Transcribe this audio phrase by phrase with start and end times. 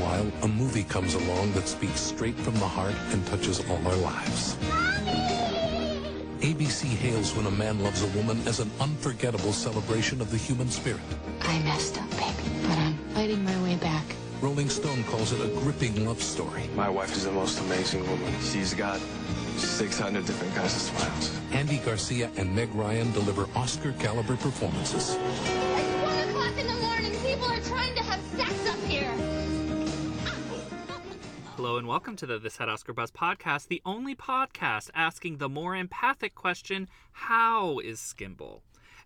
[0.00, 3.96] While, a movie comes along that speaks straight from the heart and touches all our
[3.96, 4.56] lives.
[6.40, 10.70] ABC hails When a Man Loves a Woman as an unforgettable celebration of the human
[10.70, 11.00] spirit.
[11.42, 14.04] I messed up, baby, but I'm fighting my way back.
[14.40, 16.68] Rolling Stone calls it a gripping love story.
[16.74, 18.32] My wife is the most amazing woman.
[18.40, 18.98] She's got
[19.58, 21.38] 600 different kinds of smiles.
[21.52, 25.18] Andy Garcia and Meg Ryan deliver Oscar caliber performances.
[31.80, 35.74] And welcome to the This Had Oscar Buzz podcast, the only podcast asking the more
[35.74, 38.60] empathic question How is Skimble?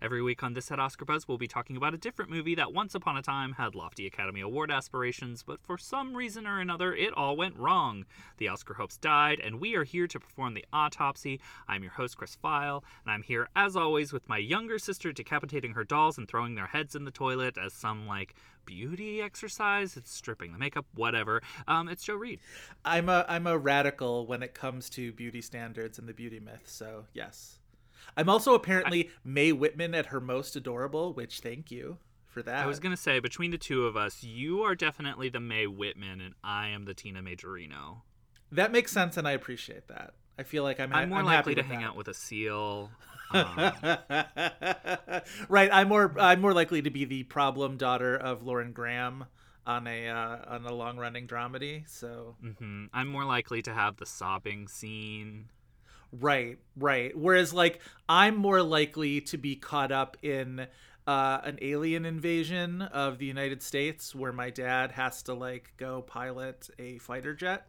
[0.05, 2.71] Every week on This Had Oscar Buzz, we'll be talking about a different movie that
[2.71, 6.93] once upon a time had lofty Academy Award aspirations, but for some reason or another,
[6.93, 8.05] it all went wrong.
[8.37, 11.41] The Oscar hopes died, and we are here to perform the autopsy.
[11.67, 15.73] I'm your host, Chris Feil, and I'm here, as always, with my younger sister decapitating
[15.73, 19.97] her dolls and throwing their heads in the toilet as some, like, beauty exercise.
[19.97, 21.41] It's stripping the makeup, whatever.
[21.67, 22.41] Um, it's Joe Reed.
[22.83, 26.63] I'm a I'm a radical when it comes to beauty standards and the beauty myth.
[26.65, 27.59] So yes,
[28.17, 31.13] I'm also apparently Mae Whitman at her most adorable.
[31.13, 32.63] Which thank you for that.
[32.63, 36.21] I was gonna say between the two of us, you are definitely the Mae Whitman,
[36.21, 38.01] and I am the Tina Majorino.
[38.51, 40.13] That makes sense, and I appreciate that.
[40.37, 40.93] I feel like I'm.
[40.93, 41.89] I'm more I'm likely happy to hang that.
[41.89, 42.91] out with a seal.
[43.33, 43.57] Um,
[45.49, 49.25] right, I'm more I'm more likely to be the problem daughter of Lauren Graham
[49.65, 51.89] on a uh, on a long running dramedy.
[51.89, 52.87] So mhm.
[52.93, 55.49] I'm more likely to have the sobbing scene.
[56.19, 57.15] Right, right.
[57.17, 60.67] Whereas, like, I'm more likely to be caught up in
[61.07, 66.01] uh, an alien invasion of the United States where my dad has to, like, go
[66.01, 67.67] pilot a fighter jet.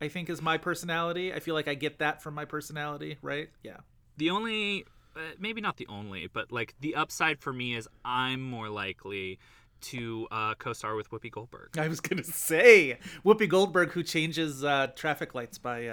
[0.00, 1.32] I think is my personality.
[1.32, 3.48] I feel like I get that from my personality, right?
[3.62, 3.78] Yeah.
[4.18, 4.84] The only,
[5.16, 9.38] uh, maybe not the only, but like the upside for me is I'm more likely
[9.82, 11.78] to uh, co-star with Whoopi Goldberg.
[11.78, 15.86] I was gonna say Whoopi Goldberg, who changes uh, traffic lights by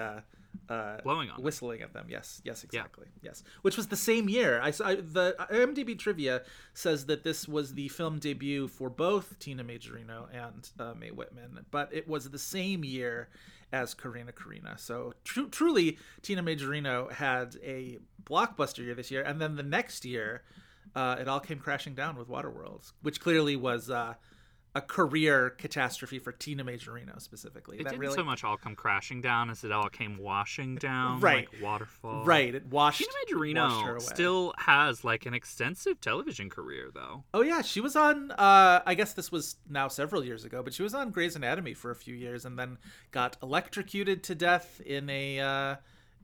[0.69, 1.43] uh, uh, Blowing on them.
[1.43, 2.05] whistling at them.
[2.09, 3.07] Yes, yes, exactly.
[3.21, 4.59] Yes, which was the same year.
[4.61, 6.43] I, saw the IMDb trivia
[6.73, 11.65] says that this was the film debut for both Tina Majorino and uh, Mae Whitman,
[11.71, 13.29] but it was the same year
[13.71, 14.79] as Corrina, Corrina.
[14.79, 20.05] So tru- truly, Tina Majorino had a blockbuster year this year, and then the next
[20.05, 20.43] year,
[20.95, 23.89] uh, it all came crashing down with Waterworld, which clearly was.
[24.75, 27.77] A career catastrophe for Tina Majorino specifically.
[27.77, 30.77] It that didn't really, so much all come crashing down as it all came washing
[30.77, 31.47] down, Right.
[31.51, 32.25] like waterfall.
[32.25, 32.97] Right, it washed.
[32.97, 33.99] Tina washed her Majorino away.
[33.99, 37.23] still has like an extensive television career, though.
[37.35, 38.31] Oh yeah, she was on.
[38.31, 41.75] Uh, I guess this was now several years ago, but she was on Grey's Anatomy
[41.75, 42.79] for a few years, and then
[43.11, 45.75] got electrocuted to death in a uh,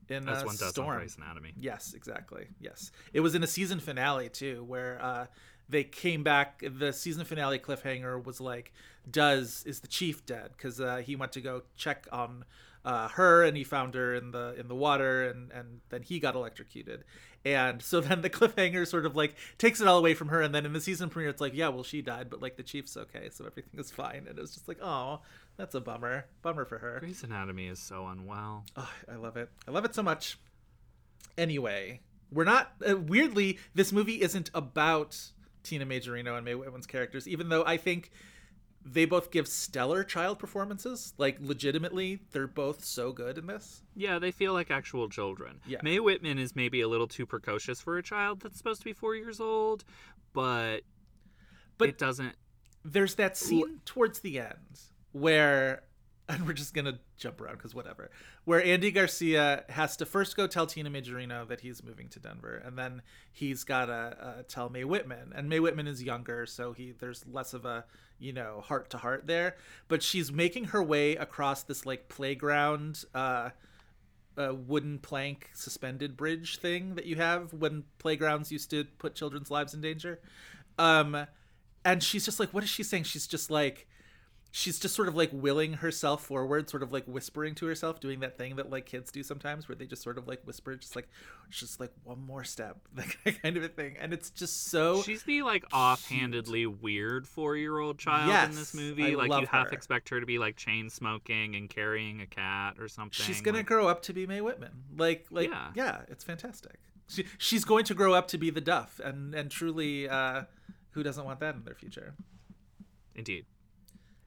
[0.08, 0.96] in As a one does on storm.
[0.96, 1.52] Grey's Anatomy.
[1.56, 2.48] Yes, exactly.
[2.58, 5.26] Yes, it was in a season finale too, where uh,
[5.70, 6.62] they came back.
[6.66, 8.72] The season finale cliffhanger was like,
[9.10, 12.44] "Does is the chief dead?" Because uh, he went to go check on
[12.84, 16.18] uh, her, and he found her in the in the water, and and then he
[16.18, 17.04] got electrocuted.
[17.44, 20.54] And so then the cliffhanger sort of like takes it all away from her, and
[20.54, 22.96] then in the season premiere, it's like, yeah, well, she died, but like the chief's
[22.96, 24.26] okay, so everything is fine.
[24.28, 25.20] And it was just like, oh,
[25.56, 26.98] that's a bummer, bummer for her.
[27.00, 28.64] Grey's Anatomy is so unwell.
[28.76, 29.50] Oh, I love it.
[29.66, 30.38] I love it so much.
[31.38, 35.30] Anyway, we're not uh, weirdly this movie isn't about
[35.62, 38.10] Tina Majorino and Mae Whitman's characters, even though I think
[38.84, 41.12] they both give stellar child performances.
[41.18, 43.82] Like legitimately, they're both so good in this.
[43.94, 45.60] Yeah, they feel like actual children.
[45.66, 45.78] Yeah.
[45.82, 48.92] Mae Whitman is maybe a little too precocious for a child that's supposed to be
[48.94, 49.84] four years old,
[50.32, 50.80] but
[51.78, 52.34] But- it doesn't.
[52.82, 54.80] There's that scene towards the end
[55.12, 55.82] where
[56.34, 58.10] and we're just gonna jump around because whatever.
[58.44, 62.62] Where Andy Garcia has to first go tell Tina Majorino that he's moving to Denver,
[62.64, 66.92] and then he's gotta uh, tell Mae Whitman, and Mae Whitman is younger, so he
[66.92, 67.84] there's less of a
[68.18, 69.56] you know heart to heart there.
[69.88, 73.04] But she's making her way across this like playground.
[73.14, 73.50] Uh,
[74.36, 79.50] a wooden plank suspended bridge thing that you have when playgrounds used to put children's
[79.50, 80.20] lives in danger.
[80.78, 81.26] Um,
[81.84, 83.02] and she's just like, what is she saying?
[83.02, 83.88] She's just like,
[84.52, 88.20] she's just sort of like willing herself forward, sort of like whispering to herself, doing
[88.20, 90.96] that thing that like kids do sometimes, where they just sort of like whisper, just
[90.96, 91.08] like,
[91.50, 93.96] just like one more step, like that kind of a thing.
[94.00, 98.74] And it's just so She's the like offhandedly weird four year old child in this
[98.74, 99.12] movie.
[99.12, 99.72] I like you half her.
[99.74, 103.24] expect her to be like chain smoking and carrying a cat or something.
[103.24, 104.72] she's gonna like- grow up to be Mae Whitman.
[104.96, 105.70] Like, like, Yeah.
[105.74, 106.78] yeah, it's fantastic.
[107.08, 110.42] She, she's going to grow up to be the Duff, and and truly, uh,
[110.90, 112.14] who doesn't want that in their future?
[113.16, 113.46] Indeed.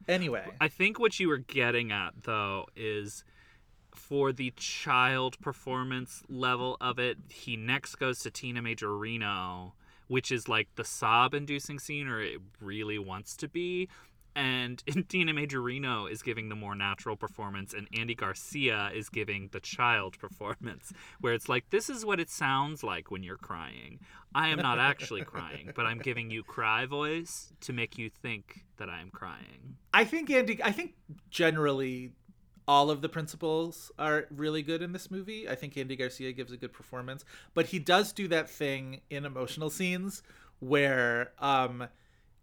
[0.08, 3.24] Anyway, I think what you were getting at though is
[3.94, 9.72] for the child performance level of it, he next goes to Tina Majorino,
[10.08, 13.88] which is like the sob inducing scene or it really wants to be.
[14.36, 19.60] And Tina Majorino is giving the more natural performance, and Andy Garcia is giving the
[19.60, 24.00] child performance, where it's like, this is what it sounds like when you're crying.
[24.34, 28.64] I am not actually crying, but I'm giving you cry voice to make you think
[28.78, 29.76] that I am crying.
[29.92, 30.60] I think Andy.
[30.62, 30.94] I think
[31.30, 32.12] generally
[32.66, 35.48] all of the principals are really good in this movie.
[35.48, 39.24] I think Andy Garcia gives a good performance, but he does do that thing in
[39.24, 40.22] emotional scenes
[40.60, 41.88] where um,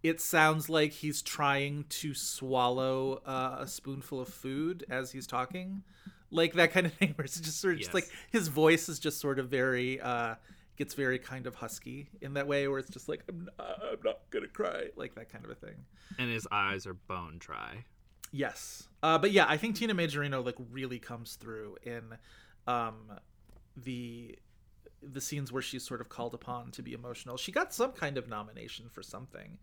[0.03, 5.83] it sounds like he's trying to swallow uh, a spoonful of food as he's talking,
[6.30, 7.13] like that kind of thing.
[7.15, 10.00] Where it's just sort of just like his voice is just sort of very.
[10.00, 10.36] Uh,
[10.77, 14.00] gets very kind of husky in that way where it's just like I'm not, I'm
[14.03, 15.75] not gonna cry like that kind of a thing
[16.18, 17.86] and his eyes are bone dry.
[18.31, 18.88] Yes.
[19.03, 22.03] Uh, but yeah, I think Tina Majorino like really comes through in
[22.68, 23.12] um,
[23.75, 24.38] the
[25.03, 27.36] the scenes where she's sort of called upon to be emotional.
[27.36, 29.57] She got some kind of nomination for something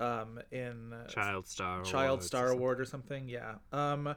[0.00, 1.82] um, in Child Star.
[1.82, 2.58] Child Awards Star something.
[2.58, 3.28] Award or something.
[3.28, 3.54] Yeah.
[3.72, 4.14] Um,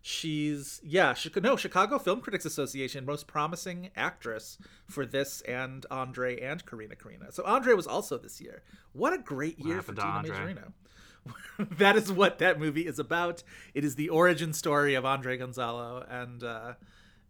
[0.00, 1.14] she's yeah.
[1.14, 4.58] Chi- no, Chicago Film Critics Association most promising actress
[4.88, 7.32] for this and Andre and Corrina, Corrina.
[7.32, 8.62] So Andre was also this year.
[8.92, 10.72] What a great year for Tina Majorino.
[11.78, 13.42] that is what that movie is about.
[13.74, 16.74] It is the origin story of Andre Gonzalo and uh,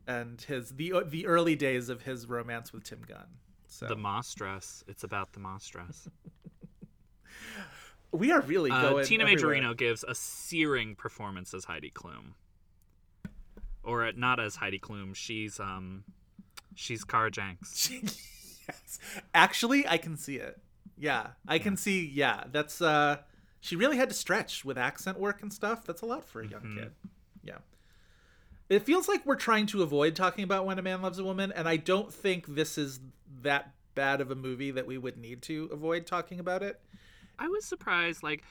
[0.06, 3.26] and his the the early days of his romance with Tim Gunn.
[3.66, 4.84] So The Moss dress.
[4.87, 6.08] It's about the Moss dress.
[8.12, 9.05] we are really Uh, going.
[9.05, 9.25] Tina.
[9.25, 12.35] Majorino gives a searing performance as Heidi Klum,
[13.82, 15.14] or uh, not as Heidi Klum.
[15.14, 16.05] She's um,
[16.75, 17.91] she's Kara Janx.
[18.69, 18.99] yes.
[19.35, 20.61] Actually, I can see it.
[20.97, 22.06] Yeah, I can see.
[22.06, 22.81] Yeah, that's.
[22.81, 23.17] uh
[23.61, 25.85] She really had to stretch with accent work and stuff.
[25.85, 26.79] That's a lot for a young Mm-hmm.
[26.79, 26.93] kid.
[27.43, 27.58] Yeah.
[28.69, 31.53] It feels like we're trying to avoid talking about When a Man Loves a Woman,
[31.53, 33.00] and I don't think this is
[33.43, 36.81] that bad of a movie that we would need to avoid talking about it.
[37.43, 38.44] I was surprised, like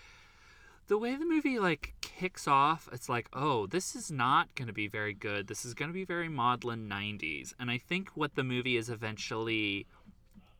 [0.88, 2.90] the way the movie like kicks off.
[2.92, 5.48] It's like, oh, this is not going to be very good.
[5.48, 8.90] This is going to be very maudlin '90s, and I think what the movie is
[8.90, 9.88] eventually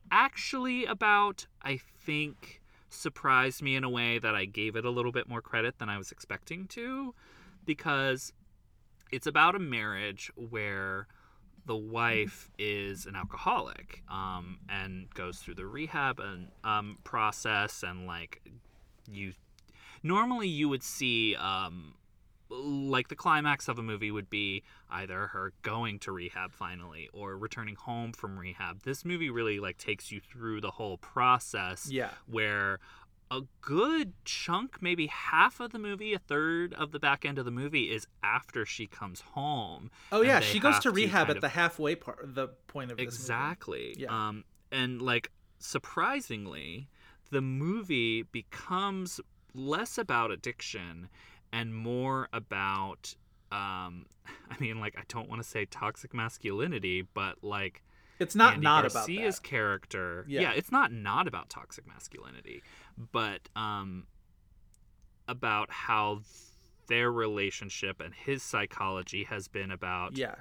[0.10, 5.12] actually about, I think, surprised me in a way that I gave it a little
[5.12, 7.14] bit more credit than I was expecting to,
[7.66, 8.32] because
[9.12, 11.08] it's about a marriage where
[11.66, 18.08] the wife is an alcoholic um, and goes through the rehab and um, process and
[18.08, 18.42] like
[19.10, 19.34] you
[20.04, 21.94] normally you would see um,
[22.50, 27.38] like the climax of a movie would be either her going to rehab finally or
[27.38, 32.10] returning home from rehab this movie really like takes you through the whole process Yeah.
[32.28, 32.80] where
[33.32, 37.46] a good chunk, maybe half of the movie, a third of the back end of
[37.46, 39.90] the movie is after she comes home.
[40.12, 43.00] Oh yeah, she goes to rehab kind at of- the halfway part, the point of
[43.00, 43.96] exactly.
[43.98, 44.10] Yeah.
[44.10, 46.90] Um, and like surprisingly,
[47.32, 49.22] the movie becomes
[49.56, 51.08] less about addiction
[51.54, 53.16] and more about.
[53.52, 54.06] Um,
[54.50, 57.82] I mean, like I don't want to say toxic masculinity, but like
[58.22, 59.44] It's not Andy not about Garcia's that.
[59.44, 60.26] character.
[60.28, 60.42] Yeah.
[60.42, 60.52] Yeah.
[60.54, 62.62] it's not not about toxic masculinity,
[63.12, 64.06] but um,
[65.28, 66.22] about how
[66.88, 70.36] their relationship and his psychology has been about Yeah.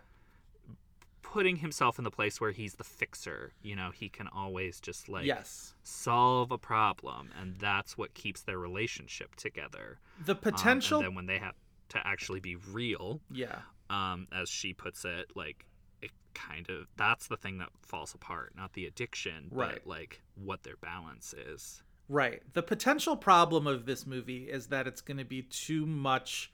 [1.22, 3.52] putting himself in the place where he's the fixer.
[3.62, 5.74] You know, he can always just like yes.
[5.82, 10.00] solve a problem, and that's what keeps their relationship together.
[10.24, 10.98] The Um, potential.
[10.98, 11.54] and then when they have
[11.90, 13.60] to actually be real, yeah.
[13.88, 15.66] um, as she puts it, like
[16.02, 19.74] it kind of that's the thing that falls apart, not the addiction, Right.
[19.74, 21.82] but like what their balance is.
[22.08, 22.42] Right.
[22.54, 26.50] The potential problem of this movie is that it's going to be too much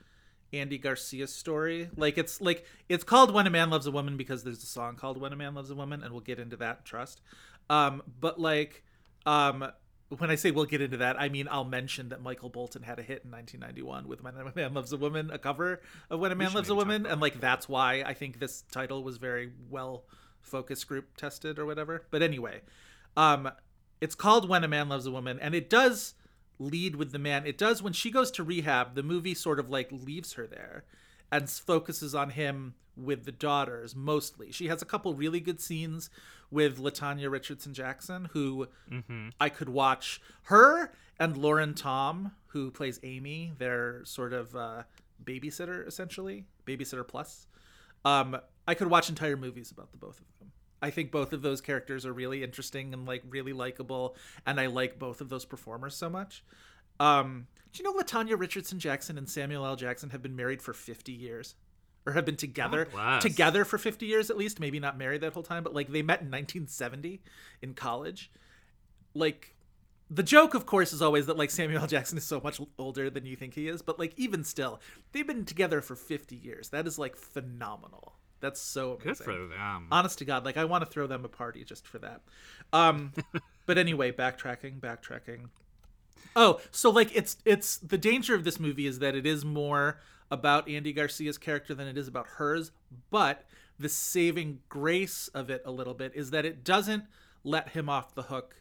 [0.52, 1.88] Andy Garcia's story.
[1.96, 4.96] Like it's like it's called When a Man Loves a Woman because there's a song
[4.96, 7.20] called When a Man Loves a Woman and we'll get into that, trust.
[7.70, 8.84] Um but like
[9.24, 9.66] um
[10.08, 12.98] when I say we'll get into that, I mean I'll mention that Michael Bolton had
[12.98, 16.32] a hit in 1991 with When a Man Loves a Woman, a cover of When
[16.32, 19.52] a Man Loves a Woman, and like that's why I think this title was very
[19.68, 20.04] well
[20.40, 22.06] focus group tested or whatever.
[22.10, 22.60] But anyway,
[23.16, 23.50] um
[24.00, 26.14] it's called When a Man Loves a Woman, and it does
[26.58, 27.46] lead with the man.
[27.46, 30.84] It does when she goes to rehab, the movie sort of like leaves her there
[31.30, 34.50] and focuses on him with the daughters mostly.
[34.52, 36.08] She has a couple really good scenes
[36.50, 38.68] with Latanya Richardson Jackson, who
[39.40, 44.84] I could watch her and Lauren Tom, who plays Amy, their sort of uh,
[45.22, 47.46] babysitter essentially, babysitter plus.
[48.04, 50.52] Um, I could watch entire movies about the both of them.
[50.82, 54.14] I think both of those characters are really interesting and like really likable,
[54.46, 56.44] and I like both of those performers so much.
[57.00, 59.76] Um, do you know Latanya Richardson Jackson and Samuel L.
[59.76, 61.54] Jackson have been married for 50 years?
[62.06, 62.86] Or have been together
[63.20, 66.02] together for 50 years at least, maybe not married that whole time, but like they
[66.02, 67.20] met in 1970
[67.62, 68.30] in college.
[69.12, 69.56] Like
[70.08, 71.88] the joke of course is always that like Samuel L.
[71.88, 75.26] Jackson is so much older than you think he is, but like even still, they've
[75.26, 76.68] been together for 50 years.
[76.68, 78.14] That is like phenomenal.
[78.38, 79.08] That's so amazing.
[79.08, 79.88] Good for them.
[79.90, 82.20] Honest to God, like I want to throw them a party just for that.
[82.72, 83.12] Um,
[83.66, 85.48] but anyway, backtracking, backtracking.
[86.34, 90.00] Oh, so like it's it's the danger of this movie is that it is more
[90.30, 92.72] about Andy Garcia's character than it is about hers,
[93.10, 93.44] but
[93.78, 97.04] the saving grace of it a little bit is that it doesn't
[97.44, 98.56] let him off the hook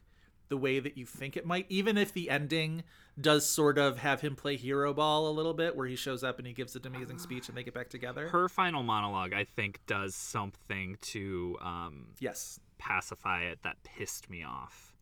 [0.48, 2.84] the way that you think it might, even if the ending
[3.20, 6.38] does sort of have him play hero ball a little bit, where he shows up
[6.38, 8.28] and he gives an amazing speech and they get back together.
[8.30, 12.60] Her final monologue, I think, does something to um, yes.
[12.78, 14.95] pacify it that pissed me off.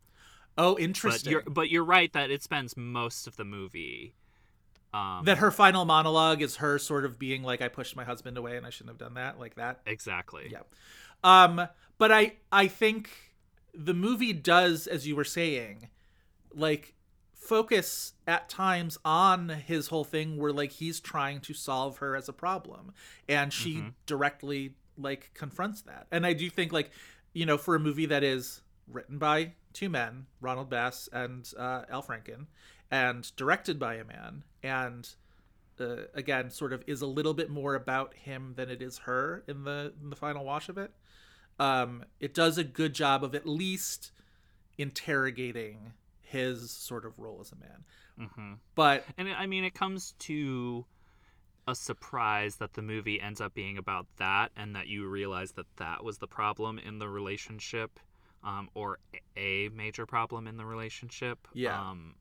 [0.57, 1.31] Oh, But interesting.
[1.31, 4.15] you're but you're right that it spends most of the movie.
[4.93, 8.37] Um, that her final monologue is her sort of being like, "I pushed my husband
[8.37, 9.81] away and I shouldn't have done that," like that.
[9.87, 10.49] exactly.
[10.51, 10.59] Yeah.
[11.23, 11.67] Um,
[11.97, 13.09] but I I think
[13.73, 15.89] the movie does, as you were saying,
[16.53, 16.93] like
[17.33, 22.29] focus at times on his whole thing where like he's trying to solve her as
[22.29, 22.93] a problem
[23.27, 26.89] and she directly like confronts that and i do think like
[27.33, 31.83] you know for a movie that is written by two men ronald bass and uh,
[31.89, 32.45] al franken
[32.91, 35.15] and directed by a man and
[35.79, 39.43] uh, again sort of is a little bit more about him than it is her
[39.47, 40.91] in the in the final wash of it.
[41.59, 44.11] Um it does a good job of at least
[44.77, 48.29] interrogating his sort of role as a man.
[48.29, 50.85] Hmm but And I mean, it comes to
[51.67, 55.65] a surprise that the movie ends up being about that, and that you realize that
[55.77, 57.99] that was the problem in the relationship,
[58.43, 58.99] um, or
[59.37, 61.47] a major problem in the relationship.
[61.53, 61.79] Yeah.
[61.79, 62.15] Um,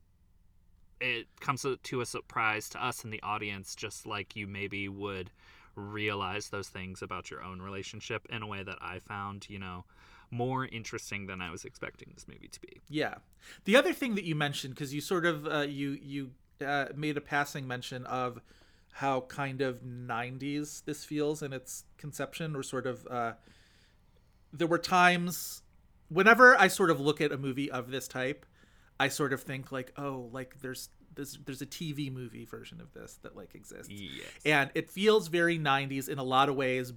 [1.01, 5.31] it comes to- a surprise to us in the audience, just like you maybe would
[5.75, 9.85] realize those things about your own relationship in a way that I found, you know,
[10.31, 12.81] more interesting than I was expecting this movie to be.
[12.89, 13.15] Yeah.
[13.65, 16.31] The other thing that you mentioned, because you sort of uh, you you
[16.65, 18.39] uh, made a passing mention of
[18.93, 23.33] how kind of '90s this feels in its conception, or sort of uh,
[24.51, 25.62] there were times
[26.13, 28.45] whenever I sort of look at a movie of this type,
[28.99, 32.93] I sort of think like, oh, like there's there's there's a TV movie version of
[32.93, 33.91] this that like exists.
[33.91, 34.25] Yes.
[34.45, 36.93] and it feels very 90s in a lot of ways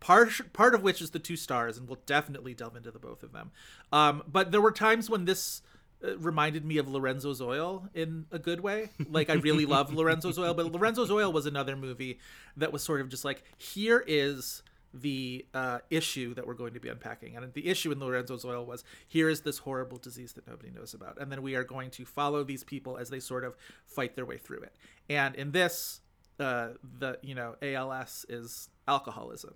[0.00, 3.22] part part of which is the two stars and we'll definitely delve into the both
[3.22, 3.50] of them.
[3.92, 5.62] Um, but there were times when this
[6.04, 8.90] uh, reminded me of Lorenzo's Oil in a good way.
[9.08, 12.18] Like I really love Lorenzo's Oil but Lorenzo's Oil was another movie
[12.56, 14.62] that was sort of just like here is
[14.94, 17.36] the uh, issue that we're going to be unpacking.
[17.36, 20.94] And the issue in Lorenzo's Oil was here is this horrible disease that nobody knows
[20.94, 21.20] about.
[21.20, 23.56] And then we are going to follow these people as they sort of
[23.86, 24.74] fight their way through it.
[25.08, 26.00] And in this,
[26.38, 29.54] uh, the, you know, ALS is alcoholism.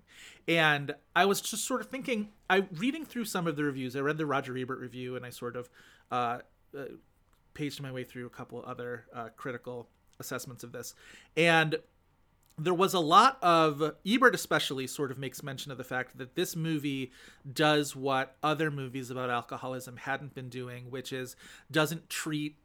[0.48, 4.00] And I was just sort of thinking, I reading through some of the reviews, I
[4.00, 5.68] read the Roger Ebert review and I sort of
[6.10, 6.38] uh,
[6.76, 6.84] uh,
[7.54, 9.88] paged my way through a couple other uh, critical
[10.20, 10.94] assessments of this.
[11.36, 11.76] And
[12.58, 16.34] there was a lot of Ebert especially sort of makes mention of the fact that
[16.34, 17.12] this movie
[17.50, 21.36] does what other movies about alcoholism hadn't been doing, which is
[21.70, 22.56] doesn't treat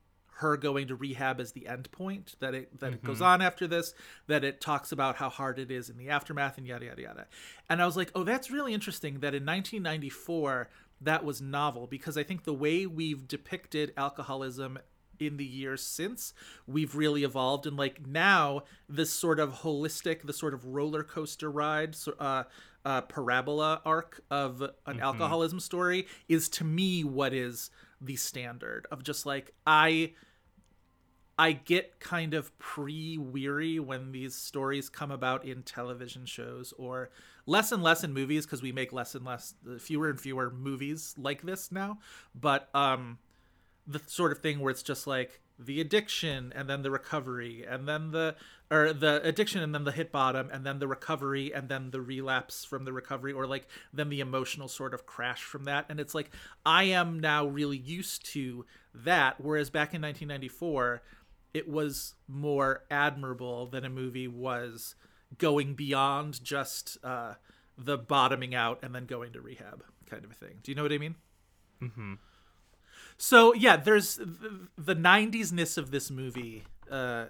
[0.41, 3.25] her going to rehab as the end point that it that it goes mm-hmm.
[3.25, 3.93] on after this
[4.25, 7.27] that it talks about how hard it is in the aftermath and yada yada yada.
[7.69, 10.69] And i was like oh that's really interesting that in 1994
[11.01, 14.79] that was novel because i think the way we've depicted alcoholism
[15.21, 16.33] in the years since
[16.65, 21.49] we've really evolved and like now this sort of holistic the sort of roller coaster
[21.49, 22.43] ride uh,
[22.83, 27.69] uh, parabola arc of an alcoholism story is to me what is
[28.01, 30.11] the standard of just like i
[31.41, 37.09] I get kind of pre weary when these stories come about in television shows or
[37.47, 41.15] less and less in movies because we make less and less, fewer and fewer movies
[41.17, 41.97] like this now.
[42.35, 43.17] But um,
[43.87, 47.87] the sort of thing where it's just like the addiction and then the recovery and
[47.87, 48.35] then the
[48.71, 52.01] or the addiction and then the hit bottom and then the recovery and then the
[52.01, 55.99] relapse from the recovery or like then the emotional sort of crash from that and
[55.99, 56.31] it's like
[56.65, 61.03] i am now really used to that whereas back in 1994
[61.53, 64.95] it was more admirable than a movie was
[65.37, 67.33] going beyond just uh,
[67.77, 70.59] the bottoming out and then going to rehab kind of a thing.
[70.63, 71.15] Do you know what I mean?
[71.81, 72.13] Mm-hmm.
[73.17, 77.25] So yeah, there's the, the 90s-ness of this movie uh,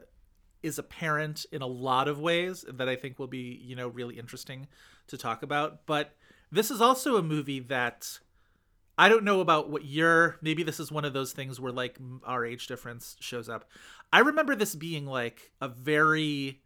[0.64, 4.18] is apparent in a lot of ways that I think will be you know really
[4.18, 4.68] interesting
[5.08, 5.86] to talk about.
[5.86, 6.16] But
[6.52, 8.20] this is also a movie that
[8.98, 11.98] I don't know about what your maybe this is one of those things where like
[12.24, 13.70] our age difference shows up.
[14.14, 16.62] I remember this being like a very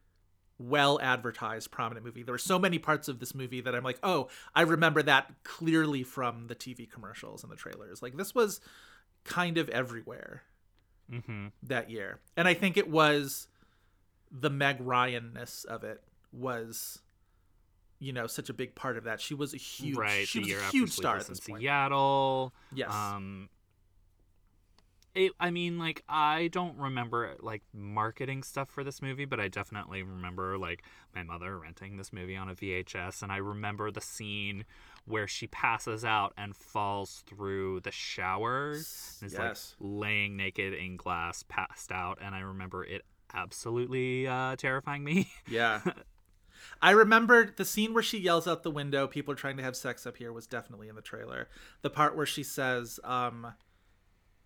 [0.57, 2.23] well advertised prominent movie.
[2.23, 5.31] There were so many parts of this movie that I'm like, "Oh, I remember that
[5.43, 8.61] clearly from the TV commercials and the trailers." Like this was
[9.25, 10.43] kind of everywhere
[11.11, 11.47] Mm-hmm.
[11.61, 12.19] that year.
[12.35, 13.47] And I think it was
[14.31, 16.01] the Meg Ryan-ness of it
[16.33, 16.97] was
[17.99, 19.21] you know such a big part of that.
[19.21, 20.27] She was a huge right.
[20.27, 21.61] she was a huge star at this in point.
[21.61, 22.53] Seattle.
[22.73, 22.91] Yes.
[22.91, 23.49] Um,
[25.13, 29.47] it, I mean, like, I don't remember like marketing stuff for this movie, but I
[29.47, 30.83] definitely remember like
[31.15, 34.65] my mother renting this movie on a VHS, and I remember the scene
[35.05, 39.75] where she passes out and falls through the showers and is Yes.
[39.79, 45.29] like laying naked in glass, passed out, and I remember it absolutely uh, terrifying me.
[45.47, 45.81] Yeah.
[46.81, 49.75] I remember the scene where she yells out the window, people are trying to have
[49.75, 51.47] sex up here was definitely in the trailer.
[51.83, 53.53] The part where she says, um,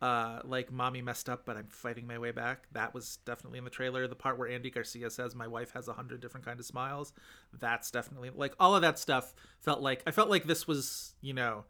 [0.02, 2.68] uh, like, mommy messed up, but I'm fighting my way back.
[2.72, 4.08] That was definitely in the trailer.
[4.08, 7.14] The part where Andy Garcia says, my wife has a hundred different kind of smiles.
[7.60, 11.34] That's definitely, like, all of that stuff felt like, I felt like this was, you
[11.34, 11.66] know,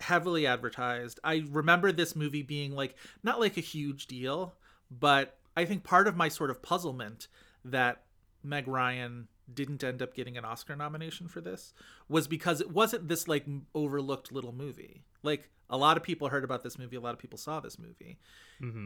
[0.00, 1.20] heavily advertised.
[1.22, 4.54] I remember this movie being like not like a huge deal,
[4.90, 7.28] but I think part of my sort of puzzlement
[7.64, 8.02] that
[8.42, 11.72] Meg Ryan didn't end up getting an Oscar nomination for this
[12.08, 15.04] was because it wasn't this like overlooked little movie.
[15.22, 17.78] Like a lot of people heard about this movie, a lot of people saw this
[17.78, 18.18] movie.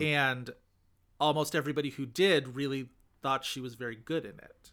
[0.01, 0.51] And
[1.21, 2.89] almost everybody who did really
[3.23, 4.71] thought she was very good in it.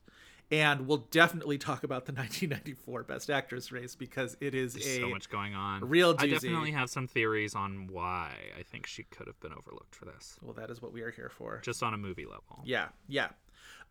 [0.52, 5.00] And we'll definitely talk about the 1994 Best Actress race because it is There's a
[5.02, 5.84] so much going on.
[5.90, 9.96] real I definitely have some theories on why I think she could have been overlooked
[9.96, 11.62] for this, well, that is what we are here for.
[11.64, 12.62] just on a movie level.
[12.64, 13.30] Yeah, yeah.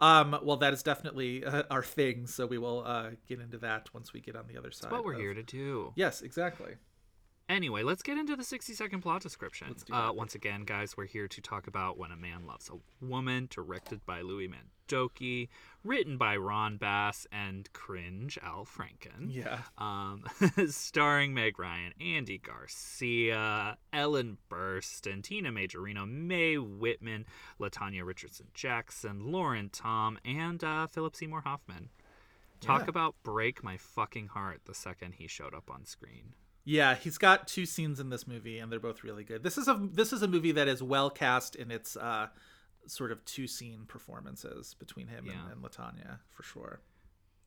[0.01, 3.93] Um, well, that is definitely uh, our thing, so we will uh, get into that
[3.93, 4.91] once we get on the other side.
[4.91, 5.93] That's what we're of- here to do.
[5.97, 6.75] Yes, exactly.
[7.47, 9.77] Anyway, let's get into the 60 second plot description.
[9.93, 13.49] Uh, once again, guys, we're here to talk about When a Man Loves a Woman,
[13.51, 15.49] directed by Luis Mandoki,
[15.85, 19.27] written by Ron Bass and Cringe Al Franken.
[19.29, 19.59] Yeah.
[19.77, 20.25] Um,
[20.71, 27.27] starring Meg Ryan, Andy Garcia, Ellen Burstyn, Tina Majorino, Mae Whitman,
[27.61, 31.91] Latanya Richardson Jackson, Lauren Tom, and uh, Philip Seymour Hoffman.
[32.63, 32.89] Talk Yeah.
[32.89, 36.33] about break my fucking heart the second he showed up on screen.
[36.65, 39.43] Yeah, he's got two scenes in this movie, and they're both really good.
[39.43, 42.29] This is a this is a movie that is well cast in its uh,
[42.87, 45.33] sort of two scene performances between him Yeah.
[45.45, 46.81] and, and Latanya for sure.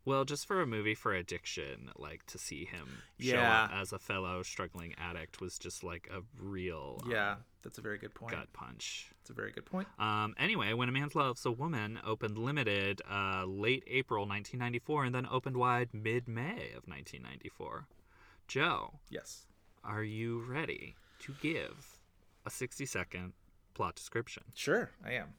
[0.05, 2.87] Well, just for a movie for addiction, like to see him
[3.19, 3.63] show Yeah.
[3.65, 7.81] up as a fellow struggling addict was just like a real um, Yeah, that's a
[7.81, 8.31] very good point.
[8.31, 9.09] gut punch.
[9.19, 9.87] That's a very good point.
[9.99, 15.13] Um, anyway, When a Man Loves a Woman opened limited uh, late April 1994 and
[15.15, 17.87] then opened wide mid May of 1994.
[18.47, 19.45] Joe, Yes.
[19.83, 21.99] are you ready to give
[22.45, 23.33] a 60 second
[23.73, 24.43] plot description?
[24.53, 25.33] Sure, I am.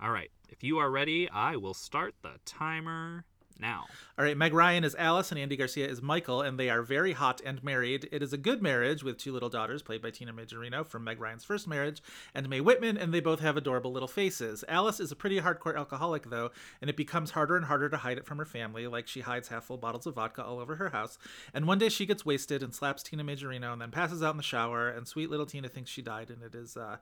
[0.00, 3.24] All right, if you are ready, I will start the timer
[3.60, 3.86] now.
[4.18, 7.12] All right, Meg Ryan is Alice and Andy Garcia is Michael, and they are very
[7.12, 8.08] hot and married.
[8.12, 11.20] It is a good marriage with two little daughters, played by Tina Majorino from Meg
[11.20, 12.02] Ryan's first marriage,
[12.34, 14.64] and Mae Whitman, and they both have adorable little faces.
[14.68, 18.18] Alice is a pretty hardcore alcoholic, though, and it becomes harder and harder to hide
[18.18, 20.90] it from her family, like she hides half full bottles of vodka all over her
[20.90, 21.18] house.
[21.54, 24.36] And one day she gets wasted and slaps Tina Majorino and then passes out in
[24.36, 26.96] the shower, and sweet little Tina thinks she died, and it is, uh,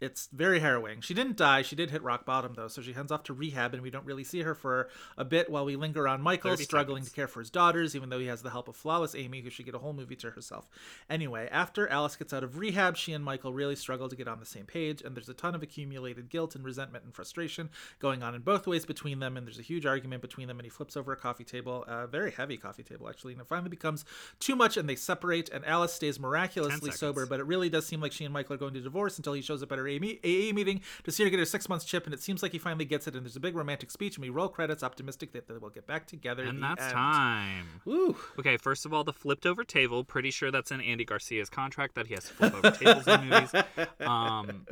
[0.00, 1.00] it's very harrowing.
[1.00, 1.62] She didn't die.
[1.62, 4.04] She did hit rock bottom, though, so she heads off to rehab, and we don't
[4.04, 7.10] really see her for a bit while we linger on Michael struggling seconds.
[7.10, 9.50] to care for his daughters, even though he has the help of flawless Amy, who
[9.50, 10.68] should get a whole movie to herself.
[11.08, 14.40] Anyway, after Alice gets out of rehab, she and Michael really struggle to get on
[14.40, 18.22] the same page, and there's a ton of accumulated guilt and resentment and frustration going
[18.22, 20.70] on in both ways between them, and there's a huge argument between them, and he
[20.70, 24.04] flips over a coffee table, a very heavy coffee table, actually, and it finally becomes
[24.40, 28.00] too much, and they separate, and Alice stays miraculously sober, but it really does seem
[28.00, 30.52] like she and Michael are going to divorce until he shows up at her AA
[30.52, 32.84] meeting to see her get her six months chip, and it seems like he finally
[32.84, 33.14] gets it.
[33.14, 35.86] And there's a big romantic speech, and we roll credits, optimistic that they will get
[35.86, 36.44] back together.
[36.44, 36.92] And that's end.
[36.92, 37.66] time.
[37.84, 38.16] Woo.
[38.38, 40.04] Okay, first of all, the flipped over table.
[40.04, 43.28] Pretty sure that's in Andy Garcia's contract that he has to flip over tables in
[43.28, 43.52] movies.
[44.00, 44.66] Um,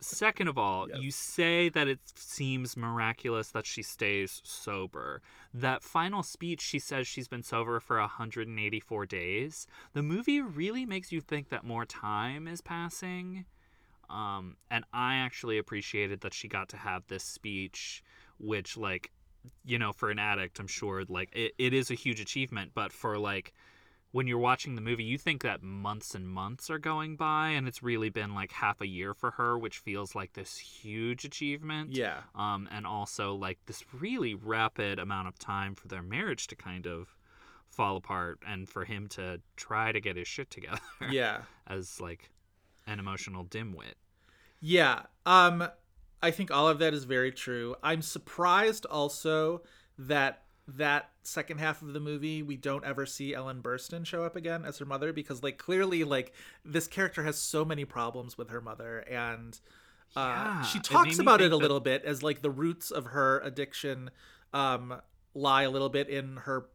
[0.00, 5.22] second of all, you say that it seems miraculous that she stays sober.
[5.52, 9.66] That final speech, she says she's been sober for 184 days.
[9.92, 13.44] The movie really makes you think that more time is passing.
[14.10, 18.02] Um, and I actually appreciated that she got to have this speech,
[18.38, 19.10] which, like,
[19.64, 22.72] you know, for an addict, I'm sure, like, it, it is a huge achievement.
[22.74, 23.52] But for, like,
[24.12, 27.68] when you're watching the movie, you think that months and months are going by, and
[27.68, 31.92] it's really been like half a year for her, which feels like this huge achievement.
[31.92, 32.22] Yeah.
[32.34, 36.86] Um, and also like this really rapid amount of time for their marriage to kind
[36.86, 37.14] of
[37.68, 40.80] fall apart, and for him to try to get his shit together.
[41.08, 41.42] Yeah.
[41.68, 42.30] As like
[42.90, 43.94] an emotional dimwit.
[44.60, 45.02] Yeah.
[45.24, 45.68] Um
[46.22, 47.76] I think all of that is very true.
[47.82, 49.62] I'm surprised also
[49.98, 54.36] that that second half of the movie we don't ever see Ellen Burstyn show up
[54.36, 56.32] again as her mother because like clearly like
[56.64, 59.58] this character has so many problems with her mother and
[60.16, 62.90] uh Yeah, she talks me about it a that- little bit as like the roots
[62.90, 64.10] of her addiction
[64.52, 65.00] um
[65.34, 66.66] lie a little bit in her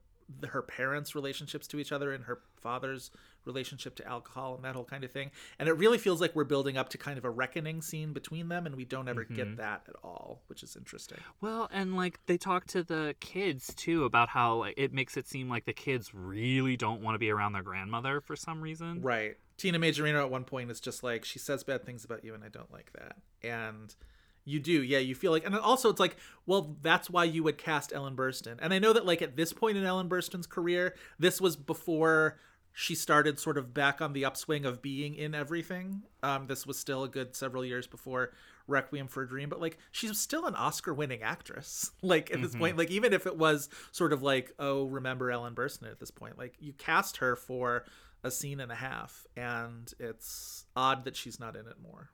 [0.49, 3.11] her parents relationships to each other and her father's
[3.45, 5.31] relationship to alcohol and that whole kind of thing.
[5.59, 8.47] And it really feels like we're building up to kind of a reckoning scene between
[8.49, 9.35] them and we don't ever Mm-hmm.
[9.35, 11.17] get that at all which is interesting.
[11.41, 15.27] Well, and like they talk to the kids too about how like, it makes it
[15.27, 19.01] seem like the kids really don't want to be around their grandmother for some reason.
[19.01, 19.35] right.
[19.57, 22.43] Tina majorino at one point is just like she says bad things about you and
[22.43, 23.15] i don't like that.
[23.41, 23.95] And
[24.43, 24.83] you do.
[24.83, 28.15] Yeah you feel like and also it's like well that's why you would cast ellen
[28.15, 28.57] burstyn.
[28.61, 32.37] And i know that like at this point in ellen burstyn's career this was before
[32.77, 36.03] she started sort of back on the upswing of being in everything.
[36.21, 38.33] Um this was still a good several years before
[38.67, 42.55] requiem for a dream but like she's still an oscar winning actress like at this
[42.55, 42.77] point.
[42.77, 46.37] Like even if it was sort of like oh remember ellen burstyn at this point
[46.37, 47.85] like you cast her for
[48.23, 52.09] a scene and a half and it's odd that she's not in it more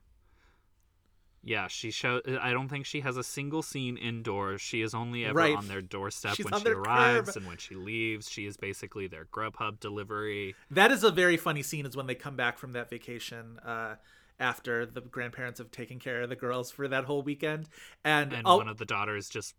[1.44, 2.20] Yeah, she show.
[2.40, 4.60] I don't think she has a single scene indoors.
[4.60, 5.56] She is only ever Right.
[5.56, 7.36] on their doorstep She's when she arrives curb.
[7.38, 8.30] and when she leaves.
[8.30, 10.54] She is basically their Grubhub delivery.
[10.70, 11.84] That is a very funny scene.
[11.84, 13.96] Is when they come back from that vacation uh,
[14.38, 17.68] after the grandparents have taken care of the girls for that whole weekend,
[18.04, 19.54] and, And I'll- one of the daughters just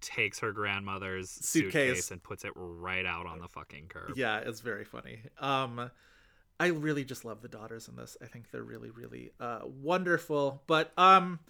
[0.00, 1.72] takes her grandmother's Suitcase.
[1.72, 2.10] suitcase.
[2.10, 4.14] and puts it right out on the fucking curb.
[4.16, 5.20] yeah, it's very funny.
[5.38, 5.90] Um,
[6.60, 8.18] I really just love the daughters in this.
[8.22, 10.62] I think they're really, really uh, wonderful.
[10.66, 11.40] But um,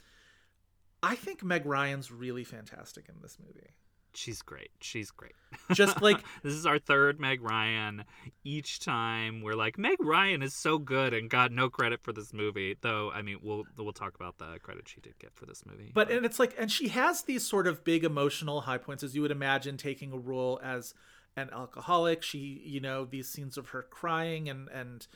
[1.03, 3.71] I think Meg Ryan's really fantastic in this movie.
[4.15, 4.71] She's great.
[4.81, 5.35] She's great.
[5.73, 8.05] Just like this is our third Meg Ryan.
[8.45, 12.33] Each time we're like, Meg Ryan is so good and got no credit for this
[12.33, 12.77] movie.
[12.81, 15.91] Though, I mean, we'll we'll talk about the credit she did get for this movie.
[15.93, 19.17] but and it's like and she has these sort of big emotional high points as
[19.17, 20.95] you would imagine taking a role as
[21.37, 22.23] an alcoholic.
[22.23, 25.07] She you know these scenes of her crying and and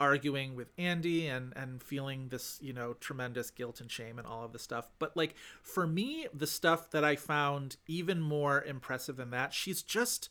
[0.00, 4.44] arguing with Andy and and feeling this you know tremendous guilt and shame and all
[4.44, 4.88] of this stuff.
[4.98, 9.82] But like for me the stuff that I found even more impressive than that she's
[9.82, 10.28] just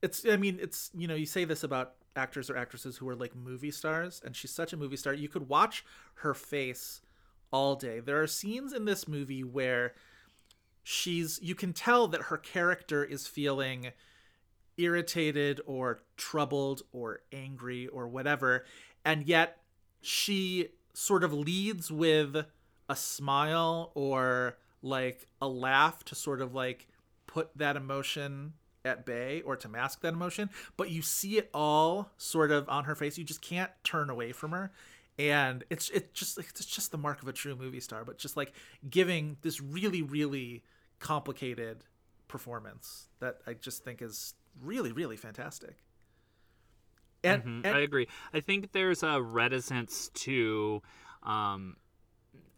[0.00, 3.16] it's i mean it's you know you say this about actors or actresses who are
[3.16, 5.14] like movie stars and she's such a movie star.
[5.14, 5.84] You could watch
[6.16, 7.00] her face
[7.52, 8.00] all day.
[8.00, 9.94] There are scenes in this movie where
[10.82, 13.92] she's you can tell that her character is feeling
[14.78, 18.64] irritated or troubled or angry or whatever
[19.04, 19.58] and yet
[20.00, 22.46] she sort of leads with
[22.88, 26.86] a smile or like a laugh to sort of like
[27.26, 32.10] put that emotion at bay or to mask that emotion but you see it all
[32.16, 33.18] sort of on her face.
[33.18, 34.72] You just can't turn away from her.
[35.18, 38.36] And it's it's just it's just the mark of a true movie star but just
[38.36, 38.52] like
[38.88, 40.62] giving this really really
[41.00, 41.82] complicated
[42.28, 45.76] performance that i just think is really really fantastic
[47.24, 48.06] and, Mhm, and I agree.
[48.32, 50.82] I think there's a reticence to,
[51.24, 51.76] um,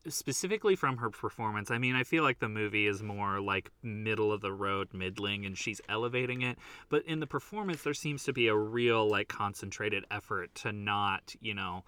[0.09, 1.71] specifically from her performance.
[1.71, 5.45] I mean, I feel like the movie is more like middle of the road, middling,
[5.47, 6.59] and she's elevating it.
[6.89, 11.35] But in the performance, there seems to be a real like concentrated effort to not,
[11.41, 11.85] you know,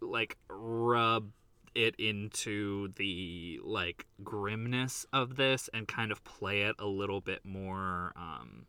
[0.00, 1.30] like rub
[1.74, 7.44] it into the like grimness of this and kind of play it a little bit
[7.44, 8.66] more um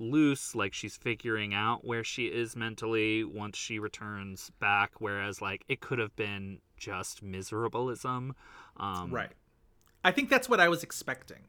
[0.00, 5.64] loose like she's figuring out where she is mentally once she returns back whereas like
[5.68, 8.30] it could have been just miserableism
[8.76, 9.32] um right.
[10.04, 11.44] I think that's what i was expecting.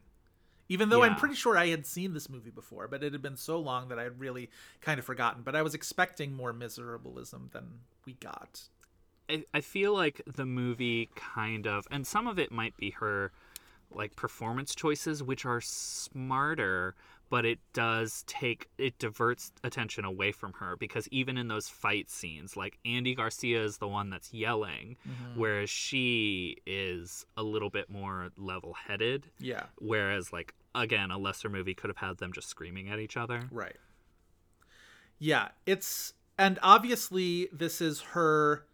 [0.68, 3.36] Even though i'm pretty sure i had seen this movie before but it had been
[3.36, 5.42] so long that i had really kind of forgotten.
[5.42, 8.62] But i was expecting more miserableism than we got.
[9.28, 13.30] I, I feel like the movie kind of and some of it might be her
[13.92, 16.94] like performance choices which are smarter
[17.30, 22.10] but it does take it diverts attention away from her because even in those fight
[22.10, 25.40] scenes like Andy Garcia is the one that's yelling mm-hmm.
[25.40, 29.64] whereas she is a little bit more level-headed Yeah.
[29.78, 33.42] whereas like again a lesser movie could have had them just screaming at each other
[33.50, 33.76] Right.
[35.18, 38.64] Yeah, it's and obviously this is her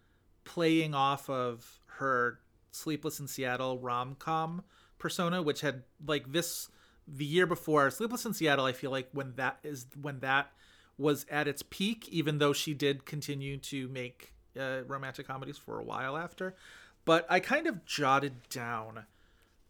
[0.45, 2.41] playing off of her
[2.71, 4.63] Sleepless in Seattle rom-com
[4.99, 6.69] persona which had like this
[7.09, 10.53] the year before Sleepless in Seattle I feel like when that is when that
[10.99, 15.79] was at its peak even though she did continue to make uh, romantic comedies for
[15.79, 16.55] a while after
[17.05, 19.05] but I kind of jotted down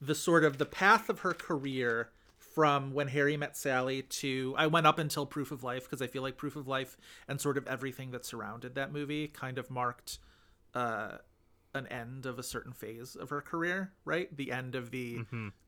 [0.00, 4.66] the sort of the path of her career from when Harry met Sally to I
[4.66, 6.96] went up until Proof of Life because I feel like Proof of Life
[7.28, 10.18] and sort of everything that surrounded that movie kind of marked
[10.74, 11.18] uh,
[11.74, 14.34] an end of a certain phase of her career, right?
[14.34, 15.18] The end of the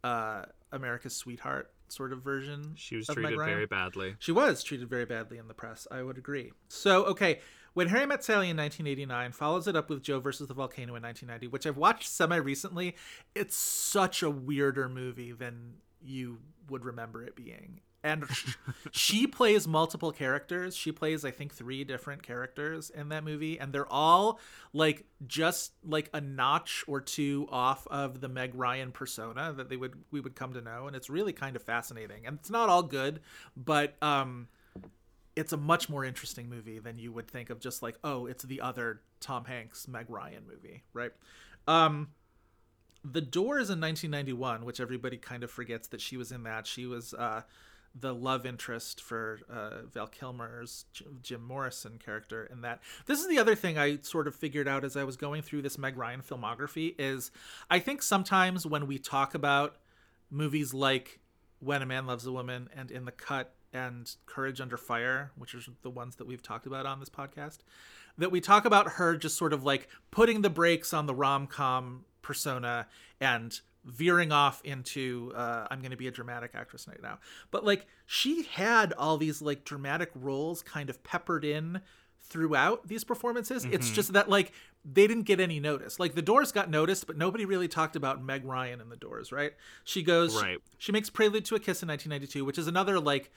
[0.03, 2.73] uh, America's Sweetheart sort of version.
[2.77, 5.87] she was treated very badly She was treated very badly in the press.
[5.91, 6.53] I would agree.
[6.69, 7.41] So, okay,
[7.75, 11.03] when Harry Met Sally in 1989 follows it up with Joe versus the Volcano in
[11.03, 12.97] 1990, which I've watched semi recently,
[13.35, 17.81] it's such a weirder movie than you would remember it being.
[18.05, 18.25] And
[18.93, 20.77] she plays multiple characters.
[20.77, 24.39] She plays, I think, three different characters in that movie, and they're all
[24.73, 29.77] like just like a notch or two off of the Meg Ryan persona that they
[29.77, 32.25] would we would come to know, and it's really kind of fascinating.
[32.25, 33.21] And it's not all good,
[33.57, 34.49] but um,
[35.35, 38.45] it's a much more interesting movie than you would think of just like, oh, it's
[38.45, 41.13] the other Tom Hanks Meg Ryan movie, right?
[41.67, 42.09] Um,
[43.05, 46.67] the Doors in 1991, which everybody kind of forgets that she was in that.
[46.67, 47.43] She was uh,
[48.01, 50.85] the love interest for uh, Val Kilmer's
[51.23, 52.81] Jim Morrison character in that.
[53.07, 55.63] This is the other thing I sort of figured out as I was going through
[55.63, 57.31] this Meg Ryan filmography is
[57.71, 59.77] I think sometimes when we talk about
[60.31, 61.21] movies like
[61.61, 65.55] When a Man Loves a Woman and In the Cut and Courage Under Fire, which
[65.55, 67.59] are the ones that we've talked about on this podcast,
[68.17, 71.47] that we talk about her just sort of like putting the brakes on the rom
[71.47, 72.87] com persona
[73.21, 77.19] and veering off into uh, I'm going to be a dramatic actress right now.
[77.51, 81.81] But like she had all these like dramatic roles kind of peppered in
[82.21, 83.65] throughout these performances.
[83.65, 84.53] It's just that like
[84.85, 85.99] they didn't get any notice.
[85.99, 89.33] Like the Doors got noticed, but nobody really talked about Meg Ryan in the Doors,
[89.33, 89.53] right?
[89.85, 90.59] She goes Right.
[90.77, 93.33] she makes Prelude to a Kiss in 1992, which is another like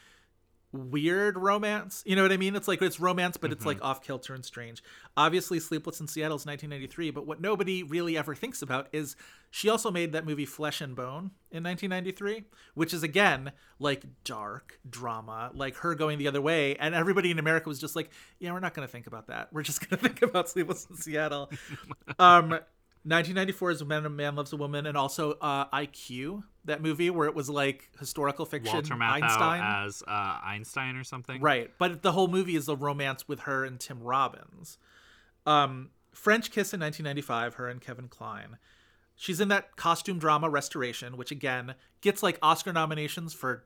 [0.73, 2.03] weird romance.
[2.05, 2.55] You know what I mean?
[2.55, 4.84] It's like it's romance, but it's like off kilter and strange.
[5.17, 9.15] Obviously, Sleepless in Seattle is 1993, but what nobody really ever thinks about is
[9.49, 14.79] she also made that movie Flesh and Bone in 1993, which is again like dark
[14.89, 18.53] drama, like her going the other way, and everybody in America was just like, "Yeah,
[18.53, 19.49] we're not going to think about that.
[19.51, 21.51] We're just going to think about Sleepless in Seattle."
[22.19, 22.60] um
[23.03, 27.27] 1994 is When a Man Loves a Woman, and also uh, IQ, that movie where
[27.27, 28.73] it was like historical fiction.
[28.73, 29.85] Walter Matthau Einstein.
[29.85, 33.65] as uh, Einstein or something Right, but the whole movie is a romance with her
[33.65, 34.77] and Tim Robbins.
[35.47, 38.57] Um, French Kiss in 1995, her and Kevin Kline.
[39.15, 43.63] She's in that costume drama Restoration, which again gets like Oscar nominations for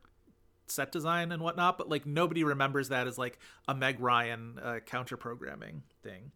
[0.67, 4.79] set design and whatnot, but like nobody remembers that as like a Meg Ryan uh,
[4.85, 6.31] counter programming thing.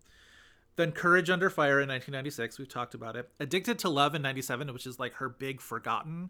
[0.80, 3.30] Then Courage Under Fire in 1996, we've talked about it.
[3.38, 6.30] Addicted to Love in 97, which is like her big forgotten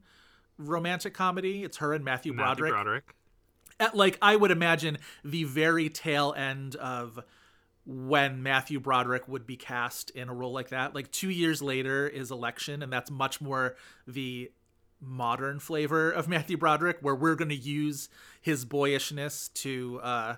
[0.57, 1.63] romantic comedy.
[1.63, 3.15] It's her and Matthew, Matthew Broderick Broderick.
[3.79, 7.19] at like I would imagine the very tail end of
[7.85, 10.95] when Matthew Broderick would be cast in a role like that.
[10.95, 13.75] Like 2 years later is Election and that's much more
[14.07, 14.51] the
[14.99, 18.09] modern flavor of Matthew Broderick where we're going to use
[18.41, 20.35] his boyishness to uh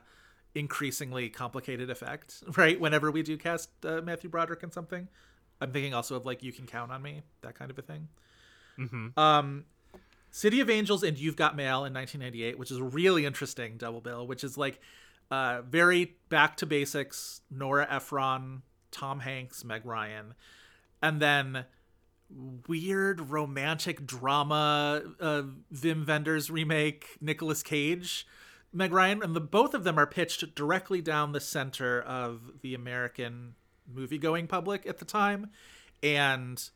[0.56, 2.80] increasingly complicated effect, right?
[2.80, 5.08] Whenever we do cast uh, Matthew Broderick in something.
[5.60, 8.08] I'm thinking also of like You Can Count on Me, that kind of a thing.
[9.16, 9.66] Um
[10.32, 14.00] City of Angels and You've Got Mail in 1998, which is a really interesting double
[14.00, 14.80] bill, which is like
[15.30, 17.42] uh, very back to basics.
[17.52, 18.62] Nora Ephron,
[18.92, 20.34] Tom Hanks, Meg Ryan,
[21.02, 21.66] and then
[22.68, 28.26] weird romantic drama uh, Wim Wenders remake, Nicolas Cage,
[28.74, 32.74] Meg Ryan, and the both of them are pitched directly down the center of the
[32.74, 33.56] American
[33.92, 35.50] movie going public at the time,
[36.02, 36.70] and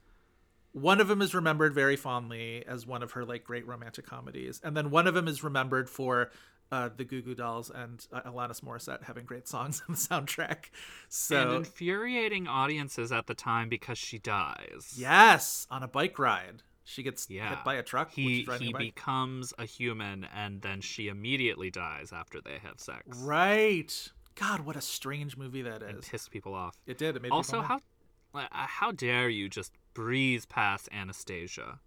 [0.73, 4.59] one of them is remembered very fondly as one of her like great romantic comedies,
[4.63, 6.31] and then one of them is remembered for
[6.71, 10.65] uh, the Goo Goo Dolls and uh, Alanis Morissette having great songs on the soundtrack.
[11.07, 14.93] So and infuriating audiences at the time because she dies.
[14.97, 17.49] yes, on a bike ride, she gets Yeah.
[17.49, 18.11] hit by a truck.
[18.11, 23.03] He he becomes a human and then she immediately dies after they have sex.
[23.19, 24.11] right.
[24.35, 26.03] God, what a strange movie that is.
[26.03, 26.09] Is.
[26.09, 26.75] pissed people off.
[26.85, 27.15] It did.
[27.15, 27.79] It made Also, how
[28.33, 31.79] uh, How dare you just breeze past Anastasia?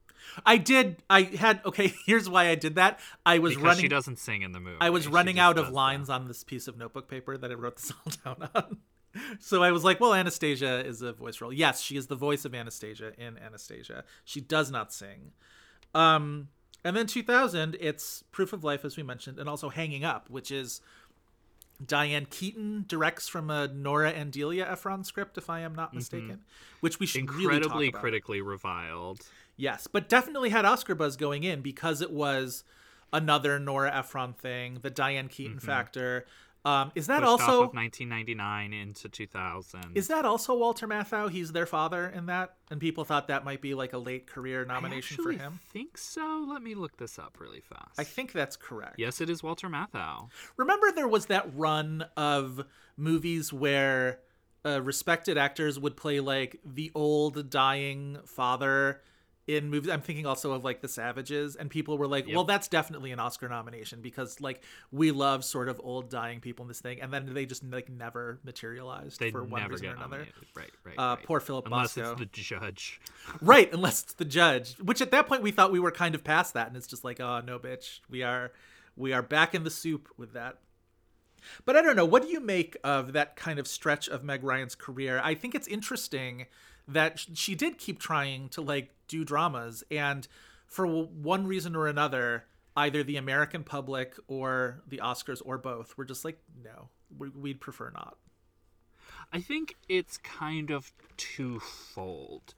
[0.46, 1.02] I did.
[1.10, 1.60] I had.
[1.64, 2.98] Okay, here's why I did that.
[3.24, 3.82] I was Because running.
[3.82, 4.78] she doesn't sing in the movie.
[4.80, 6.14] I was running out of lines that.
[6.14, 7.92] on this piece of notebook paper that I wrote this
[8.26, 8.78] all down on.
[9.40, 11.52] So I was like, well, Anastasia is a voice role.
[11.52, 14.04] Yes, she is the voice of Anastasia in Anastasia.
[14.24, 15.32] She does not sing.
[15.94, 16.48] Um,
[16.84, 20.50] and then 2000, it's Proof of Life, as we mentioned, and also Hanging Up, which
[20.50, 20.80] is
[21.84, 26.40] Diane Keaton directs from a Nora and Delia Ephron script, if I am not mistaken,
[26.80, 27.54] which we should really Mm-hmm.
[27.54, 28.00] Incredibly talk about.
[28.02, 29.20] critically reviled.
[29.56, 32.64] Yes, but definitely had Oscar buzz going in because it was
[33.12, 36.26] another Nora Ephron thing, the Diane Keaton factor.
[36.64, 37.22] Um, is that.
[37.22, 39.80] Also off of 1999 into 2000.
[39.94, 41.30] is that also Walter Matthau?
[41.30, 44.64] He's their father in that, and people thought that might be like a late career
[44.64, 45.60] nomination for him.
[45.72, 46.44] think so.
[46.48, 47.98] Let me look this up really fast.
[47.98, 48.96] I think that's correct.
[48.98, 50.28] yes, it is Walter Matthau.
[50.56, 52.64] Remember, there was that run of
[52.96, 54.20] movies where
[54.66, 59.00] uh, respected actors would play like the old dying father
[59.48, 59.90] in movies.
[59.90, 62.34] I'm thinking also of like The Savages, and people were like, Yep.
[62.36, 66.64] "Well, that's definitely an Oscar nomination because like we love sort of old dying people
[66.64, 69.90] in this thing," and then they just like never materialized They for one reason or
[69.94, 70.02] another.
[70.18, 70.34] nominated.
[70.54, 70.94] Right, right.
[70.98, 71.22] Uh, right.
[71.24, 72.12] poor Philip Unless Bosco.
[72.12, 73.00] it's the judge.
[73.40, 74.74] Right, unless it's the judge.
[74.78, 77.02] Which at that point we thought we were kind of past that, and it's just
[77.02, 78.52] like, oh no, bitch, we are,
[78.96, 80.58] we are back in the soup with that.
[81.64, 82.04] But I don't know.
[82.04, 85.20] What do you make of that kind of stretch of Meg Ryan's career?
[85.24, 86.46] I think it's interesting
[86.88, 90.26] that she did keep trying to like do dramas, and
[90.66, 92.44] for one reason or another,
[92.76, 97.60] either the American public or the Oscars or both were just like, no, we- we'd
[97.60, 98.16] prefer not.
[99.32, 102.54] I think it's kind of twofold.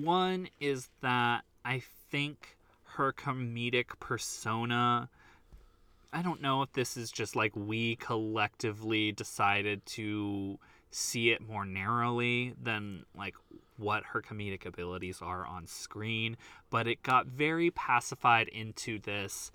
[0.00, 2.56] One is that I think
[2.94, 5.08] her comedic persona.
[6.12, 10.58] I don't know if this is just like we collectively decided to
[10.90, 13.34] see it more narrowly than like
[13.76, 16.36] what her comedic abilities are on screen,
[16.68, 19.50] but it got very pacified into this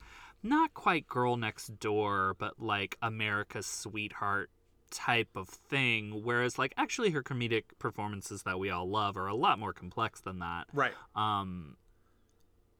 [0.45, 4.49] not quite girl next door, but like America's sweetheart
[4.91, 6.21] type of thing.
[6.23, 10.21] Whereas, like, actually, her comedic performances that we all love are a lot more complex
[10.21, 10.65] than that.
[10.73, 10.93] Right.
[11.15, 11.77] Um,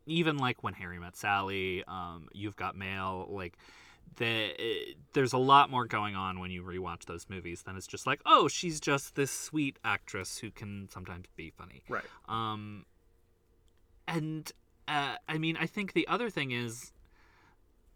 [0.06, 3.58] even like when Harry met Sally, um, you've got mail, like.
[4.18, 7.88] The, it, there's a lot more going on when you rewatch those movies than it's
[7.88, 11.84] just like, oh, she's just this sweet actress who can sometimes be funny.
[11.90, 12.04] Right.
[12.28, 12.86] Um,
[14.08, 14.52] and
[14.88, 16.92] uh, I mean, I think the other thing is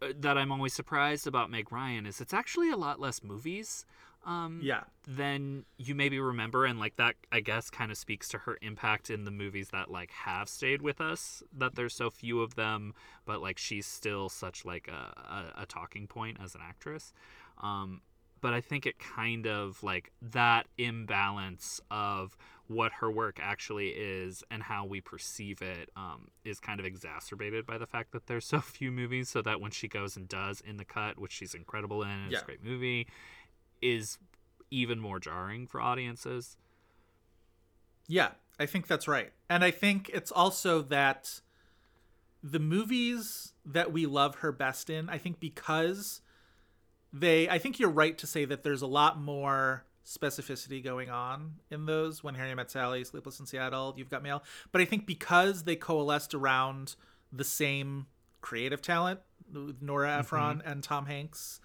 [0.02, 3.86] uh, that I'm always surprised about Meg Ryan is it's actually a lot less movies.
[4.24, 4.84] Um, Yeah.
[5.08, 9.10] than you maybe remember, and like that, I guess, kind of speaks to her impact
[9.10, 11.42] in the movies that like have stayed with us.
[11.56, 15.66] That there's so few of them, but like she's still such like a, a, a
[15.66, 17.12] talking point as an actress.
[17.62, 18.02] Um,
[18.42, 22.36] but I think it kind of like that imbalance of
[22.68, 27.66] what her work actually is and how we perceive it um, is kind of exacerbated
[27.66, 29.28] by the fact that there's so few movies.
[29.28, 32.34] So that when she goes and does in the cut, which she's incredible in, it's
[32.34, 32.42] Yeah.
[32.42, 33.08] a great movie,
[33.82, 34.18] is
[34.70, 36.56] even more jarring for audiences.
[38.06, 39.32] Yeah, I think that's right.
[39.48, 41.40] And I think it's also that
[42.42, 46.20] the movies that we love her best in, I think because
[47.12, 51.54] they I think you're right to say that there's a lot more specificity going on
[51.70, 54.42] in those when Harry Met Sally, Sleepless in Seattle, You've Got Mail.
[54.72, 56.96] But I think because they coalesced around
[57.32, 58.06] the same
[58.40, 59.20] creative talent,
[59.80, 61.60] Nora Ephron and Tom Hanks,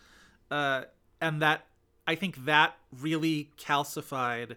[0.52, 0.84] uh,
[1.22, 1.66] and that
[2.08, 4.56] I think that really calcified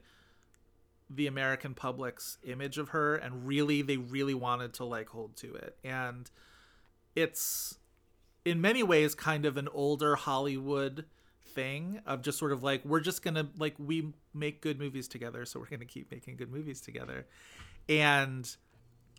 [1.10, 5.54] the American public's image of her and really they really wanted to like hold to
[5.54, 5.76] it.
[5.82, 6.30] And
[7.16, 7.78] it's
[8.44, 11.06] in many ways kind of an older Hollywood
[11.54, 15.08] thing of just sort of like we're just going to like we make good movies
[15.08, 17.26] together so we're going to keep making good movies together.
[17.88, 18.54] And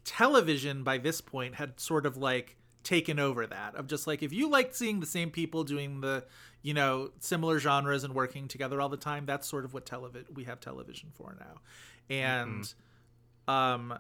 [0.06, 4.32] television by this point had sort of like taken over that of just like if
[4.32, 6.24] you like seeing the same people doing the
[6.62, 10.28] you know similar genres and working together all the time that's sort of what television
[10.34, 11.62] we have television for now.
[12.10, 12.74] And
[13.48, 13.98] um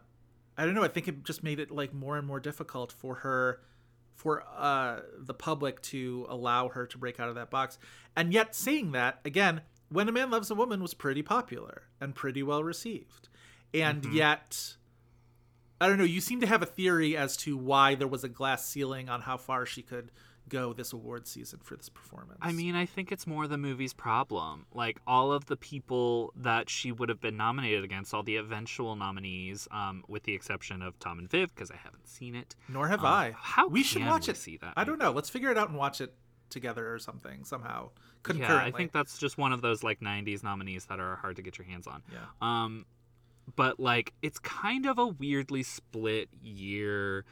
[0.57, 3.15] i don't know i think it just made it like more and more difficult for
[3.15, 3.61] her
[4.15, 7.77] for uh the public to allow her to break out of that box.
[8.15, 12.15] And yet saying that again when a man loves a woman was pretty popular and
[12.15, 13.27] pretty well received.
[13.73, 14.75] And yet
[15.81, 16.03] I don't know.
[16.03, 19.21] You seem to have a theory as to why there was a glass ceiling on
[19.21, 20.11] how far she could
[20.49, 22.39] go this award season for this performance.
[22.41, 24.65] I mean, I think it's more the movie's problem.
[24.73, 28.95] Like all of the people that she would have been nominated against, all the eventual
[28.95, 32.55] nominees, um, with the exception of Tom and Viv, because I haven't seen it.
[32.67, 33.35] nor have um, I.
[33.37, 34.37] how we should watch we it.
[34.37, 35.11] see that I don't know.
[35.11, 36.13] Let's figure it out and watch it
[36.49, 37.91] together or something somehow.
[38.35, 41.41] Yeah, I think that's just one of those like '90s nominees that are hard to
[41.41, 42.03] get your hands on.
[42.11, 42.19] Yeah.
[42.41, 42.85] Um,
[43.55, 47.25] but like it's kind of a weirdly split year.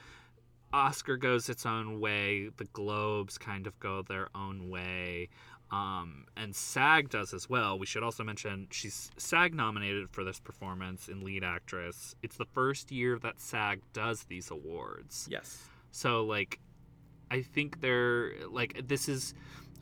[0.73, 5.29] Oscar goes its own way, the Globes kind of go their own way.
[5.69, 7.77] Um, and SAG does as well.
[7.77, 12.15] We should also mention she's SAG nominated for this performance in lead actress.
[12.21, 15.27] It's the first year that SAG does these awards.
[15.29, 15.67] Yes.
[15.91, 16.59] So like
[17.29, 19.33] I think they're like this is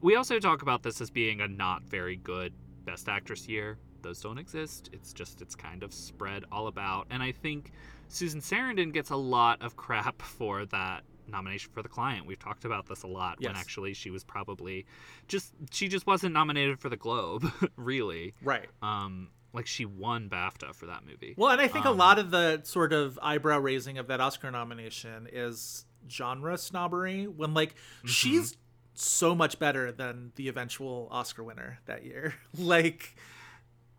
[0.02, 3.78] we also talk about this as being a not very good best actress year.
[4.06, 4.90] Those don't exist.
[4.94, 7.08] It's just it's kind of spread all about.
[7.10, 7.72] And I think
[8.08, 12.28] Susan Sarandon gets a lot of crap for that nomination for the client.
[12.28, 14.86] We've talked about this a lot when actually she was probably
[15.28, 18.36] just she just wasn't nominated for the Globe, really.
[18.44, 18.68] Right.
[18.84, 21.34] Um like she won BAFTA for that movie.
[21.38, 24.20] Well, and I think a Um, lot of the sort of eyebrow raising of that
[24.22, 28.08] Oscar nomination is genre snobbery when like Mm-hmm.
[28.10, 28.56] she's
[28.98, 32.36] so much better than the eventual Oscar winner that year.
[32.58, 33.16] like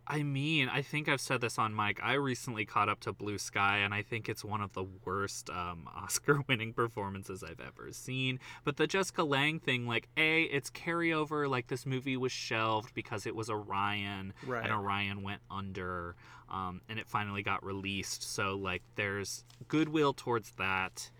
[0.09, 1.99] I mean, I think I've said this on mic.
[2.01, 5.49] I recently caught up to Blue Sky, and I think it's one of the worst
[5.49, 8.39] um, Oscar-winning performances I've ever seen.
[8.63, 11.49] But the Jessica Lange thing, like, a, it's carryover.
[11.49, 14.63] Like this movie was shelved because it was Orion, Right.
[14.63, 16.15] and Orion went under,
[16.49, 18.23] um, and it finally got released.
[18.23, 21.11] So like, there's goodwill towards that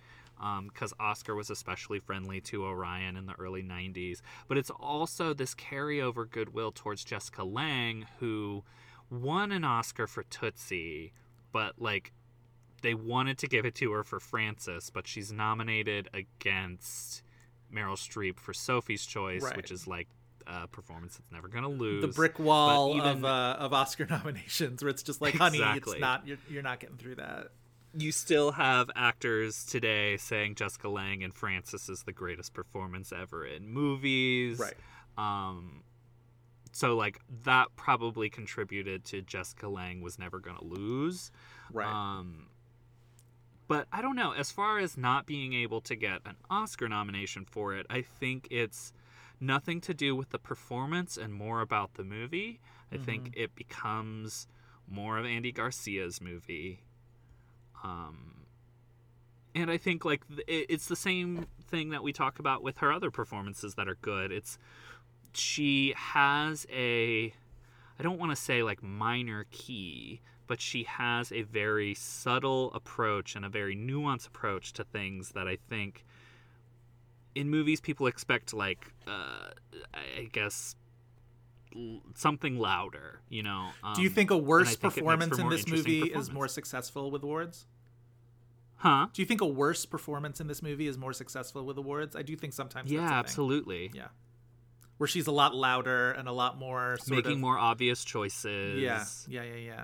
[0.69, 4.21] because Oscar was especially friendly to Orion in the early 90s.
[4.47, 8.63] But it's also this carryover goodwill towards Jessica Lange, who
[9.09, 11.13] won an Oscar for Tootsie,
[11.51, 12.11] but like
[12.83, 17.23] they wanted to give it to her for Frances, but she's nominated against
[17.73, 19.57] Meryl Streep for Sophie's Choice, Right.
[19.57, 20.07] which is like
[20.45, 22.01] a performance that's never gonna lose.
[22.01, 25.93] the brick wall But of uh, of Oscar nominations where it's just like, honey, Exactly.
[25.93, 27.47] it's not you're, you're not getting through that.
[27.93, 33.45] You still have actors today saying Jessica Lange and Frances is the greatest performance ever
[33.45, 34.59] in movies.
[34.59, 34.75] Right.
[35.17, 35.83] Um
[36.71, 41.31] so like that probably contributed to Jessica Lange was never going to lose.
[41.71, 41.87] Right.
[41.87, 42.47] Um
[43.67, 47.45] but I don't know, as far as not being able to get an Oscar nomination
[47.45, 48.93] for it, I think it's
[49.39, 52.59] nothing to do with the performance and more about the movie.
[52.91, 54.47] I think it becomes
[54.87, 56.79] more of Andy Garcia's movie.
[57.83, 58.45] Um,
[59.55, 63.11] and I think like it's the same thing that we talk about with her other
[63.11, 64.31] performances that are good.
[64.31, 64.57] It's
[65.33, 67.33] she has a
[67.99, 73.35] I don't want to say like minor key, but she has a very subtle approach
[73.35, 76.05] and a very nuanced approach to things that I think
[77.33, 79.49] in movies people expect like uh,
[79.93, 80.75] I guess
[82.15, 83.69] something louder, you know.
[83.95, 87.23] Do you Um, think a worse think performance in this movie is more successful with
[87.23, 87.65] awards?
[88.77, 89.07] Huh?
[89.11, 92.15] Do you think a worse performance in this movie is more successful with awards?
[92.15, 92.91] I do think sometimes.
[92.91, 93.17] Yeah, that's a thing.
[93.19, 93.91] absolutely.
[93.93, 94.07] Yeah,
[94.97, 98.79] where she's a lot louder and a lot more Making of, more obvious choices.
[98.79, 99.83] Yeah, yeah, yeah, yeah,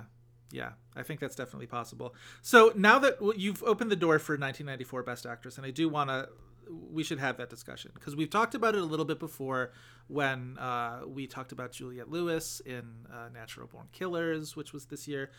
[0.52, 0.70] yeah.
[0.96, 2.14] I think that's definitely possible.
[2.44, 6.10] So now that you've opened the door for 1994 Best Actress, and I do want
[6.12, 6.30] to,
[6.70, 9.72] we should have that discussion because we've talked about it a little bit before
[10.08, 15.08] when uh, we talked about Juliette Lewis in uh, Natural Born Killers, which was this
[15.08, 15.32] year.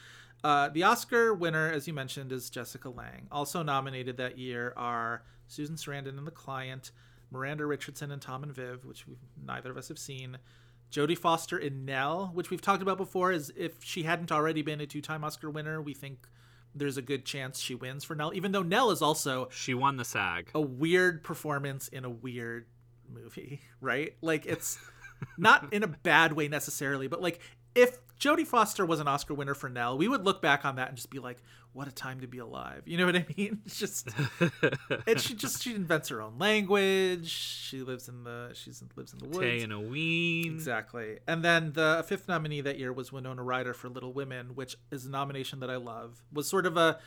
[0.43, 3.27] Uh, the Oscar winner, as you mentioned, is Jessica Lange.
[3.33, 6.91] Also nominated that year are Susan Sarandon in The Client,
[7.31, 9.05] Miranda Richardson and Tom and Viv, which
[9.43, 10.39] neither of us have seen.
[10.91, 14.81] Jodie Foster in Nell, which we've talked about before, is if she hadn't already been
[14.81, 16.29] a two-time Oscar winner, we think
[16.75, 18.33] there's a good chance she wins for Nell.
[18.35, 20.51] Even though Nell is also She won the SAG.
[20.55, 22.67] a weird performance in a weird
[23.09, 24.15] movie, right?
[24.21, 24.79] Like it's
[25.39, 27.41] not in a bad way necessarily, but like
[27.75, 30.89] if Jodie Foster was an Oscar winner for Nell, we would look back on that
[30.89, 33.61] and just be like, "What a time to be alive!" You know what I mean?
[33.67, 34.09] It's just,
[35.07, 37.29] and she just she invents her own language.
[37.29, 39.39] She lives in the she's lives in the woods.
[39.39, 40.55] Tay and a Ween.
[40.55, 41.19] Exactly.
[41.27, 45.07] And then the fifth nominee that year was Winona Ryder for Little Women, which is
[45.07, 46.23] a nomination that I love.
[46.33, 46.99] Was sort of a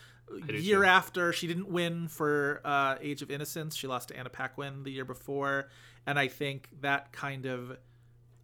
[0.54, 0.86] year too.
[0.86, 3.76] after she didn't win for uh, Age of Innocence.
[3.76, 5.70] She lost to Anna Paquin the year before,
[6.06, 7.78] and I think that kind of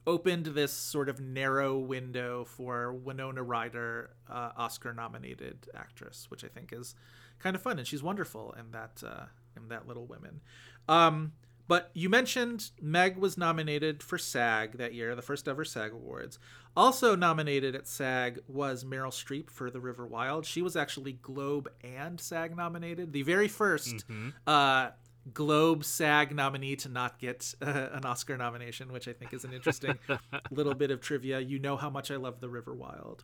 [0.05, 6.73] opened this sort of narrow window for Winona Ryder, uh, Oscar-nominated actress, which I think
[6.73, 6.95] is
[7.39, 9.25] kind of fun, and she's wonderful in that uh,
[9.55, 10.41] in that Little Women.
[10.87, 11.33] Um,
[11.67, 16.37] but you mentioned Meg was nominated for SAG that year, the first ever SAG Awards.
[16.75, 20.45] Also nominated at SAG was Meryl Streep for The River Wild.
[20.45, 24.03] She was actually Globe and SAG nominated, the very 1st
[24.47, 24.89] uh,
[25.31, 29.53] Globe SAG nominee to not get uh, an Oscar nomination, which I think is an
[29.53, 29.97] interesting
[30.51, 31.39] little bit of trivia.
[31.39, 33.23] You know how much I love The River Wild.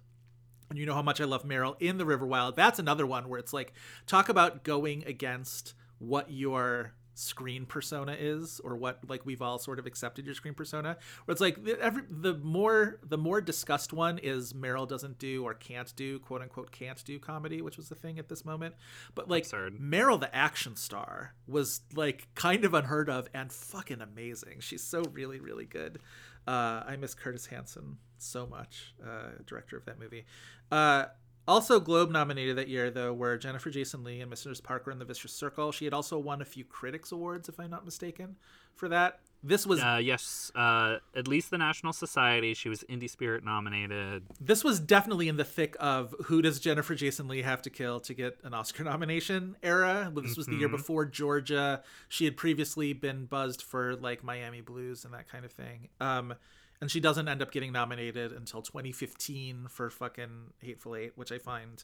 [0.70, 2.56] And you know how much I love Meryl in The River Wild.
[2.56, 3.74] That's another one where it's like,
[4.06, 9.78] talk about going against what your screen persona is or what like we've all sort
[9.80, 13.92] of accepted your screen persona where it's like the- every the more the more discussed
[13.92, 17.90] one is meryl doesn't do or can't do quote unquote can't do comedy which was
[17.90, 18.76] the thing at this moment.
[19.16, 19.80] But like Absurd.
[19.80, 24.62] meryl the action star was like kind of unheard of and fucking amazing.
[24.62, 26.00] She's so really really good.
[26.48, 30.26] Uh i miss curtis hanson so much uh director of that movie.
[30.72, 31.06] Uh
[31.50, 34.62] also Globe nominated that year though were Jennifer Jason Leigh and Mrs.
[34.64, 35.72] Parker in the Vicious Circle.
[35.72, 38.36] She had also won a few critics awards if I'm not mistaken
[38.76, 39.20] for that.
[39.42, 42.54] This was Uh, yes, uh, at least the National Society.
[42.54, 44.24] She was Indie Spirit nominated.
[44.42, 48.02] this was definitely in the thick of who does Jennifer Jason Leigh have to kill
[48.02, 50.12] to get an Oscar nomination era.
[50.14, 51.84] This was the year before Georgia.
[52.10, 55.88] She had previously been buzzed for like Miami Blues and that kind of thing.
[56.02, 56.36] Um,
[56.82, 61.38] and she doesn't end up getting nominated until 2015 for fucking Hateful Eight, which I
[61.38, 61.84] find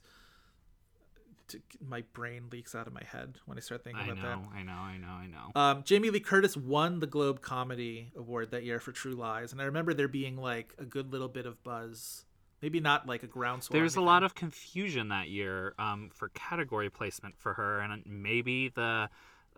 [1.50, 4.42] to, my brain leaks out of my head when I start thinking I about that.
[4.42, 5.52] know, I know, I know, I know.
[5.56, 9.62] Um, Jamie Lee Curtis won the Globe Comedy Award that year for True Lies, and
[9.62, 12.26] I remember there being like a good little bit of buzz.
[12.62, 13.78] Maybe not like a groundswell.
[13.78, 18.70] There's a lot of confusion that year um, for category placement for her, and maybe
[18.70, 19.10] the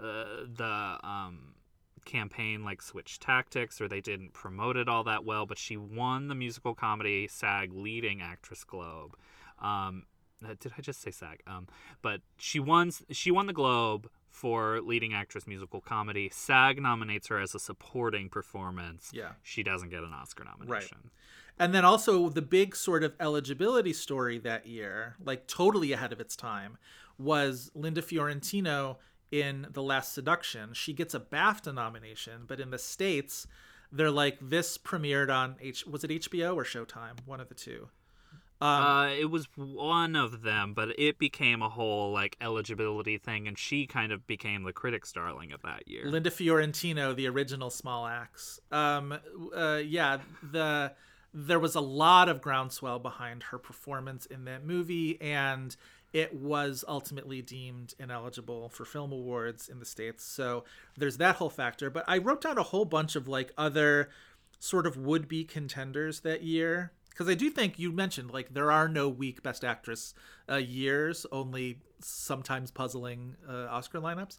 [0.01, 0.23] uh,
[0.55, 1.53] the um,
[2.07, 5.45] campaign like switched tactics or they didn't promote it all that well.
[5.45, 9.15] But she won the musical comedy SAG Leading Actress Globe.
[9.61, 10.05] Um,
[10.43, 11.41] uh, did I just say SAG?
[11.45, 11.67] Um,
[12.01, 12.91] but she won.
[13.11, 16.29] She won the Globe for leading actress musical comedy.
[16.31, 19.09] SAG nominates her as a supporting performance.
[19.11, 19.31] Yeah.
[19.41, 20.97] She doesn't get an Oscar nomination.
[21.03, 21.11] Right.
[21.59, 26.19] And then also the big sort of eligibility story that year, like totally ahead of
[26.19, 26.77] its time,
[27.17, 28.99] was Linda Fiorentino
[29.31, 30.73] in The Last Seduction.
[30.73, 33.47] She gets a BAFTA nomination, but in the States,
[33.91, 37.25] they're like, this premiered on H was it HBO or Showtime?
[37.25, 37.89] One of the two.
[38.61, 43.57] uh, it was one of them, but it became a whole like eligibility thing, and
[43.57, 46.05] she kind of became the critics' darling of that year.
[46.05, 48.59] Linda Fiorentino, the original Small Axe.
[48.71, 49.17] Um,
[49.55, 50.17] uh, yeah,
[50.51, 50.93] the
[51.33, 55.75] there was a lot of groundswell behind her performance in that movie, and
[56.13, 60.23] it was ultimately deemed ineligible for film awards in the states.
[60.23, 60.63] So
[60.97, 61.89] there's that whole factor.
[61.89, 64.09] But I wrote down a whole bunch of like other
[64.59, 68.87] sort of would-be contenders that year because I do think you mentioned like there are
[68.87, 70.13] no weak Best Actress
[70.49, 74.37] uh, years, only sometimes puzzling uh, Oscar lineups.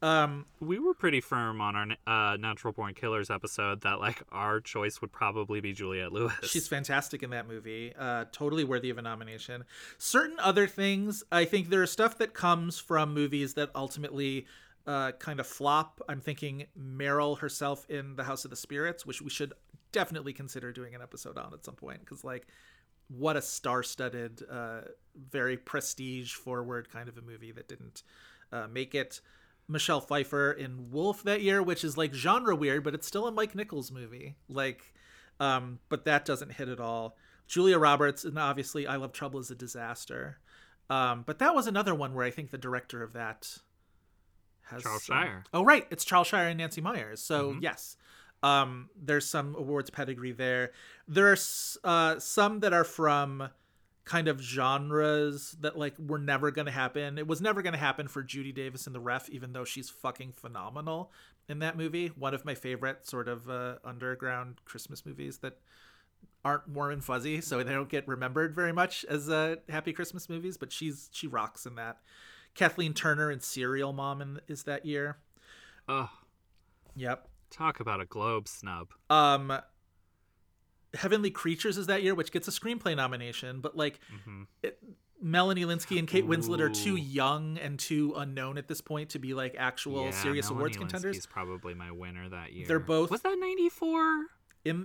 [0.00, 4.60] Um, we were pretty firm on our uh, Natural Born Killers episode that like our
[4.60, 6.34] choice would probably be Juliette Lewis.
[6.44, 7.92] She's fantastic in that movie.
[7.98, 9.64] Uh, totally worthy of a nomination.
[9.98, 14.46] Certain other things, I think there is stuff that comes from movies that ultimately
[14.86, 16.00] uh, kind of flop.
[16.08, 19.52] I'm thinking Meryl herself in The House of the Spirits, which we should
[19.90, 22.46] definitely consider doing an episode on at some point because, like,
[23.08, 24.80] what a star-studded, uh,
[25.30, 28.02] very prestige-forward kind of a movie that didn't
[28.52, 29.20] uh, make it.
[29.68, 33.32] Michelle Pfeiffer in Wolf that year, which is like genre weird, but it's still a
[33.32, 34.36] Mike Nichols movie.
[34.48, 34.94] Like,
[35.38, 37.16] um, but that doesn't hit at all.
[37.46, 40.38] Julia Roberts, and obviously I Love Trouble is a disaster.
[40.90, 43.58] Um, but that was another one where I think the director of that
[44.64, 45.44] has Charles some- Shyer.
[45.52, 47.20] Oh, right, it's Charles Shyer and Nancy Meyers.
[47.22, 47.96] So yes,
[48.42, 50.72] um, there's some awards pedigree there.
[51.06, 51.36] There are
[51.84, 53.48] uh, some that are from
[54.08, 57.18] kind of genres that like were never going to happen.
[57.18, 59.90] It was never going to happen for Judy Davis in The Ref, even though she's
[59.90, 61.12] fucking phenomenal
[61.46, 62.08] in that movie.
[62.08, 65.58] One of my favorite sort of uh, underground Christmas movies that
[66.42, 70.26] aren't warm and fuzzy, so they don't get remembered very much as uh, happy Christmas
[70.30, 70.56] movies.
[70.56, 71.98] But she's she rocks in that.
[72.54, 75.18] Kathleen Turner and Serial Mom in, is that year.
[75.86, 76.08] Ugh,
[76.96, 77.28] Yep.
[77.50, 78.88] talk about a Globe snub.
[79.10, 79.52] Um,
[80.98, 84.00] Heavenly Creatures is that year, which gets a screenplay nomination, but like
[84.62, 84.78] it,
[85.20, 89.18] Melanie Lynskey and Kate Winslet are too young and too unknown at this point to
[89.18, 91.26] be like actual yeah, serious Melanie awards Lynskey's contenders.
[91.26, 92.66] probably my winner that year.
[92.68, 94.26] They're both- Was that ninety four?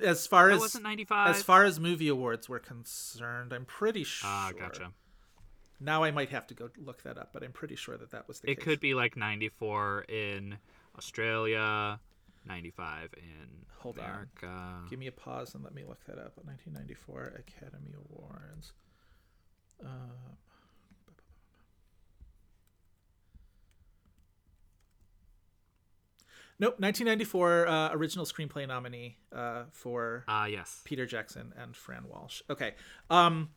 [0.01, 1.35] As far That as wasn't ninety five.
[1.35, 4.29] as far as movie awards were concerned, I'm pretty sure.
[4.29, 4.91] Ah, gotcha.
[5.79, 8.27] Now I might have to go look that up, but I'm pretty sure that that
[8.27, 8.53] was the case.
[8.53, 8.63] It case.
[8.65, 10.57] could be like ninety four in
[10.97, 11.99] Australia,
[12.45, 14.05] ninety five in Hold on.
[14.05, 14.81] America.
[14.89, 16.37] Give me a pause and let me look that up.
[16.43, 18.73] 1994 Academy Awards.
[19.83, 20.37] Um,
[26.59, 30.81] nope, 1994 uh, original screenplay nominee uh, for Ah, yes.
[30.85, 32.41] Peter Jackson and Fran Walsh.
[32.49, 32.75] Okay.
[33.09, 33.49] Um,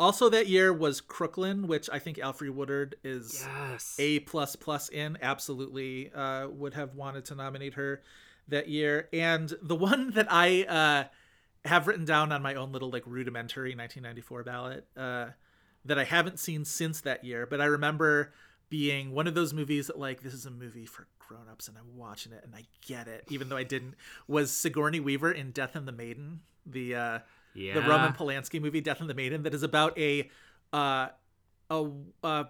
[0.00, 3.94] also that year was Crooklyn, which I think Alfre Woodard is Yes.
[4.00, 8.02] a plus plus in absolutely uh, would have wanted to nominate her
[8.48, 11.04] that year and the one that i uh,
[11.68, 15.26] have written down on my own little like rudimentary 1994 ballot uh,
[15.84, 18.32] that i haven't seen since that year but i remember
[18.68, 21.96] being one of those movies that like this is a movie for grown-ups and I'm
[21.96, 23.94] watching it and I get it even though I didn't
[24.26, 27.18] was Sigourney Weaver in Death and the Maiden the uh
[27.54, 27.74] Yeah.
[27.74, 30.30] the Roman Polanski movie Death and the Maiden that is about a
[30.72, 31.08] uh
[31.70, 31.86] a
[32.24, 32.44] uh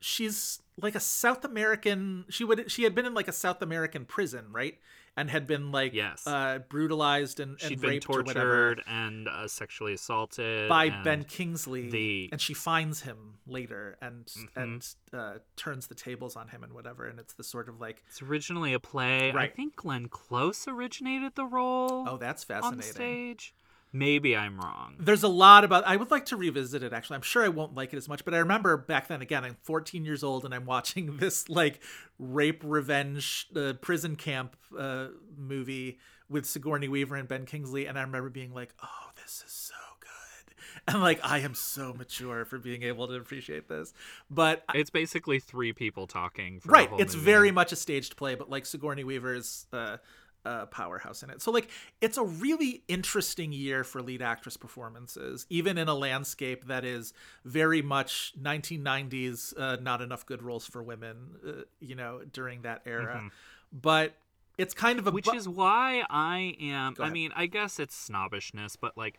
[0.00, 4.04] she's like a South American she would she had been in like a South American
[4.04, 4.78] prison right
[5.16, 6.24] and had been like Yes.
[6.28, 10.90] uh brutalized and, and She'd been raped or whatever tortured and uh, sexually assaulted by
[10.90, 14.60] Ben Kingsley, the- and she finds him later and Mm-hmm.
[14.60, 18.04] and uh, turns the tables on him and whatever, and it's the sort of like,
[18.08, 19.32] It's originally a play.
[19.32, 22.92] I think Glenn Close originated the role oh, that's on fascinating.
[22.92, 23.54] stage.
[23.92, 24.96] Maybe I'm wrong.
[24.98, 25.84] There's a lot about.
[25.86, 26.92] I would like to revisit it.
[26.92, 29.22] Actually, I'm sure I won't like it as much, but I remember back then.
[29.22, 31.80] Again, I'm 14 years old, and I'm watching this like
[32.18, 38.02] rape revenge uh, prison camp uh, movie with Sigourney Weaver and Ben Kingsley, and I
[38.02, 40.54] remember being like, "Oh, this is so good,"
[40.94, 43.94] and like I am so mature for being able to appreciate this.
[44.30, 46.60] But It's basically three people talking.
[46.60, 47.24] For the right it's movie.
[47.24, 49.96] very much a staged play but like sigourney weaver's uh,
[50.44, 51.68] uh, powerhouse in it so like
[52.00, 57.12] it's a really interesting year for lead actress performances even in a landscape that is
[57.44, 61.16] very much 1990s uh, not enough good roles for women
[61.46, 63.30] uh, you know during that era
[63.72, 64.14] but
[64.56, 65.14] it's kind of a Mm-hmm.
[65.14, 66.96] which bu- is why I am.
[66.98, 69.18] I mean, I guess it's snobbishness, but like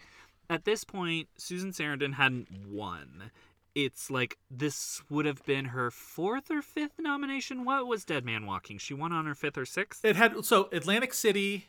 [0.50, 3.32] at this point, Susan Sarandon hadn't won.
[3.76, 7.66] It's like this would have been her fourth or fifth nomination.
[7.66, 8.78] What was Dead Man Walking?
[8.78, 10.04] She won on her fifth or sixth.
[10.04, 11.68] it had so atlantic city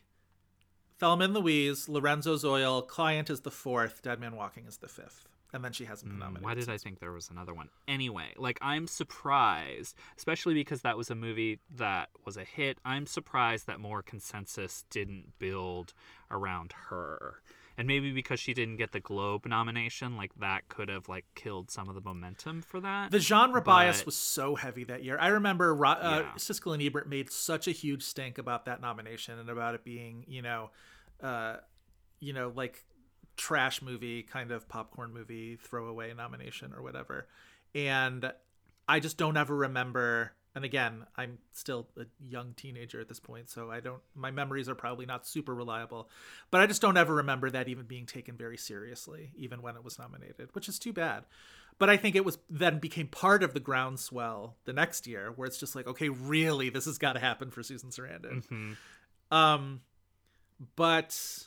[0.98, 5.26] thelma and louise lorenzo's oil client is the fourth dead man walking is the fifth
[5.52, 7.70] and then she hasn't been nominated Hmm, Why did I think there was another one?
[7.88, 12.78] Anyway, like I'm surprised, especially because that was a movie that was a hit.
[12.84, 15.92] I'm surprised that more consensus didn't build
[16.30, 17.40] around her.
[17.80, 21.70] And maybe because she didn't get the Globe nomination, like that could have like killed
[21.70, 23.10] some of the momentum for that.
[23.10, 25.16] The genre bias was so heavy that year.
[25.18, 26.32] I remember uh, Yeah.
[26.36, 30.26] Siskel and Ebert made such a huge stink about that nomination and about it being,
[30.28, 30.72] you know,
[31.22, 31.56] uh,
[32.18, 32.84] you know, like
[33.38, 37.28] trash movie kind of popcorn movie throwaway nomination or whatever.
[37.74, 38.30] And
[38.86, 40.32] I just don't ever remember.
[40.54, 44.00] And again, I'm still a young teenager at this point, so I don't.
[44.16, 46.08] My memories are probably not super reliable,
[46.50, 49.84] but I just don't ever remember that even being taken very seriously, even when it
[49.84, 51.24] was nominated, which is too bad.
[51.78, 55.46] But I think it was then became part of the groundswell the next year, where
[55.46, 58.44] it's just like, okay, really, this has got to happen for Susan Sarandon.
[58.48, 58.76] Mhm.
[59.34, 59.80] Um,
[60.74, 61.46] but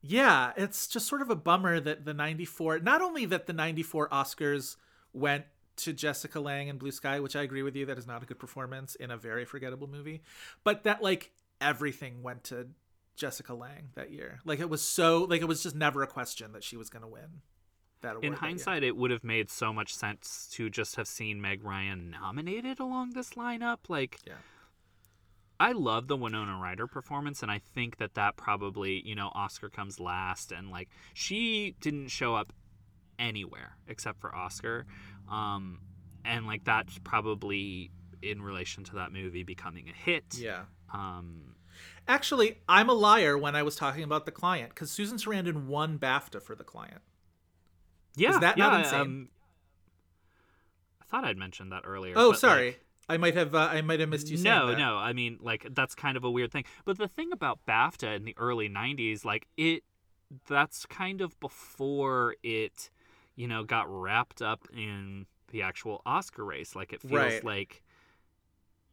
[0.00, 4.08] yeah, it's just sort of a bummer that the 94, not only that the 94
[4.08, 4.76] Oscars
[5.12, 5.44] went
[5.84, 8.26] to Jessica Lange in Blue Sky, which I agree with you, that is not a
[8.26, 10.22] good performance in a very forgettable movie,
[10.64, 12.68] but that like everything went to
[13.16, 14.40] Jessica Lange that year.
[14.44, 17.02] Like it was so, like it was just never a question that she was going
[17.02, 17.42] to win
[18.00, 18.24] that award.
[18.24, 22.10] In hindsight, it would have made so much sense to just have seen Meg Ryan
[22.10, 23.78] nominated along this lineup.
[23.88, 24.34] Like, Yeah.
[25.58, 29.68] I love the Winona Ryder performance, and I think that that probably, you know, Oscar
[29.68, 32.54] comes last, and like she didn't show up
[33.18, 34.86] anywhere except for Oscar,
[35.30, 35.80] um,
[36.24, 37.90] and like that's probably
[38.22, 40.36] in relation to that movie becoming a hit.
[40.38, 40.62] Yeah.
[40.92, 41.54] Um,
[42.08, 45.98] Actually, I'm a liar when I was talking about the client because Susan Sarandon won
[45.98, 47.00] BAFTA for the client.
[48.16, 48.30] yeah.
[48.30, 49.00] Is that yeah, not insane?
[49.00, 49.28] Um,
[51.00, 52.14] I thought I'd mentioned that earlier.
[52.16, 52.66] Oh, sorry.
[52.66, 54.78] like, I might have uh, I might have missed you saying no, that.
[54.78, 54.96] no.
[54.96, 56.64] I mean, like that's kind of a weird thing.
[56.84, 59.82] But the thing about BAFTA in the early '90s, like it,
[60.48, 62.90] that's kind of before it,
[63.40, 66.76] you know, got wrapped up in the actual Oscar race.
[66.76, 67.42] Like it feels Right.
[67.44, 67.82] like,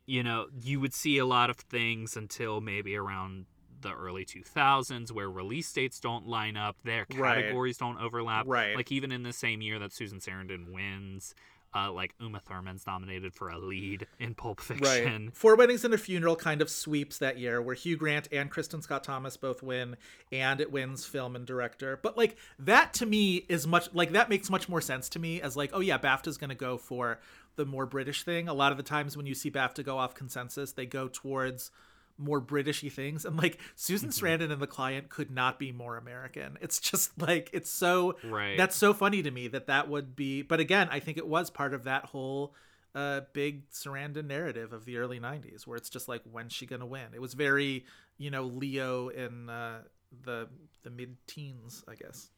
[0.06, 3.46] you know, you would see a lot of things until maybe around
[3.82, 7.36] the early 2000s where release dates don't line up their Right.
[7.36, 8.76] categories don't overlap Right.
[8.76, 11.36] like even in the same year that susan sarandon wins
[11.76, 15.36] uh, like uma thurman's nominated for a lead in pulp fiction Right.
[15.36, 18.82] Four Weddings and a Funeral kind of sweeps that year, where Hugh Grant and Kristin
[18.82, 19.98] Scott Thomas both win,
[20.32, 22.00] and it wins film and director.
[22.02, 25.42] But like that to me is much like that makes much more sense to me
[25.42, 27.20] as like, oh yeah, BAFTA's going to go for
[27.56, 28.48] the more British thing.
[28.48, 31.72] A lot of the times when you see BAFTA go off consensus, they go towards
[32.18, 33.26] more Britishy things.
[33.26, 36.58] And like Susan Sarandon and the client could not be more American.
[36.62, 38.58] It's just like it's so Right.
[38.58, 40.42] That's so funny to me that that would be.
[40.42, 42.56] But again, I think it was part of that whole
[42.96, 46.86] uh, big Sarandon narrative of the early '90s, where it's just like, when's she gonna
[46.86, 47.08] win?
[47.14, 47.86] It was very,
[48.18, 49.84] you know, Leo in uh,
[50.24, 50.50] the
[50.84, 52.30] the mid-teens, I guess.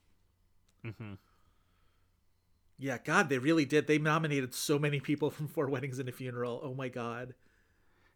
[0.84, 1.14] hmm
[2.78, 3.88] Yeah, God, they really did.
[3.88, 6.60] They nominated so many people from Four Weddings and a Funeral.
[6.64, 7.34] Oh my God.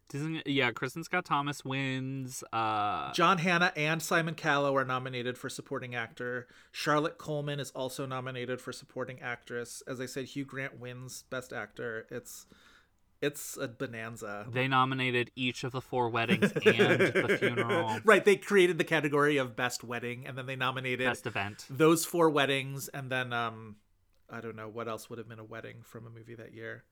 [0.08, 2.44] Doesn't yeah, Kristin Scott Thomas wins.
[2.52, 6.46] Uh, John Hannah and Simon Callow are nominated for supporting actor.
[6.72, 9.82] Charlotte Coleman is also nominated for supporting actress.
[9.86, 12.06] As I said, Hugh Grant wins best actor.
[12.10, 12.46] It's
[13.22, 14.46] it's a bonanza.
[14.52, 17.98] they nominated each of the four weddings and the funeral.
[18.04, 21.64] Right, they created the category of best wedding and then they nominated Best event.
[21.70, 23.76] those four weddings and then um
[24.28, 26.84] I don't know what else would have been a wedding from a movie that year.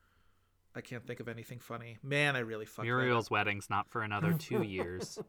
[0.75, 1.99] I can't think of anything funny.
[2.03, 2.85] Man, I really fucked that.
[2.85, 5.19] Muriel's wedding's not for another two years.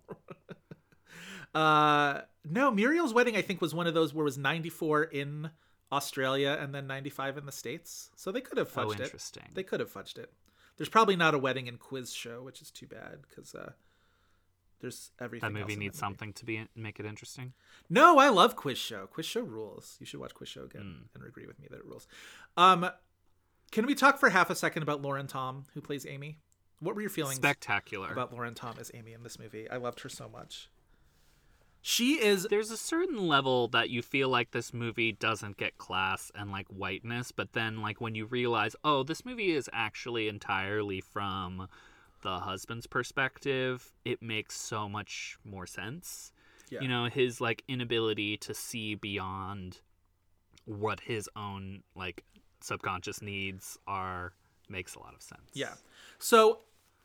[1.53, 5.51] Uh, no, Muriel's wedding I think was one of those where it was 94 in
[5.91, 8.09] Australia and then 95 in the states.
[8.15, 9.01] So they could have Oh, fudged it.
[9.01, 9.43] interesting.
[9.53, 10.31] They could have fudged it.
[10.77, 13.73] There's probably not a wedding and quiz show, which is too bad because uh,
[14.79, 15.53] there's everything.
[15.53, 17.53] That else movie needs something to be make it interesting.
[17.87, 19.05] No, I love quiz show.
[19.05, 19.97] Quiz show rules.
[19.99, 20.81] You should watch quiz show again
[21.13, 21.19] Hmm.
[21.19, 22.07] and agree with me that it rules.
[22.57, 22.89] Um,
[23.73, 26.37] can we talk for half a second about Lauren Tom, who plays Amy?
[26.79, 28.11] What were your feelings Spectacular.
[28.11, 29.69] about Lauren Tom as Amy in this movie?
[29.69, 30.69] I loved her so much.
[31.81, 36.31] She is There's a certain level that you feel like this movie doesn't get class
[36.35, 41.01] and like whiteness, but then like when you realize, oh, this movie is actually entirely
[41.01, 41.67] from
[42.21, 46.31] the husband's perspective, it makes so much more sense.
[46.69, 46.81] Yeah.
[46.81, 49.81] You know, his like inability to see beyond
[50.65, 52.23] what his own like
[52.63, 54.33] subconscious needs are
[54.69, 55.51] makes a lot of sense.
[55.53, 55.73] Yeah.
[56.19, 56.59] So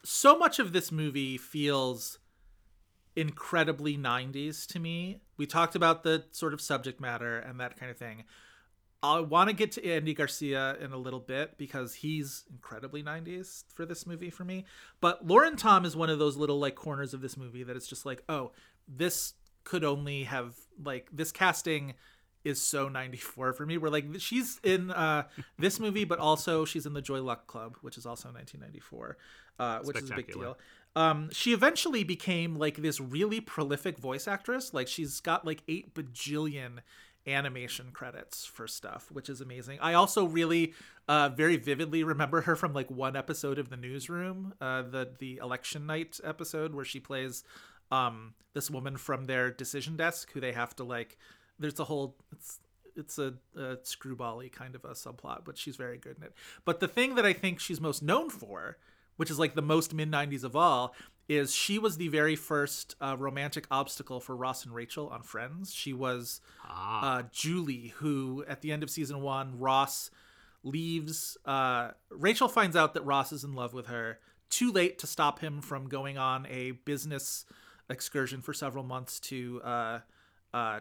[0.04, 2.18] so much of this movie feels
[3.16, 5.20] incredibly 90s to me.
[5.36, 8.24] We talked about the sort of subject matter and that kind of thing.
[9.02, 13.64] I want to get to Andy Garcia in a little bit because he's incredibly 90s
[13.72, 14.64] for this movie for me.
[15.00, 17.86] But Lauren Tom is one of those little like corners of this movie that it's
[17.86, 18.52] just like, oh,
[18.88, 19.34] this
[19.64, 21.94] could only have like this casting
[22.48, 23.78] is so 94 for me.
[23.78, 25.24] We're like she's in uh
[25.58, 29.16] this movie, but also she's in the Joy Luck Club, which is also 1994,
[29.58, 30.58] uh, which is a big deal.
[30.96, 34.74] Um, she eventually became like this really prolific voice actress.
[34.74, 36.78] Like she's got like eight bajillion
[37.26, 39.78] animation credits for stuff, which is amazing.
[39.80, 40.74] I also really
[41.06, 45.38] uh, very vividly remember her from like one episode of The Newsroom, uh, the the
[45.42, 47.44] election night episode where she plays
[47.90, 51.18] um, this woman from their decision desk who they have to like.
[51.58, 52.60] There's a whole it's
[52.96, 56.32] it's a, a screwbally kind of a subplot, but she's very good in it.
[56.64, 58.76] But the thing that I think she's most known for,
[59.16, 60.94] which is like the most mid 90s of all,
[61.28, 65.72] is she was the very first uh, romantic obstacle for Ross and Rachel on Friends.
[65.72, 67.18] She was Ah.
[67.18, 70.10] uh, Julie, who at the end of season one, Ross
[70.64, 71.36] leaves.
[71.44, 74.18] Uh, Rachel finds out that Ross is in love with her.
[74.50, 77.44] Too late to stop him from going on a business
[77.88, 79.98] excursion for several months to uh,
[80.52, 80.80] uh,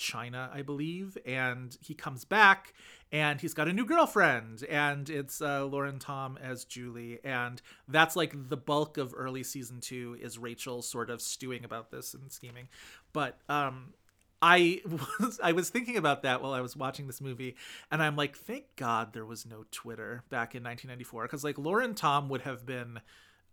[0.00, 2.72] China, I believe, and he comes back
[3.12, 8.16] and he's got a new girlfriend, and it's uh, Lauren Tom as Julie, and that's
[8.16, 12.32] like the bulk of early season two is Rachel sort of stewing about this and
[12.32, 12.68] scheming,
[13.12, 13.92] but um,
[14.40, 14.80] I
[15.20, 17.56] was I was thinking about that while I was watching this movie,
[17.90, 21.94] and I'm like, thank God there was no Twitter back in 1994, because like Lauren
[21.94, 23.00] Tom would have been,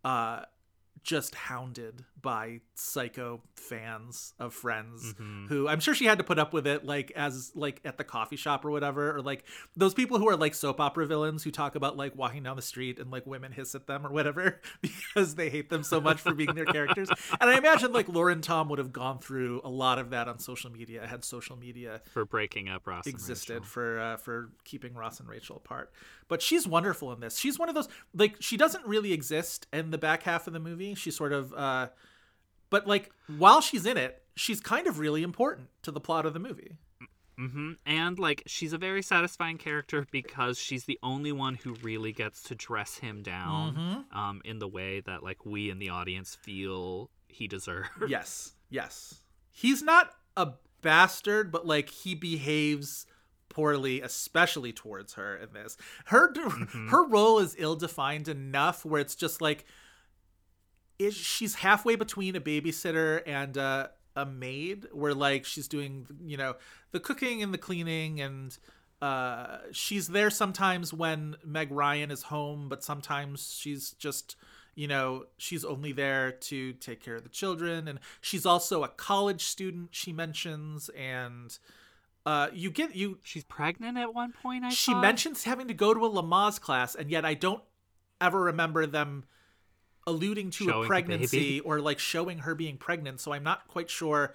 [0.06, 0.44] uh,
[1.08, 5.16] just hounded by psycho fans of friends
[5.48, 8.04] who I'm sure she had to put up with it like as like at the
[8.04, 9.46] coffee shop or whatever or like
[9.78, 12.62] those people who are like soap opera villains who talk about like walking down the
[12.62, 16.20] street and like women hiss at them or whatever because they hate them so much
[16.20, 17.08] for being their characters
[17.40, 20.40] and I imagine like Lauren Tom would have gone through a lot of that on
[20.40, 25.22] social media had social media for breaking up Ross existed for uh, for keeping Ross
[25.22, 25.92] and Rachel apart.
[26.28, 27.38] But she's wonderful in this.
[27.38, 30.60] She's one of those like she doesn't really exist in the back half of the
[30.60, 30.94] movie.
[30.98, 31.88] She sort of uh
[32.70, 36.34] but like while she's in it, she's kind of really important to the plot of
[36.34, 36.74] the movie.
[37.38, 42.12] hmm And like she's a very satisfying character because she's the only one who really
[42.12, 44.18] gets to dress him down Mm-hmm.
[44.18, 47.90] um, in the way that like we in the audience feel he deserves.
[48.08, 48.54] yes.
[48.70, 49.22] Yes.
[49.52, 53.06] He's not a bastard, but like he behaves
[53.50, 55.78] poorly especially towards her in this.
[56.06, 56.34] Her
[56.90, 59.66] her role is ill-defined enough where it's just like
[61.00, 66.38] is she's halfway between a babysitter and uh, a maid where like she's doing you
[66.38, 66.56] know
[66.92, 68.58] the cooking and the cleaning and
[69.02, 74.36] uh, she's there sometimes when Meg Ryan is home but sometimes she's just
[74.74, 78.88] you know she's only there to take care of the children and she's also a
[78.88, 81.60] college student she mentions and
[82.26, 84.66] uh, you get you She's pregnant at one point.
[84.66, 85.02] I she thought?
[85.02, 87.64] mentions having to go to a Lamaze class, and yet I don't
[88.20, 89.24] ever remember them
[90.08, 93.20] alluding to Showing a pregnancy or like showing her being pregnant.
[93.20, 94.34] So I'm not quite sure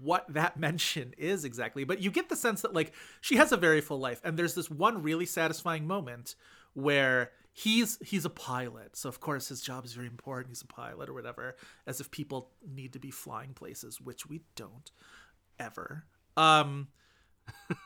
[0.00, 1.84] what that mention is exactly.
[1.84, 4.54] But you get the sense that like she has a very full life, and there's
[4.54, 6.34] this one really satisfying moment
[6.74, 10.48] where he's he's a pilot, so of course his job is very important.
[10.48, 14.40] He's a pilot or whatever, as if people need to be flying places, which we
[14.56, 14.90] don't
[15.58, 16.04] ever.
[16.36, 16.88] Um,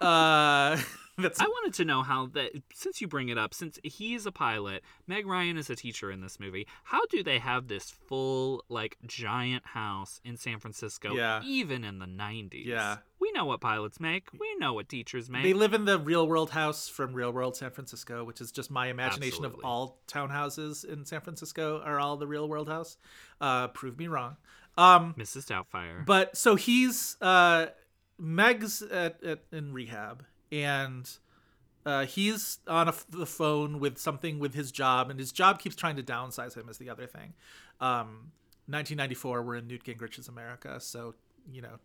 [0.00, 0.76] uh,
[1.18, 4.26] that's I wanted to know how that since you bring it up, since he is
[4.26, 6.66] a pilot, Meg Ryan is a teacher in this movie.
[6.84, 11.40] How do they have this full like giant house in San Francisco, Yeah.
[11.44, 12.64] even in the '90s?
[12.64, 12.98] Yeah.
[13.20, 14.28] we know what pilots make.
[14.38, 15.42] We know what teachers make.
[15.42, 18.70] They live in the real world house from Real World San Francisco, which is just
[18.70, 19.60] my imagination Absolutely.
[19.60, 22.96] of all townhouses in San Francisco are all the real world house.
[23.40, 24.36] Uh, prove me wrong.
[24.78, 25.46] Um, Mrs.
[25.46, 26.06] Doubtfire.
[26.06, 27.66] but so he's uh,
[28.20, 31.10] Meg's at, at, in rehab, and
[31.86, 35.74] uh, he's on a, the phone with something with his job, and his job keeps
[35.74, 36.68] trying to downsize him.
[36.68, 37.32] Is the other thing.
[37.80, 38.32] Um,
[38.66, 41.14] 1994, we're in Newt Gingrich's America, so
[41.50, 41.78] you know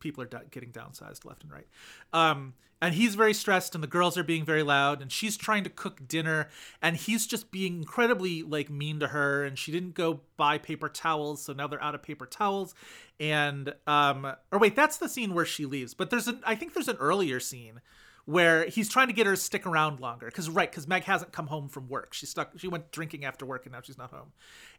[0.00, 1.66] people are getting downsized left and right.
[2.12, 5.64] Um, and he's very stressed, and the girls are being very loud, and she's trying
[5.64, 6.48] to cook dinner,
[6.80, 9.44] and he's just being incredibly like mean to her.
[9.44, 12.74] And she didn't go buy paper towels, so now they're out of paper towels.
[13.18, 15.92] And um, or wait, that's the scene where she leaves.
[15.92, 17.80] But there's an I think there's an earlier scene
[18.28, 20.26] where he's trying to get her to stick around longer.
[20.26, 22.12] Because right because meg hasn't come home from work.
[22.12, 24.32] She's stuck she went drinking after work and now she's not home.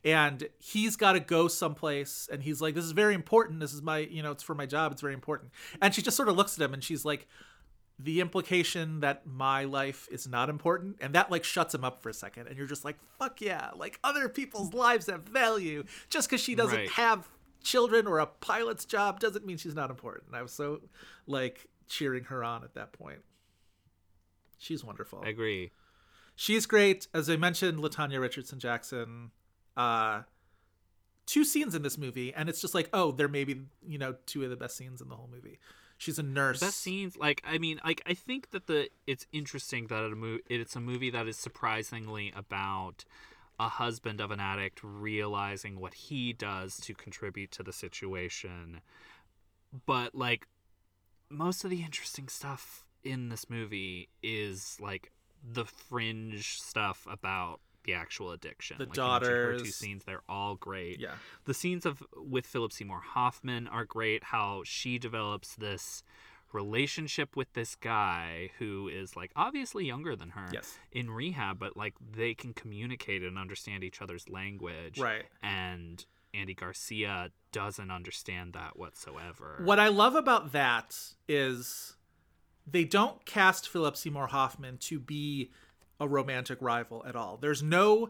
[0.06, 3.60] And he's got to go someplace and he's like this is very important.
[3.60, 4.92] This is my you know it's for my job.
[4.92, 5.50] It's very important.
[5.82, 7.28] And she just sort of looks at him and she's like
[7.98, 12.10] the implication that my life is not important and that like shuts him up for
[12.10, 12.46] a second.
[12.50, 13.72] And you're just like fuck yeah.
[13.76, 15.86] Like other people's lives have value.
[16.12, 16.90] Just because she doesn't Right.
[16.92, 17.28] have
[17.64, 20.36] children or a pilot's job doesn't mean she's not important.
[20.36, 20.82] I was so
[21.26, 23.22] like cheering her on at that point
[24.60, 25.24] she's wonderful.
[25.26, 25.72] I agree.
[26.36, 27.08] she's great.
[27.14, 29.32] As i mentioned latanya richardson jackson
[29.76, 30.22] uh
[31.26, 34.44] two scenes in this movie and it's just like oh they're maybe you know two
[34.44, 35.58] of the best scenes in the whole movie.
[35.98, 36.60] She's a nurse.
[36.62, 40.16] Best scenes like i mean like i think that the it's interesting that it a
[40.16, 43.04] mo- it's a movie that is surprisingly about
[43.60, 48.80] a husband of an addict realizing what he does to contribute to the situation.
[49.86, 50.48] But like
[51.30, 55.12] most of the interesting stuff in this movie is like
[55.54, 60.56] the fringe stuff about the actual addiction The like mentioned her two scenes they're all
[60.56, 61.14] great yeah
[61.46, 64.26] the scenes of with Philip Seymour Hoffman are great.
[64.26, 66.04] How she develops this
[66.52, 70.78] relationship with this guy who is like obviously younger than her Yes.
[70.92, 75.00] in rehab, but like they can communicate and understand each other's language.
[75.00, 75.26] Right.
[75.42, 79.62] And Andy Garcia doesn't understand that whatsoever.
[79.64, 80.96] What I love about that
[81.28, 81.96] is
[82.72, 85.52] they don't cast Philip Seymour Hoffman to be
[86.00, 87.38] a romantic rival at all.
[87.38, 88.10] There's no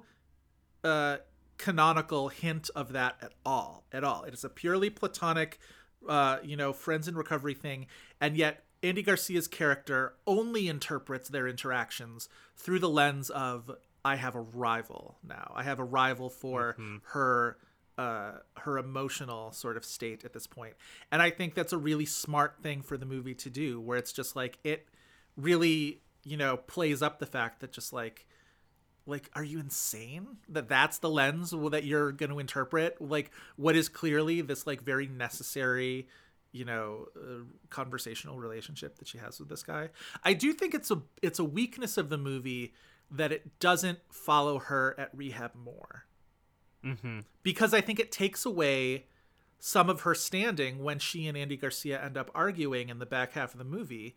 [0.84, 1.18] uh,
[1.57, 3.86] canonical hint of that at all.
[3.91, 4.24] At all.
[4.24, 5.60] It is a purely platonic,
[6.07, 7.88] uh, you know, friends in recovery thing,
[8.22, 13.72] and yet Andy Garcia's character only interprets their interactions through the lens of
[14.05, 15.51] I have a rival now.
[15.55, 16.78] I have a rival for
[17.12, 17.57] her
[17.99, 20.73] uh, her emotional sort of state at this point.
[21.11, 24.13] And I think that's a really smart thing for the movie to do, where it's
[24.13, 24.87] just like it
[25.35, 28.25] really, you know, plays up the fact that just like,
[29.05, 33.01] like, are you insane that that's the lens that you're going to interpret?
[33.01, 36.07] Like, what is clearly this like very necessary,
[36.53, 39.89] you know, uh, conversational relationship that she has with this guy.
[40.23, 42.73] I do think it's a it's a weakness of the movie
[43.11, 46.05] that it doesn't follow her at rehab more
[46.84, 49.05] hmm because I think it takes away
[49.59, 53.34] some of her standing when she and Andy Garcia end up arguing in the back
[53.34, 54.15] half of the movie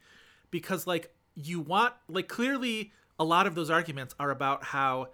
[0.50, 5.08] because like you want like clearly a lot of those arguments are about how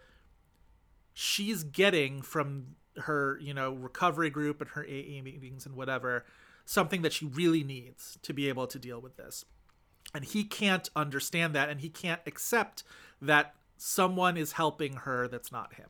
[1.15, 6.25] she's getting from her, you know, recovery group and her AA meetings and whatever
[6.65, 9.45] something that she really needs to be able to deal with this.
[10.15, 12.83] And he can't understand that and he can't accept
[13.23, 15.89] that someone is helping her that's not him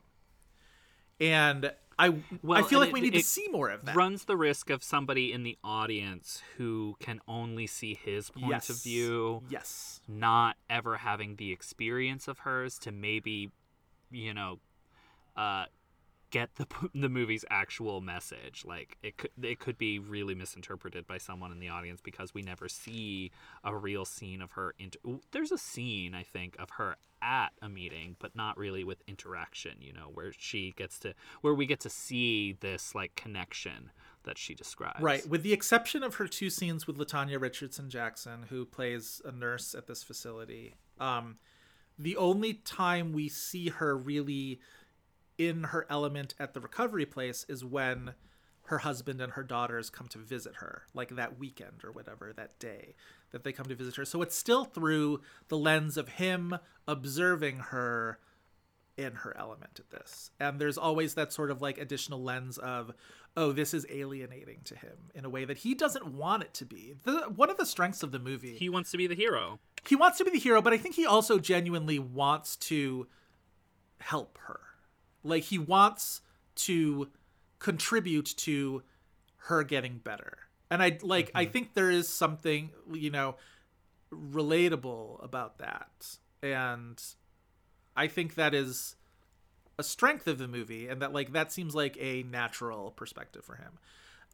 [1.19, 3.95] and I Well, I feel like we need to see more of that.
[3.95, 8.69] runs the risk of somebody in the audience who can only see his point yes.
[8.69, 9.43] of view.
[9.49, 9.99] Yes.
[10.07, 13.51] not ever having the experience of hers to maybe
[14.11, 14.59] you know
[15.35, 15.65] uh
[16.29, 21.17] get the the movie's actual message like it could it could be really misinterpreted by
[21.17, 23.31] someone in the audience because we never see
[23.63, 24.99] a real scene of her inter-
[25.31, 29.73] there's a scene i think of her at a meeting but not really with interaction
[29.79, 33.91] you know where she gets to where we get to see this like connection
[34.23, 38.45] that she describes Right, with the exception of her two scenes with Latanya Richardson Jackson,
[38.49, 40.75] who plays a nurse at this facility.
[40.99, 41.37] Um,
[41.97, 44.59] the only time we see her really
[45.39, 48.13] in her element at the recovery place is when
[48.63, 52.59] her husband and her daughters come to visit her, like that weekend or whatever, that
[52.59, 52.93] day
[53.31, 54.05] that they come to visit her.
[54.05, 56.55] So it's still through the lens of him
[56.87, 58.19] observing her
[58.97, 60.29] in her element at this.
[60.39, 62.91] And there's always that sort of like additional lens of,
[63.37, 66.65] oh, this is alienating to him in a way that he doesn't want it to
[66.65, 66.95] be.
[67.03, 69.59] The one of the strengths of the movie He wants to be the hero.
[69.87, 73.07] he wants to be the hero, but I think he also genuinely wants to
[73.99, 74.59] help her.
[75.23, 76.21] Like he wants
[76.55, 77.09] to
[77.59, 78.83] contribute to
[79.43, 80.37] her getting better.
[80.71, 83.35] And I like I think there is something, you know,
[84.13, 86.17] relatable about that.
[86.41, 87.01] And
[87.95, 88.95] I think that is
[89.77, 93.55] a strength of the movie and that like that seems like a natural perspective for
[93.55, 93.79] him.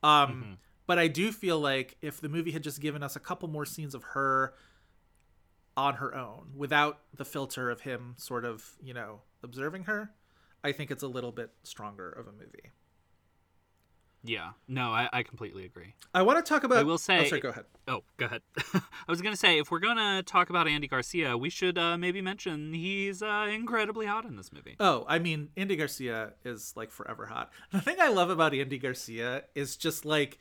[0.03, 0.57] Um
[0.87, 3.65] but I do feel like if the movie had just given us a couple more
[3.65, 4.53] scenes of her
[5.77, 10.11] on her own without the filter of him sort of, you know, observing her,
[10.65, 12.71] I think it's a little bit stronger of a movie.
[14.23, 14.51] Yeah.
[14.67, 15.93] No, I, I completely agree.
[16.13, 17.65] I want to talk about I will Oh, say- sorry, go ahead.
[17.87, 18.41] Oh, go ahead.
[18.73, 22.21] I was gonna say if we're gonna talk about Andy Garcia, we should uh, maybe
[22.21, 24.75] mention he's uh, incredibly hot in this movie.
[24.79, 27.51] Oh, I mean, Andy Garcia is like forever hot.
[27.71, 30.39] The thing I love about Andy Garcia is just like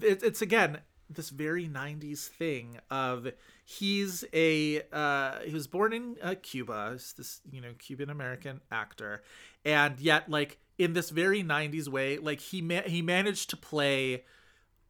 [0.00, 0.78] it, it's again
[1.14, 3.28] this very 90s thing of
[3.64, 8.60] he's a uh he was born in uh, Cuba, he's this, you know, Cuban American
[8.70, 9.22] actor,
[9.64, 14.24] and yet like in this very 90s way, like he ma- he managed to play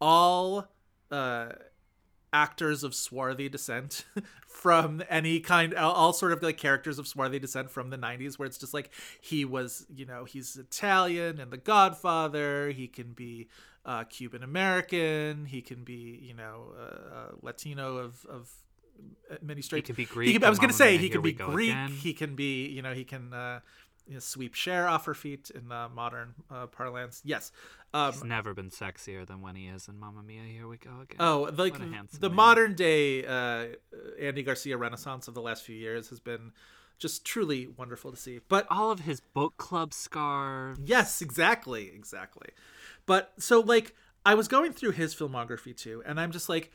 [0.01, 0.69] all
[1.11, 1.53] uh
[2.33, 4.05] actors of swarthy descent
[4.47, 8.47] from any kind all, sort of like characters of swarthy descent from the 90s where
[8.47, 13.49] it's just like he was you know he's italian and the godfather he can be
[13.85, 18.51] uh, cuban american he can be you know uh, uh, latino of of
[19.43, 21.71] many straight He could be Greek can- i was gonna say he can be greek
[21.71, 21.89] Again.
[21.91, 23.61] he can be you know he can uh
[24.07, 27.51] you know, sweep share off her feet in uh, modern uh, parlance yes
[27.95, 30.43] um He's never been sexier than when he is in Mamma Mia.
[30.45, 31.19] Here we go again.
[31.21, 32.37] Oh, like What a handsome the man.
[32.37, 33.67] modern day uh,
[34.19, 36.53] Andy Garcia renaissance of the last few years has been
[36.99, 38.41] just truly wonderful to see.
[38.49, 40.81] But all of his book club scarves.
[40.85, 42.49] yes, exactly, exactly.
[43.07, 43.95] But so like
[44.25, 46.71] I was going through his filmography too, and I'm just like,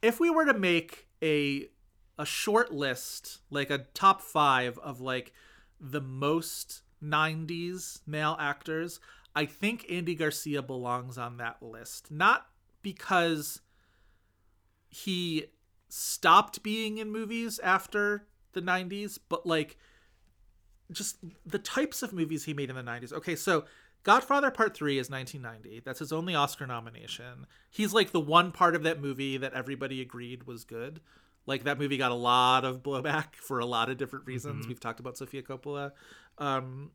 [0.00, 1.68] if we were to make a
[2.18, 5.32] a short list, like a top five of like
[5.80, 9.00] the most 90s male actors,
[9.34, 12.10] I think Andy Garcia belongs on that list.
[12.10, 12.46] Not
[12.82, 13.60] because
[14.88, 15.46] he
[15.88, 19.78] stopped being in movies after the 90s, but like
[20.90, 21.16] just
[21.46, 23.12] the types of movies he made in the 90s.
[23.12, 23.64] Okay, so
[24.02, 25.80] Godfather Part 3 is 1990.
[25.84, 27.46] That's his only Oscar nomination.
[27.70, 31.00] He's like the one part of that movie that everybody agreed was good.
[31.46, 34.66] Like that movie got a lot of blowback for a lot of different reasons.
[34.66, 35.92] We've talked about Sofia Coppola
[36.38, 36.90] um,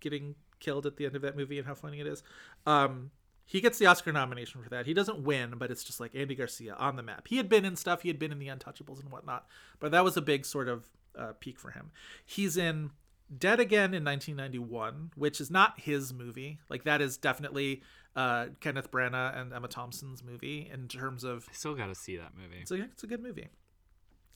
[0.00, 2.22] getting killed at the end of that movie and how funny it is.
[2.66, 3.10] Um,
[3.44, 4.86] he gets the Oscar nomination for that.
[4.86, 7.28] He doesn't win, but it's just like Andy Garcia on the map.
[7.28, 8.02] He had been in stuff.
[8.02, 9.46] He had been in The Untouchables and whatnot,
[9.78, 11.92] but that was a big sort of uh, peak for him.
[12.24, 12.90] He's in
[13.36, 16.58] Dead Again in 1991, which is not his movie.
[16.68, 17.82] Like that is definitely
[18.14, 22.16] uh, Kenneth Branagh and Emma Thompson's movie in terms of I still got to see
[22.16, 22.60] that movie.
[22.62, 23.48] it's a, it's a good movie.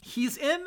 [0.03, 0.67] He's in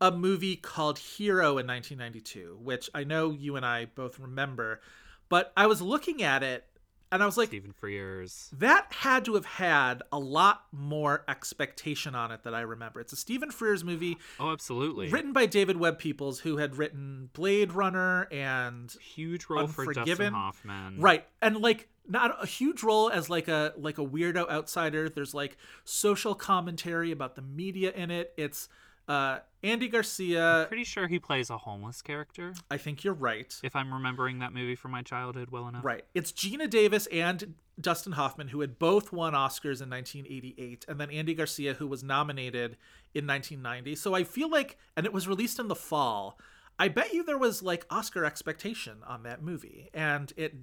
[0.00, 4.80] a movie called Hero in 1992, which I know you and I both remember,
[5.28, 6.64] but I was looking at it
[7.12, 8.50] and I was like, Stephen Frears.
[8.58, 13.00] that had to have had a lot more expectation on it that I remember.
[13.00, 15.08] It's a Stephen Frears movie Oh, absolutely.
[15.08, 20.32] written by David Webb Peoples, who had written Blade Runner and Huge role for Dustin
[20.32, 21.00] Hoffman.
[21.00, 25.32] right and like not a huge role as like a like a weirdo outsider there's
[25.34, 28.68] like social commentary about the media in it it's
[29.10, 33.74] uh andy garcia Pretty sure he plays a homeless character, i think you're right if
[33.74, 35.84] I'm remembering that movie from my childhood well enough.
[35.84, 41.00] right it's geena davis and dustin hoffman who had both won oscars in 1988 and
[41.00, 42.76] then andy garcia who was nominated
[43.14, 46.38] in 1990 so i feel like and it was released in the fall
[46.78, 50.54] i bet you there was like oscar expectation on that movie and it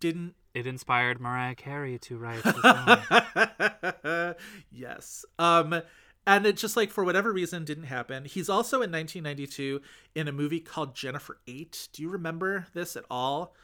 [0.00, 4.34] didn't It inspired Mariah Carey to write the song.
[4.70, 5.24] yes.
[5.38, 5.82] Um
[6.28, 8.26] and it just like for whatever reason didn't happen.
[8.26, 9.80] He's also in 1992
[10.14, 11.88] in a movie called Jennifer 8.
[11.92, 13.54] Do you remember this at all?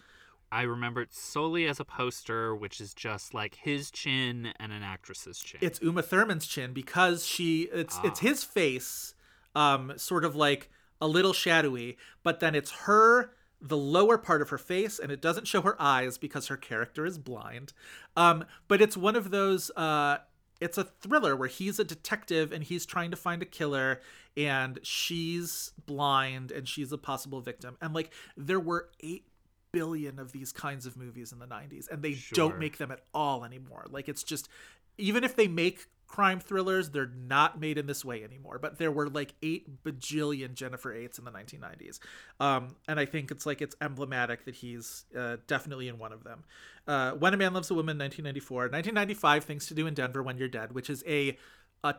[0.50, 4.82] I remember it solely as a poster, which is just like his chin and an
[4.82, 5.58] actress's chin.
[5.62, 9.14] It's Uma Thurman's chin because she it's it's his face
[9.54, 10.70] um sort of like
[11.02, 15.20] a little shadowy, but then it's her the lower part of her face and it
[15.20, 17.74] doesn't show her eyes because her character is blind.
[18.16, 20.18] Um but it's one of those uh
[20.60, 24.00] it's a thriller where he's a detective and he's trying to find a killer
[24.36, 29.24] and she's blind and she's a possible victim and like there were 8
[29.72, 33.00] billion of these kinds of movies in the 90s and they don't make them at
[33.12, 33.86] all anymore.
[33.90, 34.48] Like it's just
[34.96, 38.58] even if they make crime thrillers, they're not made in this way anymore.
[38.60, 41.98] But there were like 8 bajillion Jennifer Eights in the 1990s.
[42.38, 46.22] Um, and I think it's like it's emblematic that he's uh, definitely in one of
[46.22, 46.44] them.
[46.86, 50.38] Uh, when a Man Loves a Woman 1994, 1995 Things to Do in Denver When
[50.38, 51.36] You're Dead, which is a
[51.82, 51.94] a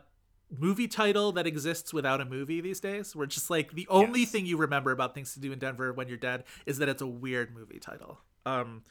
[0.56, 3.14] movie title that exists without a movie these days.
[3.14, 4.30] Where it's just like the only Yes.
[4.30, 7.02] thing you remember about Things to Do in Denver When You're Dead is that it's
[7.02, 8.20] a weird movie title.
[8.46, 8.82] Um,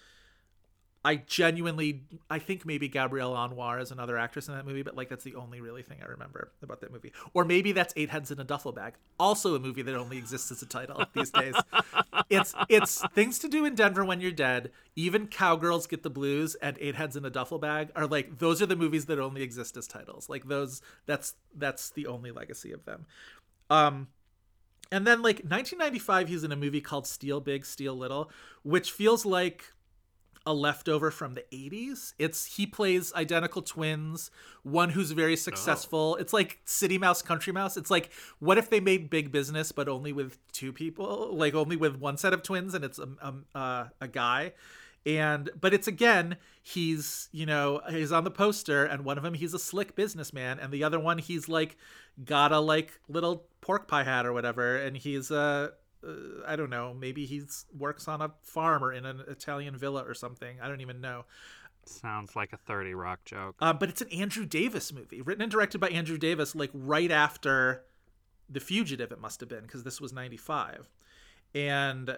[1.05, 2.01] I genuinely,
[2.31, 5.35] I think maybe Gabrielle Anwar is another actress in that movie, but like that's the
[5.35, 7.13] only really thing I remember about that movie.
[7.35, 10.51] Or maybe that's Eight Heads in a Duffel Bag, also a movie that only exists
[10.51, 11.53] as a title these days.
[12.31, 14.71] It's it's things to do in Denver when you're dead.
[14.95, 18.59] Even Cowgirls Get the Blues and Eight Heads in a Duffel Bag are like those
[18.59, 20.27] are the movies that only exist as titles.
[20.27, 23.05] Like those, that's that's the only legacy of them.
[23.69, 24.07] Um,
[24.91, 28.31] and then like 1995, he's in a movie called Steal Big, Steal Little,
[28.63, 29.71] which feels like
[30.45, 32.13] a leftover from the 80s.
[32.19, 34.29] It's he plays identical twins,
[34.63, 36.15] one who's very successful.
[36.17, 37.77] It's like City Mouse Country Mouse.
[37.77, 41.75] It's like what if they made Big Business but only with two people, like only
[41.75, 44.53] with one set of twins and it's a a, uh, a guy.
[45.05, 49.35] And but it's again, he's, you know, he's on the poster and one of them
[49.35, 51.77] he's a slick businessman and the other one he's like
[52.23, 55.69] got a like little pork pie hat or whatever and he's uh
[56.05, 56.93] uh, I don't know.
[56.93, 57.43] Maybe he
[57.77, 60.57] works on a farm or in an Italian villa or something.
[60.61, 61.25] I don't even know.
[61.87, 63.55] Sounds like a 30 Rock joke.
[63.59, 67.11] Uh, but it's an Andrew Davis movie, written and directed by Andrew Davis, like right
[67.11, 67.83] after
[68.49, 69.11] The Fugitive.
[69.11, 70.89] It must have been because this was '95,
[71.53, 72.17] and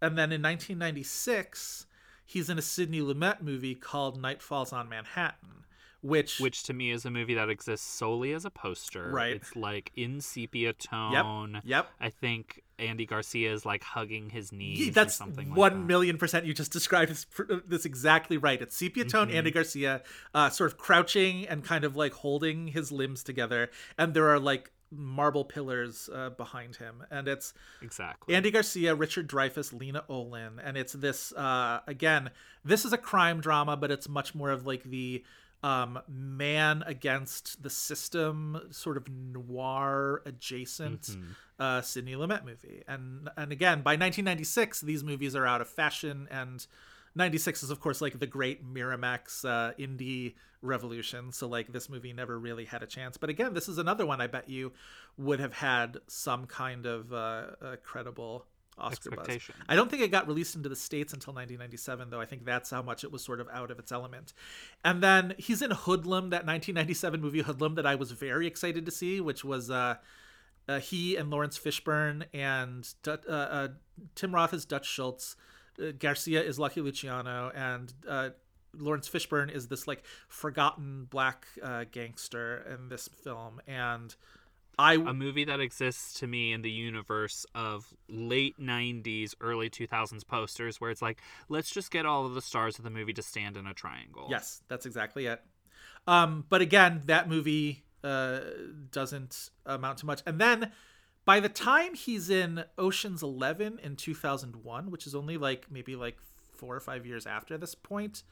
[0.00, 1.86] and then in 1996,
[2.24, 5.64] he's in a Sidney Lumet movie called Night Falls on Manhattan,
[6.00, 9.10] which which to me is a movie that exists solely as a poster.
[9.10, 9.34] Right.
[9.34, 11.54] It's like in sepia tone.
[11.54, 11.62] Yep.
[11.64, 11.90] yep.
[12.00, 15.72] I think Andy Garcia is like hugging his knees Yeah, or that's something like one
[15.80, 15.86] that.
[15.86, 16.44] million percent.
[16.46, 17.26] You just described this,
[17.66, 18.60] this exactly right.
[18.60, 19.28] It's sepia tone.
[19.28, 19.36] Mm-hmm.
[19.36, 20.02] Andy Garcia,
[20.34, 24.38] uh, sort of crouching and kind of like holding his limbs together, and there are
[24.38, 27.52] like marble pillars uh, behind him, and it's
[27.82, 28.34] Exactly.
[28.34, 32.30] Andy Garcia, Richard Dreyfuss, Lena Olin, and it's this uh, again.
[32.64, 35.24] This is a crime drama, but it's much more of like the
[35.62, 41.16] um, man against the system, sort of noir adjacent
[41.58, 42.82] uh, Sidney Lumet movie.
[42.86, 46.66] And and again, by 1996, these movies are out of fashion, and
[47.14, 51.32] 96 is of course like the great Miramax uh, indie revolution.
[51.32, 53.16] So like this movie never really had a chance.
[53.16, 54.72] But again, this is another one I bet you
[55.16, 58.46] would have had some kind of uh, credible
[58.78, 59.50] Oscar buzz.
[59.68, 62.20] I don't think it got released into the states until 1997, though.
[62.20, 64.32] I think that's how much it was sort of out of its element.
[64.84, 68.92] And then he's in Hoodlum, that 1997 movie Hoodlum that I was very excited to
[68.92, 69.96] see, which was uh,
[70.68, 73.68] uh, he and Laurence Fishburne and uh, uh,
[74.14, 75.36] Tim Roth is Dutch Schultz,
[75.80, 78.30] uh, Garcia is Lucky Luciano, and uh,
[78.74, 83.60] Laurence Fishburne is this like forgotten black uh, gangster in this film.
[83.66, 84.14] And
[84.78, 90.26] I a movie that exists to me in the universe of late 90s early 2000s
[90.26, 93.22] posters where it's like let's just get all of the stars of the movie to
[93.22, 95.40] stand in a triangle Yes, that's exactly it.
[96.06, 98.40] Um, but again, that movie uh,
[98.92, 100.22] doesn't amount to much.
[100.26, 100.72] And then
[101.24, 106.16] by the time he's in Ocean's Eleven in 2001, which is only like maybe like
[106.56, 108.22] four or five years after this point,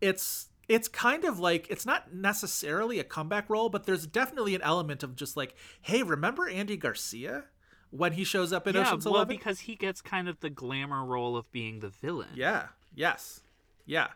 [0.00, 4.62] it's it's kind of like it's not necessarily a comeback role, but there's definitely an
[4.62, 7.44] element of just like, hey, remember Andy Garcia
[7.90, 9.36] when he shows up in yeah Ocean's well Eleven?
[9.36, 12.66] because he gets kind of the glamour role of being the villain Yeah.
[12.94, 13.40] Yes.
[13.86, 14.08] Yeah.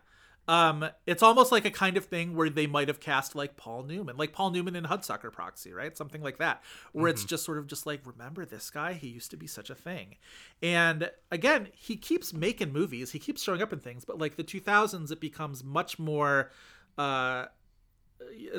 [0.48, 3.84] Um, it's almost like a kind of thing where they might have cast like Paul
[3.84, 5.96] Newman, like Paul Newman in Hudsucker Proxy, right?
[5.96, 6.62] Something like that,
[6.92, 8.94] where it's just sort of just like, remember this guy?
[8.94, 10.16] He used to be such a thing.
[10.60, 14.44] And again, he keeps making movies, he keeps showing up in things, but like the
[14.44, 16.50] 2000s, it becomes much more,
[16.98, 17.46] uh,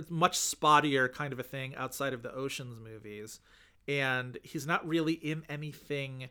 [0.10, 3.42] much spottier kind of a thing outside of the Oceans movies.
[3.90, 6.30] And he's not really in anything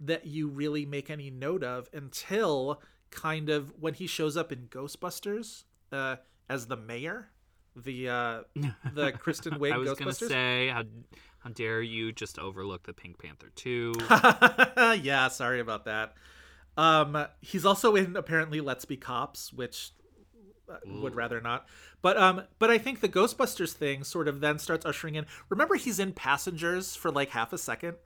[0.00, 2.82] that you really make any note of until
[3.12, 6.16] kind of when he shows up in Ghostbusters uh,
[6.48, 7.28] as the mayor,
[7.76, 8.40] the uh,
[8.94, 10.82] the Kristen Wiig i was gonna say how,
[11.38, 13.94] how dare you just overlook the pink panther 2
[15.02, 16.14] yeah, sorry about that.
[16.76, 19.90] Um, he's also in apparently Let's Be Cops, which
[20.70, 21.66] uh, would rather not.
[22.00, 25.26] But um, but I think the Ghostbusters thing sort of then starts ushering in.
[25.50, 27.96] Remember, he's in Passengers for like half a second.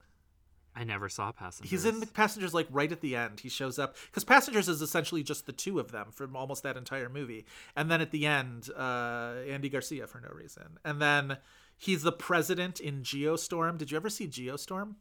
[0.77, 3.41] I never saw passengers He's in the Passengers like right at the end.
[3.41, 6.77] He shows up because Passengers is essentially just the two of them from almost that
[6.77, 11.39] entire movie, and then at the end, uh, Andy Garcia for no reason, and then
[11.77, 13.79] he's the president in Geostorm.
[13.79, 14.97] Did you ever see Geostorm?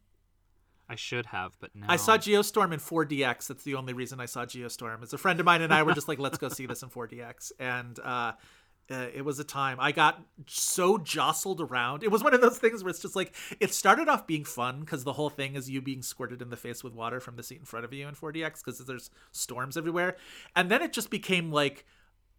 [0.88, 1.88] I should have, but no.
[1.89, 3.47] I saw Geostorm in 4DX.
[3.47, 5.02] That's the only reason I saw Geostorm.
[5.02, 6.89] It's a friend of mine and I were just like, let's go see this in
[6.89, 8.34] 4DX, and uh,
[8.91, 12.03] uh, it was a time I got so jostled around.
[12.03, 14.82] It was one of those things where it's just like it started off being fun
[14.82, 17.44] because the whole thing is you being squirted in the face with water from the
[17.44, 20.18] seat in front of you in 4DX because there's storms everywhere,
[20.56, 21.86] and then it just became like.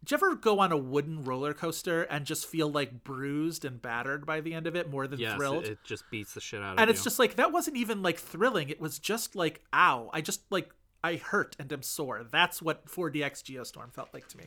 [0.05, 3.81] Did you ever go on a wooden roller coaster and just feel like bruised and
[3.83, 5.65] battered by the end of it more than Yes, thrilled?
[5.65, 6.83] it, it just beats the shit out of you.
[6.83, 10.21] and it's just like that wasn't even like thrilling it was just like ow i
[10.21, 10.71] just like
[11.03, 14.45] i hurt and am sore that's what 4dx geostorm felt like to me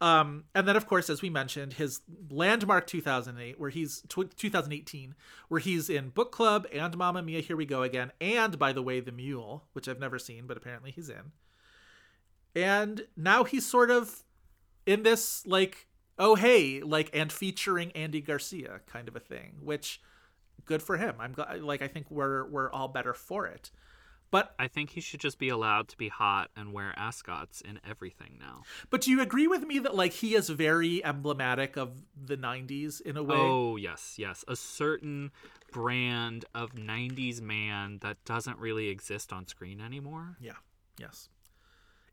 [0.00, 2.00] um and then of course as we mentioned his
[2.30, 5.14] landmark 2008 where he's tw 2018
[5.48, 8.82] where he's in book club and Mama mia here we go again and by the
[8.82, 11.32] way the mule which i've never seen but apparently he's in.
[12.54, 14.24] And now he's sort of
[14.86, 15.86] in this like
[16.18, 20.00] oh hey like and featuring andy garcia kind of a thing which
[20.64, 21.14] good for him.
[21.20, 23.70] I'm glad like i think we're we're all better for it
[24.30, 27.80] but I think he should just be allowed to be hot and wear ascots in
[27.88, 28.62] everything now.
[28.90, 33.00] but do you agree with me that like he is very emblematic of the 90s
[33.00, 34.44] in a way Oh, yes, yes.
[34.48, 35.30] A certain
[35.72, 40.36] brand of 90s man that doesn't really exist on screen anymore.
[40.40, 40.52] yeah
[40.98, 41.28] yes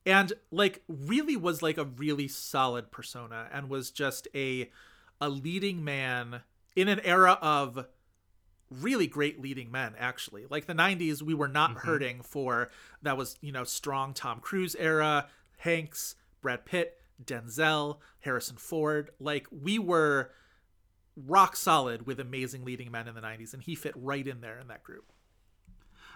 [0.05, 4.69] and like really was like a really solid persona and was just a
[5.19, 6.41] a leading man
[6.75, 7.87] in an era of
[8.69, 10.45] really great leading men actually.
[10.49, 11.87] Like the 90s we were not mm-hmm.
[11.87, 12.69] hurting for
[13.01, 15.27] that was you know strong tom cruise era
[15.57, 19.11] hanks brad pitt denzel harrison ford.
[19.19, 20.31] Like we were
[21.15, 24.59] rock solid with amazing leading men in the 90s and he fit right in there
[24.59, 25.11] in that group.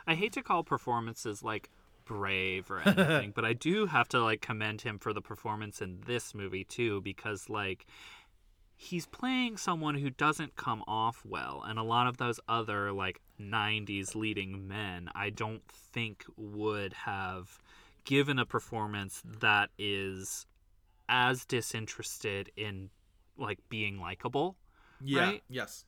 [0.06, 1.70] I hate to call performances like
[2.06, 6.00] brave or anything, but I do have to like commend him for the performance in
[6.06, 7.86] this movie too because like
[8.82, 13.20] he's playing someone who doesn't come off well and a lot of those other like
[13.38, 17.60] 90s leading men I don't think would have
[18.06, 20.46] given a performance that is
[21.10, 22.90] as disinterested in
[23.38, 24.56] like being likable.
[25.04, 25.24] Yeah.
[25.24, 25.44] Right?
[25.50, 25.84] Yes.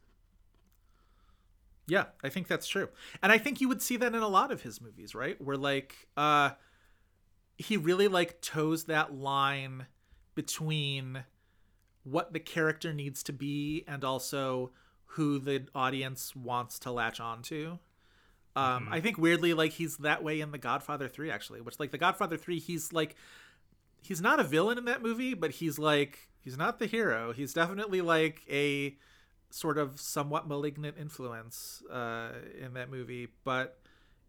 [1.88, 2.90] Yeah, I think that's true.
[3.24, 5.40] And I think you would see that in a lot of his movies, right?
[5.42, 6.52] Where like uh
[7.58, 9.86] he really like toes that line
[10.36, 11.24] between
[12.04, 14.72] what the character needs to be and also
[15.06, 17.80] who the audience wants to latch on to.
[18.56, 21.92] Um I think weirdly like he's that way in The Godfather 3 actually, which like
[21.92, 23.16] The Godfather 3 he's like
[24.02, 27.34] he's not a villain in that movie, but he's like he's not the hero.
[27.34, 28.96] He's definitely like a
[29.50, 33.78] sort of somewhat malignant influence uh, in that movie, but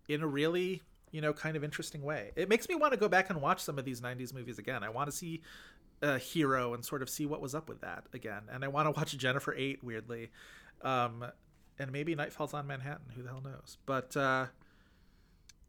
[0.09, 2.33] in a really you know kind of interesting way.
[2.37, 4.83] It makes me want to go back and watch some of these '90s movies again.
[4.83, 5.43] I want to see
[6.03, 8.87] a hero and sort of see what was up with that again, and I want
[8.87, 10.31] to watch Jennifer Eight weirdly,
[10.83, 11.25] um,
[11.79, 13.07] and maybe Night Falls on Manhattan.
[13.15, 13.79] Who the hell knows?
[13.87, 14.47] But uh,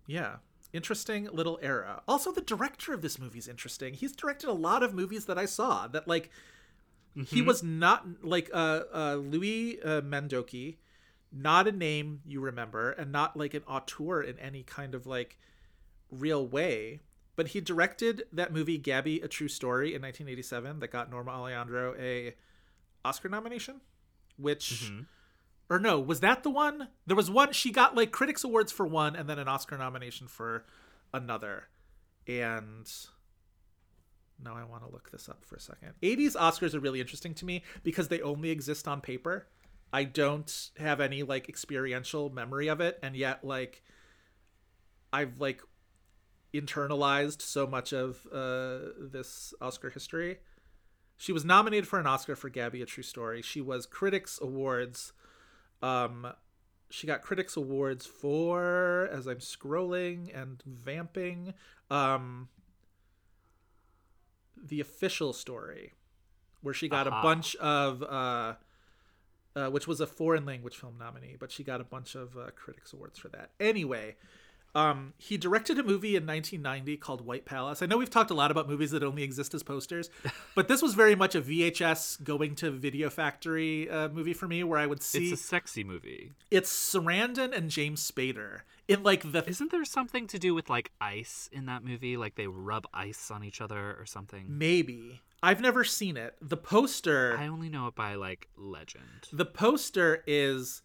[0.07, 0.37] yeah
[0.71, 4.81] interesting little era also the director of this movie is interesting he's directed a lot
[4.81, 6.29] of movies that i saw that like
[7.27, 10.77] he was not like uh, uh louis uh, mandoki
[11.31, 15.37] not a name you remember and not like an auteur in any kind of like
[16.09, 16.99] real way
[17.35, 21.97] but he directed that movie gabby a true story in 1987 that got norma aleandro
[21.99, 22.35] a
[23.05, 23.81] oscar nomination
[24.37, 25.01] which mm-hmm.
[25.69, 26.89] or no, was that the one?
[27.05, 30.27] There was one she got like critics awards for one and then an Oscar nomination
[30.27, 30.65] for
[31.13, 31.65] another.
[32.27, 32.89] And
[34.43, 35.93] now I want to look this up for a second.
[36.01, 39.47] 80s Oscars are really interesting to me because they only exist on paper.
[39.91, 43.83] I don't have any like experiential memory of it and yet like
[45.11, 45.61] I've like
[46.53, 50.37] internalized so much of uh this Oscar history.
[51.17, 53.41] She was nominated for an Oscar for Gabby a True Story.
[53.41, 55.13] She was Critics Awards
[55.83, 56.33] um,
[56.89, 61.53] she got critics awards for as I'm scrolling and vamping.
[61.91, 62.47] Um,
[64.55, 65.93] the official story,
[66.61, 67.19] where she got Aha.
[67.19, 68.53] a bunch of, uh,
[69.55, 72.51] uh, which was a foreign language film nominee, but she got a bunch of uh,
[72.55, 73.49] critics awards for that.
[73.59, 74.15] Anyway,
[74.75, 77.81] um, he directed a movie in 1990 called White Palace.
[77.81, 80.09] I know we've talked a lot about movies that only exist as posters,
[80.55, 84.63] but this was very much a VHS going to video factory uh, movie for me,
[84.63, 86.31] where I would see It's a sexy movie.
[86.49, 90.91] it's Sarandon and James Spader in like the Isn't there something to do with like
[90.99, 92.17] ice in that movie?
[92.17, 94.45] Like they rub ice on each other or something?
[94.47, 96.35] maybe I've never seen it.
[96.41, 99.27] The poster I only know it by like legend.
[99.31, 100.81] the poster is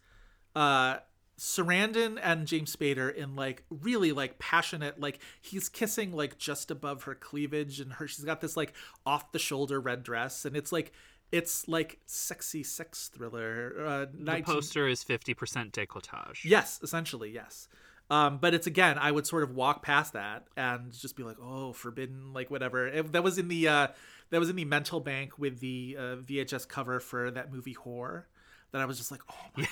[0.55, 0.97] uh
[1.39, 7.03] Sarandon and James Spader in like really like passionate like he's kissing like just above
[7.03, 8.73] her cleavage and her she's got this like
[9.05, 10.91] off the shoulder red dress and it's like
[11.31, 16.43] it's like sexy sex thriller uh The poster is 50% décolletage.
[16.43, 17.69] Yes, essentially, yes.
[18.11, 21.37] Um, but it's again, I would sort of walk past that and just be like,
[21.39, 22.87] "Oh, forbidden," like whatever.
[22.87, 23.87] If that was in the uh,
[24.31, 28.23] that was in the mental bank with the uh, VHS cover for that movie Whore.
[28.71, 29.67] That I was just like, "Oh my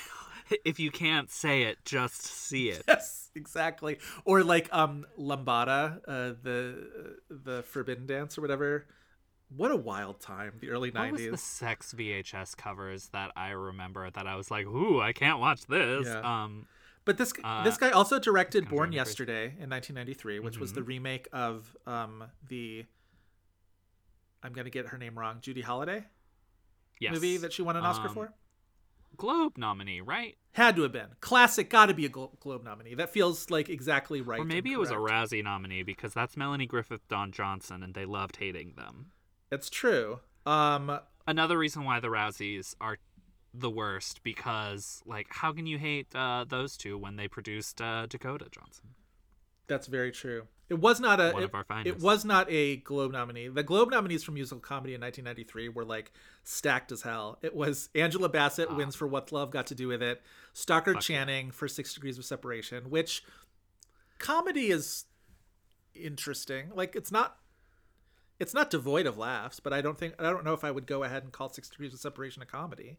[0.65, 2.83] If you can't say it, just see it.
[2.87, 8.87] yes, exactly." Or like um, Lambada, uh, the the Forbidden Dance or whatever.
[9.49, 11.31] What a wild time, the early What was nineties.
[11.31, 15.65] the sex VHS covers that I remember that I was like, "Ooh, I can't watch
[15.67, 16.19] this." Yeah.
[16.43, 16.67] Um,
[17.05, 18.91] But this Uh, this guy also directed Born.
[18.91, 20.87] Yesterday in 1993, which was the Mm-hmm.
[20.89, 22.85] remake of um, the
[24.43, 26.05] I'm gonna get her name wrong, Judy Holliday
[26.99, 27.13] yes.
[27.13, 28.33] movie that she won an Oscar Um, for.
[29.17, 30.37] Globe nominee, right?
[30.53, 31.69] Had to have been classic.
[31.69, 32.95] Got to be a Glo- Globe nominee.
[32.95, 34.39] That feels like exactly right.
[34.39, 34.95] Or maybe it was a.
[34.95, 39.11] Razzie nominee because that's Melanie Griffith, Don Johnson, and they loved hating them.
[39.51, 40.19] It's true.
[40.45, 42.97] Um, Another reason why the Razzies are
[43.53, 48.05] the worst because, like, how can you hate uh, those two when they produced uh,
[48.05, 48.89] Dakota Johnson?
[49.67, 50.47] That's very true.
[50.69, 51.87] It was not a One it, of our finest.
[51.87, 53.47] it was not a Globe nominee.
[53.47, 56.11] The Globe nominees for musical comedy in 1993 were like
[56.43, 57.37] stacked as hell.
[57.41, 60.21] It was Angela Bassett wins for What's Love Got to Do with It,
[60.53, 60.99] Stockard Ah.
[60.99, 61.03] Fuck.
[61.03, 63.23] Channing for Six Degrees of Separation, which
[64.19, 65.05] comedy is
[65.95, 66.71] interesting.
[66.73, 67.37] Like it's not
[68.39, 70.85] it's not devoid of laughs, but I don't think I don't know if I would
[70.85, 72.97] go ahead and call Six Degrees of Separation a comedy.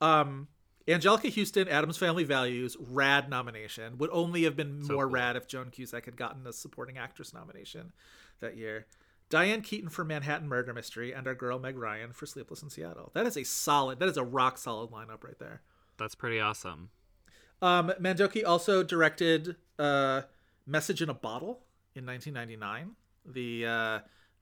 [0.00, 0.48] Um
[0.88, 3.98] Anjelica Huston, Addams Family Values, rad nomination.
[3.98, 5.12] Would only have been So more cool.
[5.12, 7.92] rad if Joan Cusack had gotten a supporting actress nomination
[8.40, 8.86] that year.
[9.30, 13.10] Diane Keaton for Manhattan Murder Mystery and our girl Meg Ryan for Sleepless in Seattle.
[13.12, 15.60] That is a solid, that is a rock solid lineup right there.
[15.98, 16.88] That's pretty awesome.
[17.60, 20.22] Um, Mandoki also directed uh,
[20.66, 21.60] Message in a Bottle
[21.94, 22.92] in 1999.
[23.26, 23.98] The uh,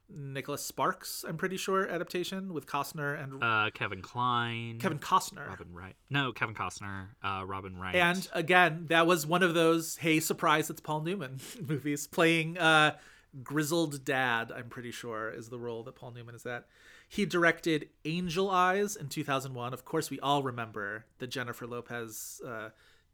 [0.09, 5.49] Nicholas Sparks, I'm pretty sure, adaptation with Costner and Uh, Kevin Kline, Kevin Costner.
[5.49, 5.97] Robin Wright.
[6.11, 7.95] No, Kevin Costner, uh, Robin Wright.
[7.97, 12.97] And again, that was one of those hey surprise it's Paul Newman movies playing uh
[13.43, 16.67] grizzled dad, I'm pretty sure is the role that Paul Newman is at.
[17.09, 19.75] He directed Angel Eyes in 2001.
[19.75, 22.71] Of course, we all remember the Jennifer Lopez uh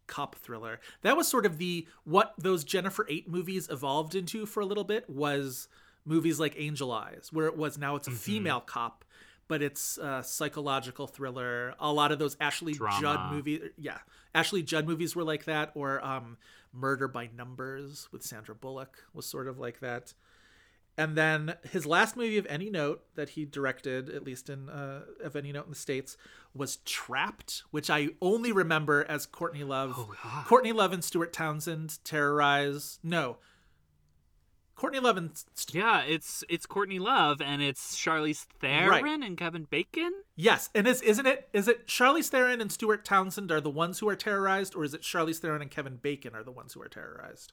[0.07, 0.79] cop thriller.
[1.03, 4.85] That was sort of the what those Jennifer 8 movies evolved into for a little
[4.85, 5.69] bit was
[6.05, 9.05] movies like Angel Eyes, where it was now it's a female cop,
[9.49, 11.75] but it's a psychological thriller.
[11.79, 13.01] A lot of those Ashley Drama.
[13.01, 13.99] Judd movies, yeah,
[14.35, 16.39] Ashley Judd movies were like that, or um,
[16.73, 20.15] Murder by Numbers with Sandra Bullock was sort of like that.
[20.99, 25.03] And then his last movie of any note that he directed, at least in uh,
[25.25, 26.19] of any note in the states,
[26.55, 29.95] was Trapped, which I only remember as Courtney Love.
[29.97, 30.45] Oh.
[30.47, 32.99] Courtney Love and Stuart Townsend terrorize.
[33.03, 33.39] No,
[34.75, 35.31] Courtney Love and
[35.71, 39.23] yeah, it's it's Courtney Love and it's Charlize Theron Right.
[39.23, 40.13] and Kevin Bacon.
[40.35, 41.49] yes, and is isn't it?
[41.53, 44.95] Is it Charlize Theron and Stuart Townsend are the ones who are terrorized, or is
[44.95, 47.53] it Charlize Theron and Kevin Bacon are the ones who are terrorized?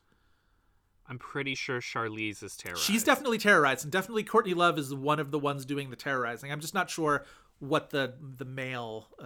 [1.08, 2.84] I'm pretty sure Charlize is terrorized.
[2.84, 6.52] She's definitely terrorized, and definitely Courtney Love is one of the ones doing the terrorizing.
[6.52, 7.26] I'm just not sure
[7.60, 9.26] what the the male uh,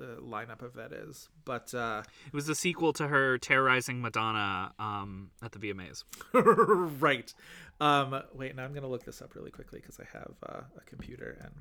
[0.00, 4.72] uh, lineup of that is, but uh, It was a sequel to her terrorizing Madonna
[4.78, 6.04] um, at the VMAs.
[7.00, 7.32] right.
[7.80, 10.80] Um, wait, now I'm gonna look this up really quickly because I have uh, a
[10.86, 11.54] computer and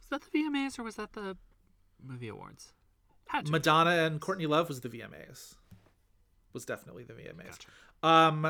[0.00, 1.36] Was that the VMAs or was that the
[2.02, 2.72] movie awards?
[3.32, 3.50] Be.
[3.50, 5.54] Madonna and Courtney Love was the VMAs.
[6.52, 7.58] Was definitely the VMAs.
[7.58, 7.68] Gotcha.
[8.02, 8.42] Um.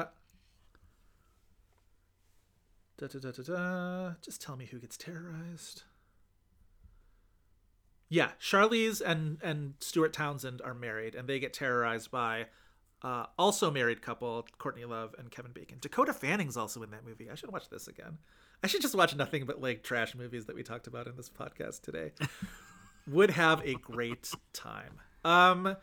[2.98, 4.14] Da, da, da, da, da.
[4.24, 5.82] Just tell me who gets terrorized.
[8.08, 12.46] Yeah, Charlize and and Stuart Townsend are married, and they get terrorized by
[13.02, 15.78] uh, also married couple Courtney Love and Kevin Bacon.
[15.80, 17.28] Dakota Fanning's also in that movie.
[17.30, 18.18] I should watch this again.
[18.62, 21.28] I should just watch nothing but like trash movies that we talked about in this
[21.28, 22.12] podcast today.
[23.08, 24.94] Would have a great time.
[25.24, 25.76] Um,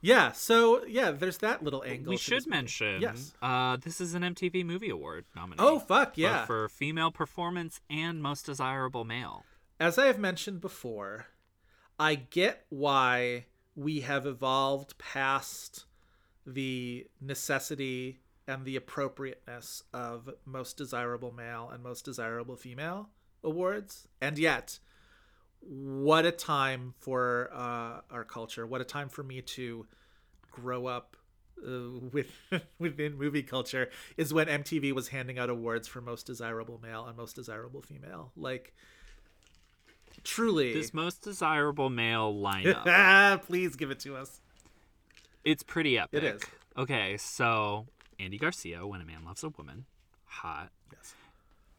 [0.00, 0.32] yeah.
[0.32, 2.10] So yeah, there's that little angle.
[2.10, 3.34] we should mention Yes.
[3.42, 5.56] uh, this is an MTV Movie Award nominee.
[5.58, 6.46] Oh fuck yeah!
[6.46, 9.44] for female performance and most desirable male.
[9.78, 11.26] As I have mentioned before,
[12.00, 13.44] I get why
[13.76, 15.84] we have evolved past
[16.46, 23.10] the necessity and the appropriateness of most desirable male and most desirable female
[23.44, 24.08] awards.
[24.18, 24.78] And yet,
[25.60, 28.66] what a time for uh, our culture.
[28.66, 29.86] What a time for me to
[30.50, 31.18] grow up
[31.62, 32.32] uh, with
[32.78, 37.14] within movie culture is when MTV was handing out awards for most desirable male and
[37.14, 38.32] most desirable female.
[38.36, 38.72] Like
[40.24, 43.42] truly This most desirable male lineup.
[43.46, 44.40] please give it to us.
[45.44, 46.22] it's pretty epic.
[46.22, 46.42] It is.
[46.76, 47.86] Okay, so
[48.18, 49.86] Andy Garcia, When a Man Loves a Woman,
[50.24, 50.70] hot.
[50.92, 51.14] Yes.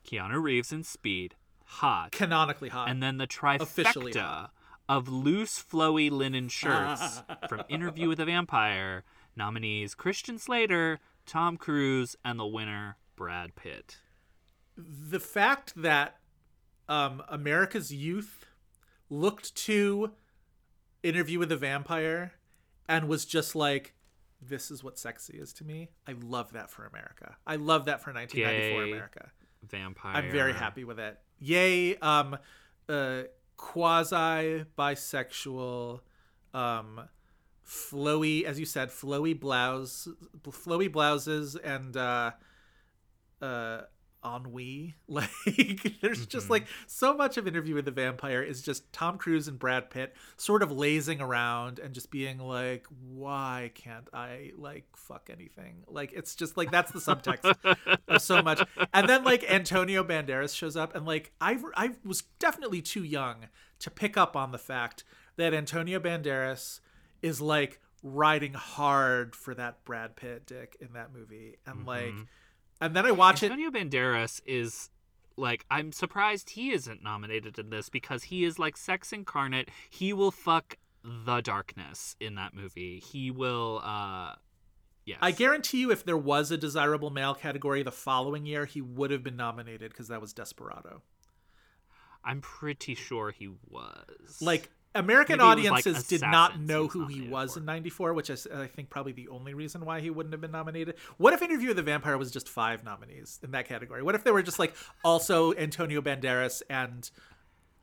[0.05, 1.35] Keanu Reeves in Speed,
[1.65, 2.11] hot.
[2.11, 2.89] Canonically hot.
[2.89, 3.27] and then the
[3.59, 4.49] Officially trifecta
[4.89, 9.03] of loose, flowy linen shirts from Interview with a Vampire
[9.37, 13.97] Nominees Christian Slater, Tom Cruise, and the winner, Brad Pitt.
[14.77, 16.17] the fact that
[16.91, 18.45] um, America's youth
[19.09, 20.11] looked to
[21.03, 22.33] Interview with a Vampire
[22.87, 23.95] and was just like,
[24.41, 25.89] this is what sexy is to me.
[26.05, 27.37] I love that for America.
[27.47, 28.91] I love that for 1994 Gay.
[28.91, 29.31] America.
[29.63, 30.15] Vampire.
[30.15, 31.17] I'm very happy with it.
[31.39, 32.37] Yay, um,
[32.89, 33.21] uh,
[33.55, 36.01] quasi bisexual,
[36.53, 37.01] um,
[37.65, 40.09] flowy, as you said, flowy blouse,
[40.49, 42.31] flowy blouses, and uh,
[43.41, 43.81] uh,
[44.25, 44.95] ennui.
[45.07, 46.53] Like, there's just mm-hmm.
[46.53, 50.15] like so much of Interview with the Vampire is just Tom Cruise and Brad Pitt
[50.37, 55.83] sort of lazing around and just being like, why can't I like fuck anything?
[55.87, 57.77] Like, it's just like that's the subtext
[58.07, 58.61] of so much.
[58.93, 63.47] And then like Antonio Banderas shows up, and like I I was definitely too young
[63.79, 65.03] to pick up on the fact
[65.35, 66.79] that Antonio Banderas
[67.21, 72.21] is like riding hard for that Brad Pitt dick in that movie, and like, mm-hmm.
[72.81, 73.51] And then I watch it.
[73.51, 74.89] Antonio Banderas is
[75.37, 79.69] like I'm surprised he isn't nominated in this because he is like sex incarnate.
[79.89, 82.99] He will fuck the darkness in that movie.
[82.99, 84.33] He will uh
[85.05, 85.19] yes.
[85.21, 89.11] I guarantee you, if there was a desirable male category the following year, he would
[89.11, 91.01] have been nominated because that was Desperado.
[92.23, 94.41] I'm pretty sure he was.
[94.41, 97.59] Like American Maybe was, like, audiences did not know who he was for.
[97.59, 100.51] in '94, which is I think probably the only reason why he wouldn't have been
[100.51, 100.95] nominated.
[101.17, 104.03] What if Interview with the Vampire was just five nominees in that category?
[104.03, 107.09] What if there were just like also Antonio Banderas and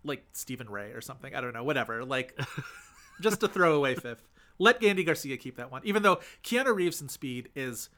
[0.05, 1.35] like Stephen Rea or something?
[1.35, 2.05] I don't know, whatever.
[2.05, 2.39] Like
[3.21, 4.29] just a throwaway fifth.
[4.59, 7.89] Let Gandy Garcia keep that one, even though Keanu Reeves in Speed is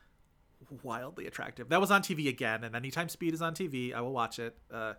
[0.82, 1.68] wildly attractive.
[1.70, 4.56] That was on TV again, and anytime Speed is on TV, I will watch it.
[4.70, 4.94] Uh,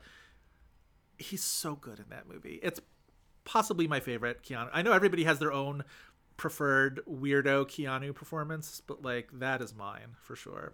[1.17, 2.59] he's so good in that movie.
[2.63, 2.81] It's
[3.45, 4.69] possibly my favorite Keanu.
[4.73, 5.83] I know everybody has their own
[6.37, 10.73] preferred weirdo Keanu performance, but like that is mine for sure.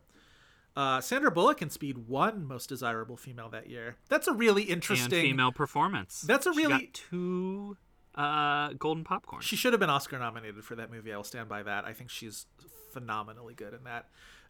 [0.76, 3.96] Uh, Sandra Bullock in Speed won Most Desirable Female that year.
[4.10, 5.10] That's a really and interesting.
[5.24, 6.22] female performance.
[6.22, 7.78] That's a She got really- two
[8.16, 9.42] uh golden popcorn.
[9.44, 11.14] She should have been Oscar nominated for that movie.
[11.14, 11.86] I will stand by that.
[11.86, 12.46] I think she's
[12.92, 14.08] phenomenally good in that.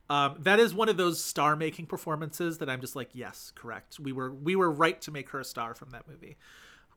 [0.09, 3.99] Um, that is one of those star-making performances that I'm just like, yes, correct.
[3.99, 6.37] We were we were right to make her a star from that movie.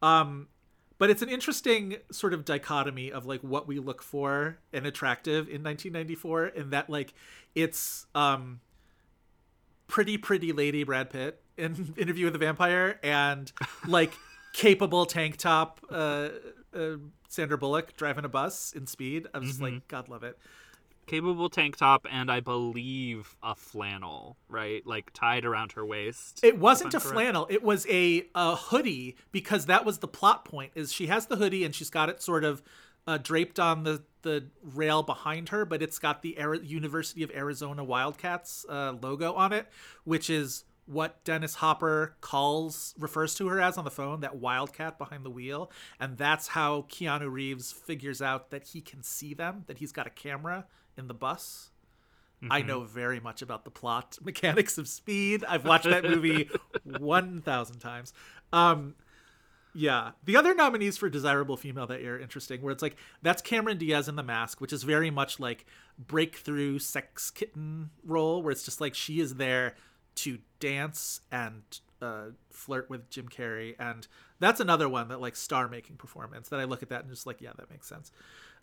[0.01, 0.47] Um,
[1.01, 5.49] but it's an interesting sort of dichotomy of like what we look for and attractive
[5.49, 7.15] in 1994, and that like
[7.55, 8.61] it's um,
[9.89, 13.51] pretty pretty lady Brad Pitt in Interview with the Vampire and
[13.89, 14.13] like
[14.53, 16.29] capable tank top uh,
[16.77, 16.97] uh,
[17.31, 19.27] Sandra Bullock driving a bus in Speed.
[19.33, 20.39] I'm just like, God love it.
[21.11, 24.87] Capable tank top and I believe a flannel, right?
[24.87, 26.39] Like tied around her waist.
[26.45, 27.49] It wasn't a flannel.
[27.51, 30.71] It was a, a hoodie because that was the plot point.
[30.77, 32.63] Is she has the hoodie and she's got it sort of
[33.09, 37.33] uh, draped on the the rail behind her, but it's got the Ari- University of
[37.33, 39.67] Arizona Wildcats uh, logo on it,
[40.05, 44.99] which is what Dennis Hopper calls refers to her as on the phone, that wildcat
[44.99, 49.65] behind the wheel, and that's how Keanu Reeves figures out that he can see them,
[49.67, 50.67] that he's got a camera
[51.01, 51.71] in the bus.
[52.49, 55.45] I know very much about the plot mechanics of Speed.
[55.47, 56.49] I've watched that movie
[56.85, 58.15] 1,000 times.
[58.53, 58.95] Um,
[59.75, 60.13] yeah.
[60.25, 63.77] The other nominees for Desirable Female that year are interesting, where it's like, that's Cameron
[63.77, 65.67] Diaz in The Mask, which is very much like
[65.99, 69.75] breakthrough sex kitten role, where it's just like she is there
[70.17, 71.63] to dance and
[72.01, 73.75] uh, flirt with Jim Carrey.
[73.79, 74.07] And
[74.39, 77.27] that's another one that like star making performance that I look at that and just
[77.27, 78.13] like, yeah, that makes sense.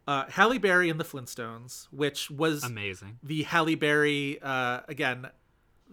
[0.07, 3.19] Uh, Halle Berry in The Flintstones, which was Amazing.
[3.21, 5.27] the Halle Berry uh, again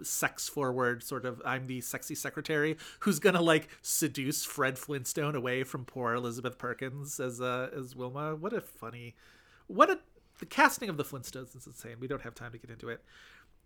[0.02, 5.62] sex forward sort of I'm the sexy secretary who's gonna like seduce Fred Flintstone away
[5.62, 8.34] from poor Elizabeth Perkins as uh as Wilma.
[8.34, 9.14] What a funny
[9.68, 9.98] what a
[10.40, 11.96] the casting of the Flintstones is insane.
[12.00, 13.02] We don't have time to get into it.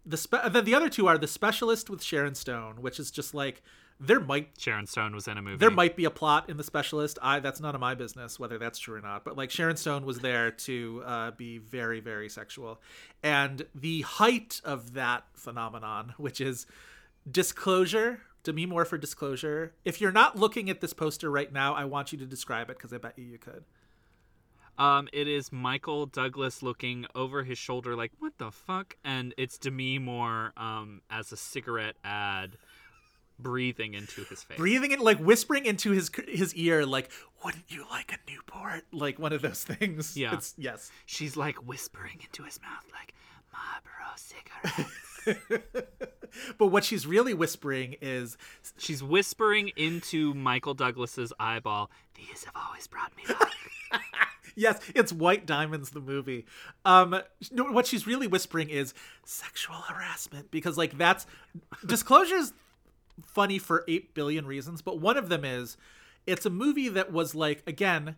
[0.04, 3.32] The spe- then the other two are the specialist with Sharon Stone, which is just
[3.32, 3.62] like
[4.00, 5.56] there might Sharon Stone was in a movie.
[5.56, 8.56] there might be a plot in the specialist i that's none of my business whether
[8.58, 12.28] that's true or not but like sharon stone was there to uh, be very very
[12.28, 12.80] sexual
[13.22, 16.64] and the height of that phenomenon which is
[17.30, 21.84] disclosure demi moore for disclosure if you're not looking at this poster right now i
[21.84, 23.64] want you to describe it because i bet you you could
[24.78, 29.58] Um, it is Michael Douglas looking over his shoulder, like "What the fuck?" And it's
[29.58, 32.56] Demi Moore, um, as a cigarette ad,
[33.38, 34.56] breathing into his face.
[34.58, 37.10] breathing it like whispering into his his ear like
[37.44, 40.34] wouldn't you like a newport like one of those things Yeah.
[40.34, 43.14] it's, yes She's like whispering into his mouth, like
[43.52, 45.68] Marlboro cigarettes.
[46.58, 48.36] but what she's really whispering is
[48.76, 51.90] She's whispering into Michael Douglas's eyeball.
[52.14, 53.52] These have always brought me luck.
[54.56, 56.46] yes, it's White Diamonds, the movie.
[56.84, 57.20] Um,
[57.52, 58.94] what she's really whispering is
[59.24, 61.26] sexual harassment because, like, that's
[61.86, 62.52] disclosure's
[63.26, 65.76] funny for eight billion reasons, but one of them is
[66.26, 68.16] it's a movie that was like again.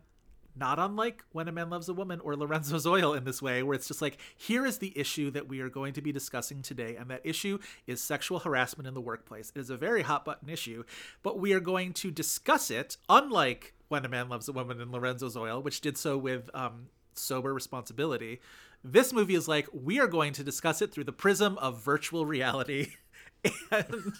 [0.56, 3.76] Not unlike When a Man Loves a Woman or Lorenzo's Oil in this way, where
[3.76, 6.96] it's just like, here is the issue that we are going to be discussing today,
[6.96, 9.52] and that issue is sexual harassment in the workplace.
[9.54, 10.82] It is a very hot button issue,
[11.22, 14.90] but we are going to discuss it, unlike When a Man Loves a Woman and
[14.90, 18.40] Lorenzo's Oil, which did so with um, sober responsibility.
[18.82, 22.26] This movie is like, we are going to discuss it through the prism of virtual
[22.26, 22.92] reality.
[23.70, 24.12] and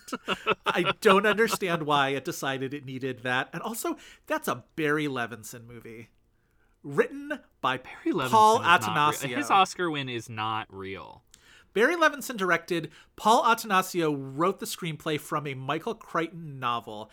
[0.67, 3.49] I don't understand why it decided it needed that.
[3.53, 6.09] And also, that's a Barry Levinson movie.
[6.83, 8.91] Written by Barry Levinson Paul is not real.
[8.91, 9.37] Attanasio.
[9.37, 11.23] His Oscar win is not real.
[11.75, 12.91] Barry Levinson directed.
[13.17, 17.11] Paul Attanasio wrote the screenplay from a Michael Crichton novel.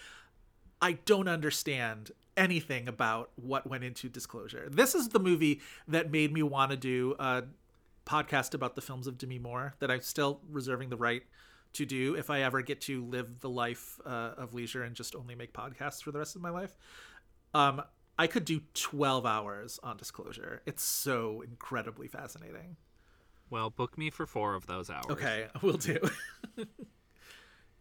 [0.81, 4.67] I don't understand anything about what went into Disclosure.
[4.71, 7.43] This is the movie that made me want to do a
[8.05, 11.23] podcast about the films of Demi Moore that I'm still reserving the right
[11.73, 15.15] to do if I ever get to live the life uh, of leisure and just
[15.15, 16.75] only make podcasts for the rest of my life.
[17.53, 17.81] Um,
[18.19, 20.61] I could do 12 hours on Disclosure.
[20.65, 22.77] It's so incredibly fascinating.
[23.49, 25.05] Well, book me for four of those hours.
[25.09, 25.99] Okay, we'll do.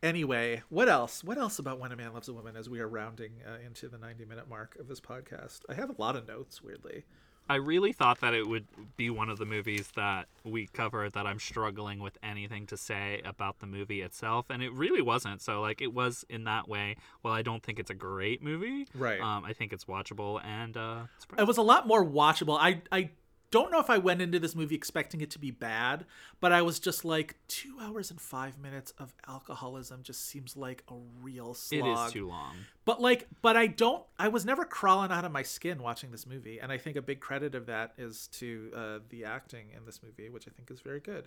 [0.02, 1.24] anyway, what else?
[1.24, 3.88] What else about When a Man Loves a Woman as we are rounding uh, into
[3.88, 5.60] the 90 minute mark of this podcast?
[5.68, 7.04] I have a lot of notes, weirdly.
[7.48, 8.66] I really thought that it would
[8.97, 13.20] be one of the movies that we cover that I'm struggling with anything to say
[13.24, 15.43] about the movie itself, and it really wasn't.
[15.43, 16.97] So, like, it was in that way.
[17.23, 18.86] Well, I don't think it's a great movie.
[18.94, 19.20] Right.
[19.20, 21.02] Um, I think it's watchable, and uh,
[21.39, 22.59] It was a lot more watchable.
[22.60, 23.10] I, I
[23.56, 26.04] don't know if I went into this movie expecting it to be bad,
[26.40, 30.82] but I was just like, two hours and five minutes of alcoholism just seems like
[30.90, 32.08] a real it slog.
[32.08, 32.54] is too long.
[32.84, 34.04] But like, but I don't.
[34.18, 37.02] I was never crawling out of my skin watching this movie, and I think a
[37.02, 40.70] big credit of that is to uh, the acting in this movie, which I think
[40.70, 41.26] is very good.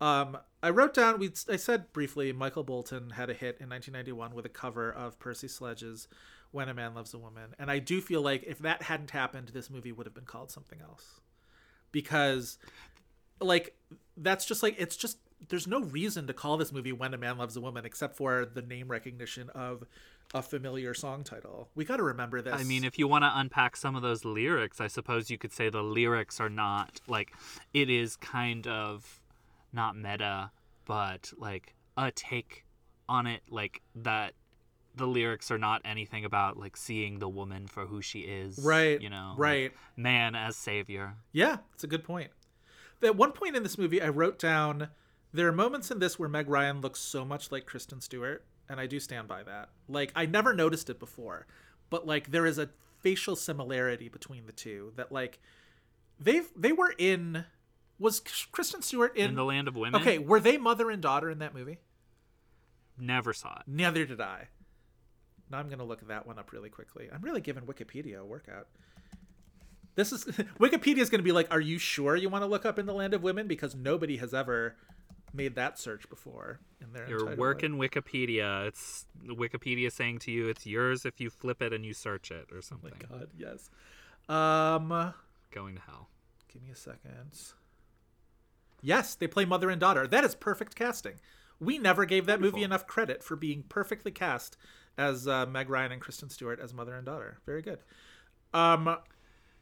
[0.00, 1.18] Um, I wrote down.
[1.18, 2.32] We I said briefly.
[2.32, 6.06] Michael Bolton had a hit in 1991 with a cover of Percy Sledge's
[6.50, 9.48] "When a Man Loves a Woman," and I do feel like if that hadn't happened,
[9.48, 11.20] this movie would have been called something else,
[11.96, 12.58] because,
[13.40, 13.74] like,
[14.18, 15.16] that's just like it's just
[15.48, 18.44] there's no reason to call this movie When a Man Loves a Woman except for
[18.44, 19.86] the name recognition of
[20.34, 21.70] a familiar song title.
[21.74, 22.52] We got to remember this.
[22.52, 25.54] I mean, if you want to unpack some of those lyrics, I suppose you could
[25.54, 27.32] say the lyrics are not like
[27.72, 29.22] it is kind of
[29.72, 30.50] not meta,
[30.84, 32.66] but like a take
[33.08, 34.34] on it, like that.
[34.96, 39.00] The lyrics are not anything about like seeing the woman for who she is, Right,
[39.00, 39.72] You know, like, right.
[39.96, 41.14] man as savior.
[41.32, 42.30] Yeah, it's a good point.
[43.02, 44.88] At one point in this movie, I wrote down
[45.32, 48.80] there are moments in this where Meg Ryan looks so much like Kristen Stewart, and
[48.80, 49.68] I do stand by that.
[49.86, 51.46] Like I never noticed it before,
[51.90, 52.70] but like there is a
[53.00, 55.38] facial similarity between the two that like
[56.18, 57.44] they've they were in
[57.98, 58.20] was
[58.50, 60.00] Kristen Stewart in, In the Land of Women.
[60.00, 61.78] Okay, were they mother and daughter in that movie?
[62.98, 63.62] never saw it.
[63.66, 64.48] Neither did I.
[65.50, 67.08] Now I'm going to look that one up really quickly.
[67.12, 68.66] I'm really giving Wikipedia a workout.
[69.94, 70.24] This is
[70.60, 72.86] Wikipedia is going to be like, "Are you sure you want to look up in
[72.86, 74.76] the land of women?" Because nobody has ever
[75.32, 78.66] made that search before in their You're working Wikipedia.
[78.66, 82.46] It's Wikipedia saying to you, "It's yours if you flip it and you search it,"
[82.52, 82.92] or something.
[82.92, 83.08] life.
[83.08, 83.70] God, yes.
[84.28, 85.14] Um,
[85.52, 86.08] Going to hell.
[86.52, 87.30] give me a second.
[88.82, 90.06] Yes, they play mother and daughter.
[90.06, 91.14] That is perfect casting.
[91.58, 94.58] We never gave that movie enough credit for being perfectly cast
[94.98, 97.38] as uh, Meg Ryan and Kristen Stewart as mother and daughter.
[97.46, 97.78] Very good.
[98.54, 98.96] Um,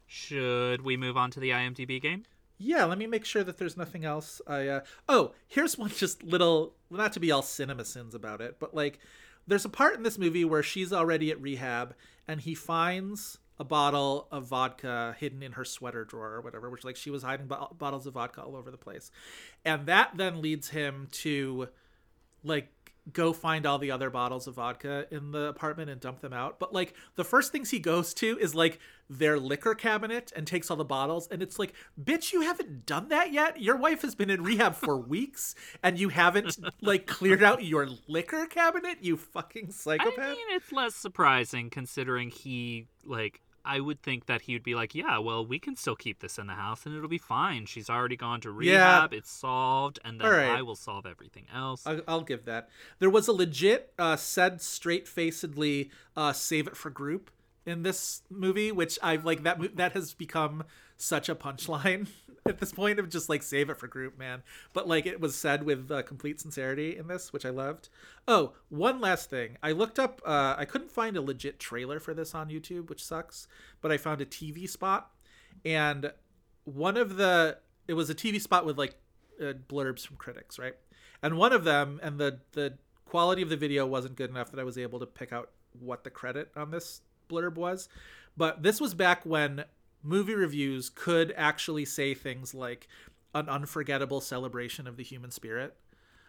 [0.07, 2.25] Should we move on to the IMDb game?
[2.59, 4.41] Yeah, let me make sure that there's nothing else.
[4.47, 8.57] I uh oh, here's one just little not to be all cinema sins about it,
[8.61, 9.01] but like
[9.47, 11.95] there's a part in this movie where she's already at rehab
[12.27, 16.85] and he finds a bottle of vodka hidden in her sweater drawer or whatever, which
[16.85, 19.11] like she was hiding bo- bottles of vodka all over the place.
[19.65, 21.69] And that then leads him to
[22.43, 22.69] like
[23.13, 26.59] go find all the other bottles of vodka in the apartment and dump them out.
[26.59, 28.79] But like the first things he goes to is like
[29.11, 33.09] their liquor cabinet and takes all the bottles and it's like, "Bitch, you haven't done
[33.09, 33.61] that yet?
[33.61, 37.89] Your wife has been in rehab for weeks and you haven't like cleared out your
[38.09, 43.41] liquor cabinet, you fucking psychopath." I mean, it's less surprising considering he like.
[43.65, 46.39] I would think that he would be like, "Yeah, well, we can still keep this
[46.39, 47.67] in the house, and it'll be fine.
[47.67, 48.99] She's already gone to Yeah.
[48.99, 50.51] rehab; it's solved, and then right.
[50.59, 52.69] I will solve everything else." I- I'll give that.
[52.99, 57.31] There was a legit uh, said straight facedly uh, save it for group
[57.67, 60.65] in this movie, which I've like that that has become
[60.97, 62.07] such a punchline
[62.49, 64.43] at this point of just like save it for group, man.
[64.73, 67.89] But like it was said with uh, complete sincerity in this, which I loved.
[68.29, 69.57] Oh, one last thing.
[69.63, 70.21] I looked up.
[70.25, 73.49] Uh, I couldn't find a legit trailer for this on YouTube, which sucks.
[73.81, 75.11] But I found a TV spot,
[75.65, 76.13] and
[76.65, 77.59] one of the
[77.89, 78.97] it was a TV spot with like
[79.41, 80.75] uh, blurbs from critics, right?
[81.23, 82.75] And one of them, and the the
[83.07, 86.05] quality of the video wasn't good enough that I was able to pick out what
[86.05, 87.89] the credit on this blurb was.
[88.37, 89.65] But this was back when
[90.05, 92.87] movie reviews could actually say things like
[93.35, 95.77] an unforgettable celebration of the human spirit.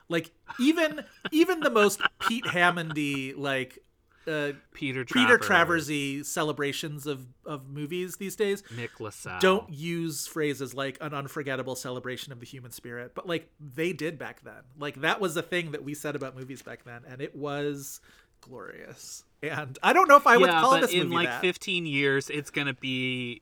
[0.10, 3.80] Like even even the most Pete Hammondy like
[4.27, 9.39] uh, Peter Peter Traversy celebrations of of movies these days Mick LaSalle.
[9.39, 14.18] don't use phrases like an unforgettable celebration of the human spirit, but like they did
[14.18, 14.64] back then.
[14.80, 18.02] Like that was a thing that we said about movies back then, and it was
[18.41, 19.23] glorious.
[19.43, 21.41] And I don't know if I would yeah, call this in movie like that.
[21.41, 23.41] 15 years, it's gonna be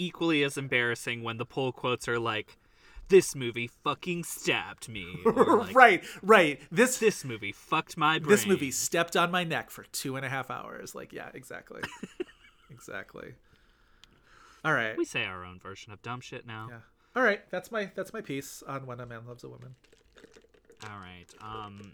[0.00, 2.56] equally as embarrassing when the pull quotes are like,
[3.08, 6.60] "This movie fucking stabbed me," like, right, right.
[6.70, 8.28] This This movie fucked my brain.
[8.30, 10.94] this movie stepped on my neck for two and a half hours.
[10.94, 11.82] Like, yeah, exactly,
[12.70, 13.34] exactly.
[14.64, 16.66] All right, We say our own version of dumb shit now.
[16.70, 16.78] yeah.
[17.16, 19.74] All right, that's my that's my piece on when a man loves a woman.
[20.84, 21.26] All right.
[21.40, 21.92] Um,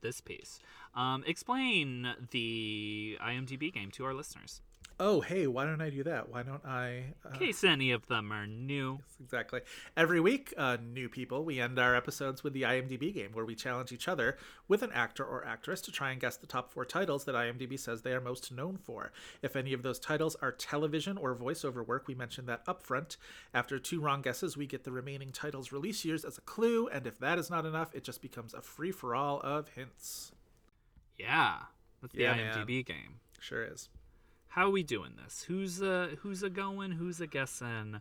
[0.00, 0.58] this piece.
[0.94, 4.62] Um, explain the IMDb game to our listeners,
[4.98, 6.30] Oh, hey, why don't I do that?
[6.30, 7.12] Why don't I?
[7.22, 9.00] Uh, in case any of them are new.
[9.22, 9.60] Exactly.
[9.94, 13.54] Every week, uh, new people, we end our episodes with the IMDb game, where we
[13.54, 16.86] challenge each other with an actor or actress to try and guess the top four
[16.86, 19.12] titles that IMDb says they are most known for.
[19.42, 23.18] If any of those titles are television or voiceover work, we mention that up front.
[23.52, 27.06] After two wrong guesses, we get the remaining titles' release years as a clue, and
[27.06, 30.32] if that is not enough, it just becomes a free for all of hints.
[31.18, 31.56] Yeah,
[32.00, 32.66] that's the Yeah, man.
[32.66, 33.20] IMDb game.
[33.40, 33.90] Sure is.
[34.56, 35.44] How are we doing this?
[35.46, 36.92] Who's a who's a going?
[36.92, 38.00] Who's a guessing?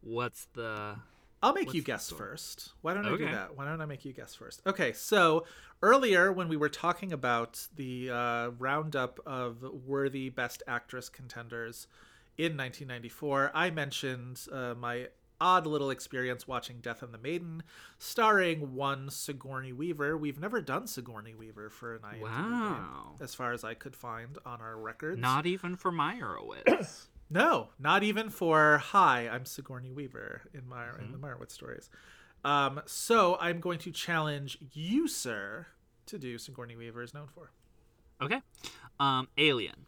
[0.00, 0.96] What's the
[1.40, 2.72] I'll make you guess first.
[2.82, 3.56] Why don't I do that?
[3.56, 4.62] Why don't I make you guess first?
[4.66, 5.44] Okay, so
[5.82, 11.86] earlier when we were talking about the uh, roundup of worthy Best Actress contenders
[12.36, 15.06] in 1994, I mentioned uh, my
[15.40, 17.62] odd little experience watching Death and the Maiden,
[17.98, 20.16] starring one Sigourney Weaver.
[20.16, 23.14] We've never done Sigourney Weaver for an IMDb Wow.
[23.18, 25.20] game, as far as I could find on our records.
[25.20, 27.06] not even for Meyerowitz?
[27.28, 31.10] No, not even for "Hi, I'm Sigourney Weaver" in in Mm-hmm.
[31.12, 31.90] the Meyerowitz stories.
[32.44, 35.66] Um, so I'm going to challenge you, sir,
[36.06, 37.50] to do Sigourney Weaver is known for.
[38.22, 38.40] okay.
[39.00, 39.86] Um, Alien.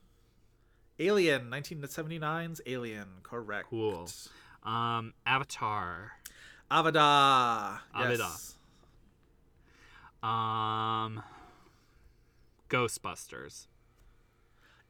[0.99, 3.69] Alien, 1979's Alien, correct.
[3.71, 4.09] Cool.
[4.63, 6.13] Um, Avatar.
[6.71, 7.81] Avada.
[7.95, 8.19] Avada.
[8.19, 8.57] Yes.
[10.23, 11.23] Um,
[12.69, 13.67] Ghostbusters.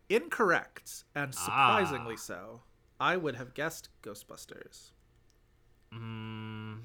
[0.08, 2.18] Incorrect, and surprisingly Ah.
[2.18, 2.62] so.
[3.00, 4.90] I would have guessed Ghostbusters.
[5.92, 6.80] Mm,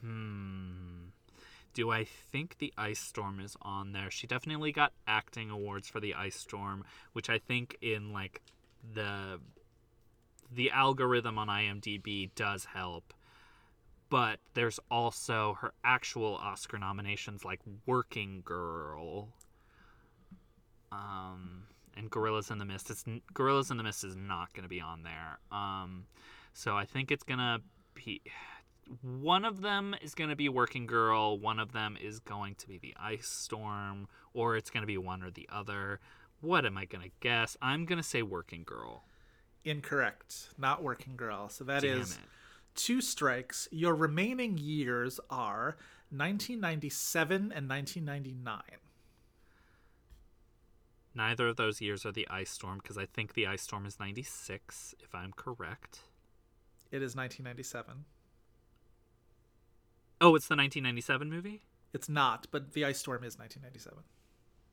[0.00, 1.04] hmm.
[1.72, 4.10] Do I think the Ice Storm is on there?
[4.10, 8.42] She definitely got acting awards for the Ice Storm, which I think in like
[8.94, 9.40] the
[10.52, 13.12] the algorithm on IMDb does help.
[14.10, 19.28] But there's also her actual Oscar nominations like Working Girl.
[20.92, 21.64] Um
[21.96, 22.90] and Gorillas in the Mist.
[22.90, 25.38] It's Gorillas in the Mist is not going to be on there.
[25.50, 26.06] Um
[26.52, 27.60] so I think it's going to
[27.94, 28.22] be
[29.02, 32.68] one of them is going to be Working Girl, one of them is going to
[32.68, 36.00] be the Ice Storm, or it's going to be one or the other.
[36.40, 37.56] What am I going to guess?
[37.62, 39.04] I'm going to say Working Girl.
[39.64, 40.50] Incorrect.
[40.58, 41.48] Not Working Girl.
[41.48, 42.18] So that Damn is it.
[42.74, 43.68] two strikes.
[43.70, 45.76] Your remaining years are
[46.10, 48.62] 1997 and 1999.
[51.14, 54.00] Neither of those years are the Ice Storm because I think the Ice Storm is
[54.00, 56.00] 96, if I'm correct.
[56.90, 58.04] It is 1997.
[60.20, 61.62] Oh, it's the 1997 movie?
[61.92, 64.02] It's not, but The Ice Storm is 1997.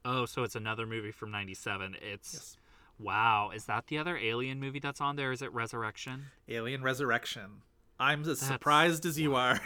[0.04, 1.96] Oh, so it's another movie from 97.
[2.02, 2.34] It's.
[2.34, 2.58] Yes.
[3.02, 3.52] Wow.
[3.56, 5.32] Is that the other alien movie that's on there?
[5.32, 6.26] Is it Resurrection?
[6.48, 7.62] Alien Resurrection.
[8.00, 9.60] I'm as surprised as you are.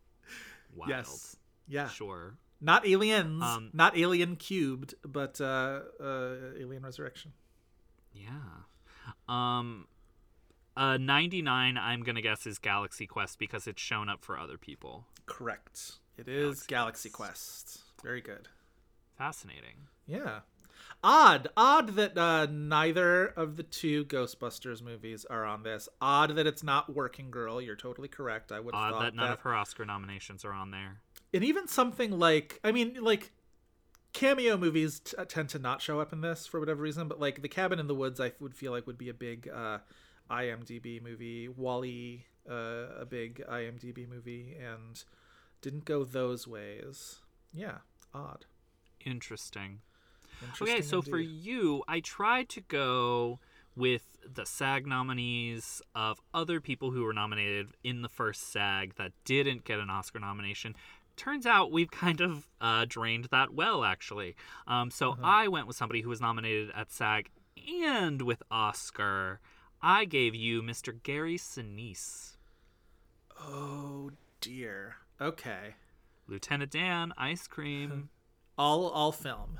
[0.74, 0.88] Wild.
[0.90, 1.36] Yes.
[1.68, 1.88] Yeah.
[1.88, 2.34] Sure.
[2.60, 7.32] Not aliens, Um, not alien cubed, but uh, uh, Alien Resurrection.
[8.14, 8.30] Yeah.
[9.28, 9.86] Um
[10.76, 14.58] uh 99 I'm going to guess is Galaxy Quest because it's shown up for other
[14.58, 15.06] people.
[15.26, 15.92] Correct.
[16.16, 17.64] It is Galaxy Galaxy Quest.
[17.64, 17.80] Quest.
[18.02, 18.48] Very good.
[19.18, 19.88] Fascinating.
[20.06, 20.40] Yeah.
[21.04, 21.48] Odd.
[21.56, 25.88] Odd that uh, neither of the two Ghostbusters movies are on this.
[26.00, 27.60] Odd that it's not Working Girl.
[27.60, 28.50] You're totally correct.
[28.50, 31.00] I would Odd thought that none of her Oscar nominations are on there.
[31.32, 33.30] and even something like I mean, like
[34.12, 37.42] cameo movies t- tend to not show up in this for whatever reason, but like
[37.42, 39.78] The Cabin in the Woods, I would feel like would be a big uh,
[40.30, 41.48] IMDb movie.
[41.48, 42.54] WALL-E, uh,
[43.00, 45.04] a big IMDb movie, and
[45.60, 47.16] didn't go those ways.
[47.52, 47.78] Yeah,
[48.14, 48.46] odd.
[49.04, 49.80] Interesting.
[50.60, 53.38] Okay, so for you, I tried to go
[53.74, 59.12] with the SAG nominees of other people who were nominated in the first SAG that
[59.24, 60.74] didn't get an Oscar nomination.
[61.16, 64.34] Turns out we've kind of uh, drained that well, actually.
[64.66, 65.22] Um, so Uh-huh.
[65.24, 67.30] I went with somebody who was nominated at SAG
[67.82, 69.40] and with Oscar.
[69.82, 70.94] I gave you Mr.
[71.02, 72.36] Gary Sinise.
[73.40, 74.10] oh
[74.40, 74.96] dear.
[75.20, 75.74] Okay,
[76.26, 78.08] Lieutenant Dan, Ice Cream.
[78.58, 79.58] all all film.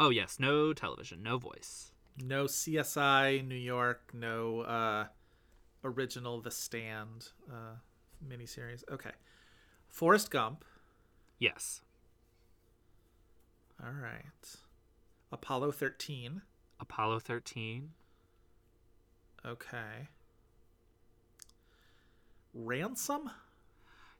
[0.00, 1.92] Oh, yes, no television, no voice.
[2.20, 4.10] No CSI New York.
[4.12, 5.06] No uh,
[5.84, 7.76] original The Stand uh,
[8.26, 8.82] miniseries.
[8.90, 9.12] Okay,
[9.88, 10.64] Forrest Gump.
[11.38, 11.82] Yes.
[13.82, 14.56] All right.
[15.30, 16.42] Apollo 13.
[16.80, 17.90] Apollo 13.
[19.46, 20.08] Okay.
[22.52, 23.30] Ransom?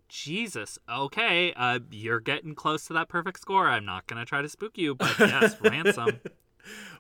[0.08, 0.78] Jesus.
[0.90, 3.68] Okay, uh, you're getting close to that perfect score.
[3.68, 6.20] I'm not gonna try to spook you, but yes, ransom.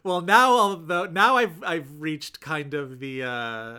[0.02, 3.76] Well, now although now I've I've reached kind of the uh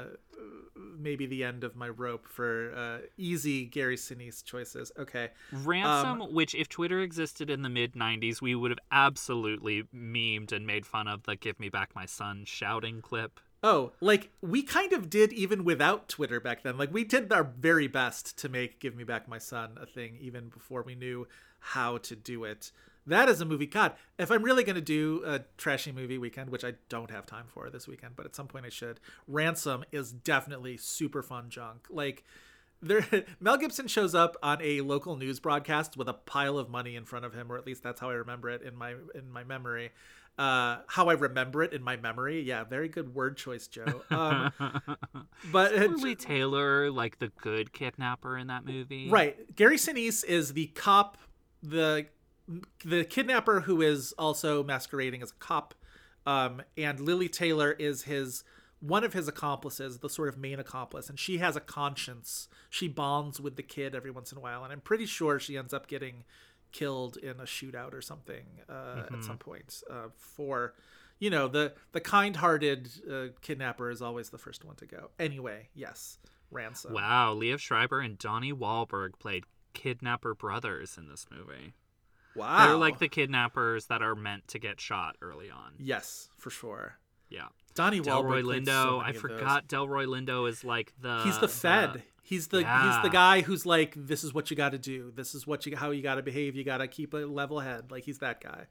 [0.97, 4.91] maybe the end of my rope for uh easy Gary Sinise choices.
[4.99, 5.29] Okay.
[5.51, 10.65] Ransom, which if Twitter existed in the mid '90s, we would have absolutely memed and
[10.67, 13.39] made fun of the "Give Me Back My Son" shouting clip.
[13.61, 16.77] Oh, like we kind of did even without Twitter back then.
[16.77, 20.17] Like we did our very best to make Give Me Back My Son a thing
[20.21, 21.27] even before we knew
[21.59, 22.71] how to do it.
[23.05, 23.65] That is a movie.
[23.65, 27.25] God, if I'm really going to do a trashy movie weekend, which I don't have
[27.25, 31.49] time for this weekend, but at some point I should, Ransom is definitely super fun
[31.49, 31.87] junk.
[31.89, 32.23] Like,
[32.81, 33.05] there,
[33.39, 37.05] Mel Gibson shows up on a local news broadcast with a pile of money in
[37.05, 39.43] front of him, or at least that's how I remember it in my in my
[39.43, 39.91] memory.
[40.39, 42.41] Uh, how I remember it in my memory.
[42.41, 44.03] Yeah, very good word choice, Joe.
[44.09, 44.53] Um,
[45.51, 49.09] but Lili Taylor, like the good kidnapper in that movie.
[49.09, 49.53] Right.
[49.53, 51.17] Gary Sinise is the cop,
[51.61, 52.05] the
[52.85, 55.75] the kidnapper who is also masquerading as a cop,
[56.25, 58.45] um, and Lili Taylor is his
[58.79, 62.47] one of his accomplices, the sort of main accomplice, and she has a conscience.
[62.69, 65.57] She bonds with the kid every once in a while, and I'm pretty sure she
[65.57, 66.23] ends up getting
[66.71, 69.83] killed in a shootout or something uh, at some point.
[69.89, 70.73] Uh, for
[71.19, 75.09] you know the the kind-hearted uh, kidnapper is always the first one to go.
[75.19, 76.17] Anyway, yes,
[76.51, 76.93] ransom.
[76.93, 79.43] Wow, Liev Schreiber and Donnie Wahlberg played
[79.73, 81.73] kidnapper brothers in this movie.
[82.35, 82.67] Wow.
[82.67, 85.73] They're like the kidnappers that are meant to get shot early on.
[85.77, 86.97] Yes, for sure.
[87.29, 87.47] Yeah.
[87.79, 88.83] Donnie Delroy Wahlberg Lindo.
[88.83, 89.31] so I many of those.
[89.31, 91.21] forgot Delroy Lindo is like the.
[91.23, 92.03] He's the Fed.
[92.21, 95.11] he's the he's the guy who's like, this is what you got to do.
[95.15, 96.55] This is what you how you got to behave.
[96.55, 97.91] You got to keep a level head.
[97.91, 98.65] Like he's that guy.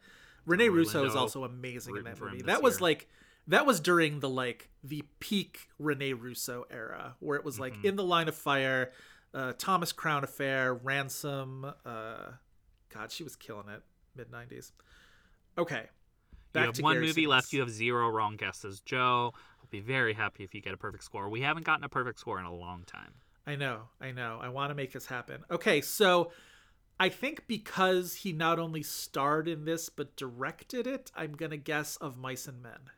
[0.46, 2.42] Rene Russo is also amazing in that movie.
[2.42, 2.82] That was year.
[2.88, 3.08] like
[3.48, 7.86] that was during the like the peak Rene Russo era, where it was like Mm-hmm.
[7.86, 8.92] in the line of fire,
[9.34, 11.64] uh, Thomas Crown Affair, Ransom.
[11.84, 12.16] Uh,
[12.94, 13.82] God, she was killing it.
[14.16, 14.72] Mid nineties.
[15.56, 15.86] Okay.
[16.60, 17.52] You have one Gary movie left.
[17.52, 18.80] You have zero wrong guesses.
[18.80, 21.28] Joe, I'll be very happy if you get a perfect score.
[21.28, 23.14] We haven't gotten a perfect score in a long time.
[23.46, 24.38] I know, I know.
[24.42, 25.42] I want to make this happen.
[25.50, 26.32] Okay, so
[27.00, 31.96] I think because he not only starred in this but directed it, I'm gonna guess
[31.96, 32.90] of Mice and Men.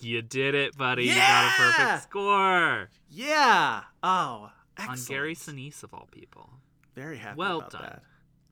[0.00, 1.04] You did it, buddy.
[1.04, 3.82] You got a perfect score Yeah.
[4.02, 4.98] Oh, on.
[5.06, 6.50] Gary Sinise of all people.
[6.94, 7.82] Very happy Well about done.
[7.82, 8.02] that.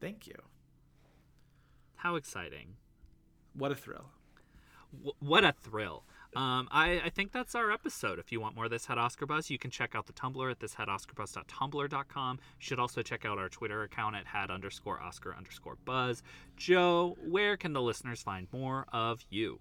[0.01, 0.35] Thank you.
[1.97, 2.77] How exciting!
[3.55, 4.07] What a thrill.
[4.93, 6.05] W- what a thrill.
[6.37, 8.21] Um, I, I think that's our episode.
[8.21, 10.49] If you want more of This Had Oscar Buzz, you can check out the Tumblr
[10.51, 12.37] at thishadoscarbuzz.tumblr.com.
[12.37, 16.23] You should also check out our Twitter account at had underscore Oscar underscore Buzz.
[16.57, 19.59] Joe, where can the listeners find more of you?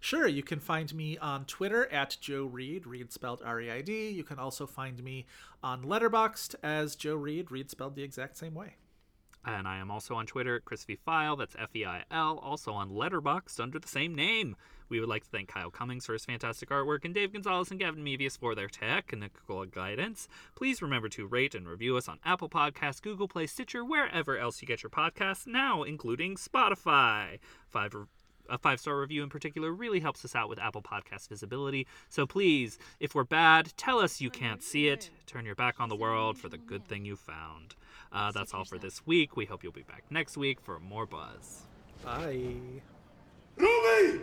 [0.00, 4.10] Sure, you can find me on Twitter at Joe Reid, Reid spelled R-E-I-D.
[4.10, 5.26] You can also find me
[5.62, 8.76] on Letterboxd as Joe Reid, Reid spelled the exact same way.
[9.44, 10.98] And I am also on Twitter at Chris V.
[11.06, 14.54] Feil, that's F E I L, also on Letterboxd under the same name.
[14.90, 17.78] We would like to thank Kyle Cummings for his fantastic artwork and Dave Gonzalez and
[17.78, 20.28] Gavin Mevius for their technical guidance.
[20.56, 24.60] Please remember to rate and review us on Apple Podcasts, Google Play, Stitcher, wherever else
[24.60, 27.38] you get your podcasts, now including Spotify.
[27.68, 27.94] Five
[28.50, 31.86] a five star review in particular really helps us out with Apple Podcast visibility.
[32.08, 35.10] So please, if we're bad, tell us you can't see it.
[35.26, 37.76] Turn your back on the world for the good thing you found.
[38.12, 39.36] Uh, that's all for this week.
[39.36, 41.62] We hope you'll be back next week for more buzz.
[42.04, 42.54] Bye.
[43.56, 44.20] Ruby!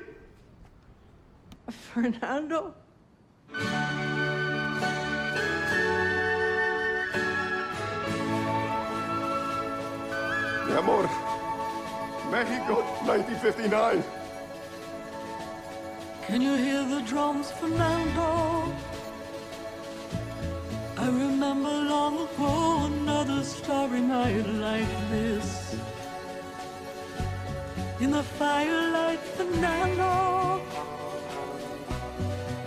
[1.71, 2.73] Fernando?
[10.67, 11.09] Mi amor.
[12.29, 14.03] Mexico, 1959.
[16.23, 18.73] Can you hear the drums, Fernando?
[21.07, 25.73] I remember long ago another starry night like this.
[28.01, 30.59] In the firelight, Fernando,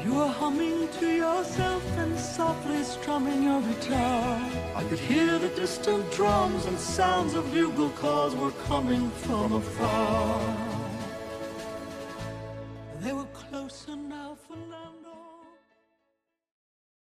[0.02, 4.40] you were humming to yourself and softly strumming your guitar.
[4.74, 10.69] I could hear the distant drums and sounds of bugle calls were coming from afar.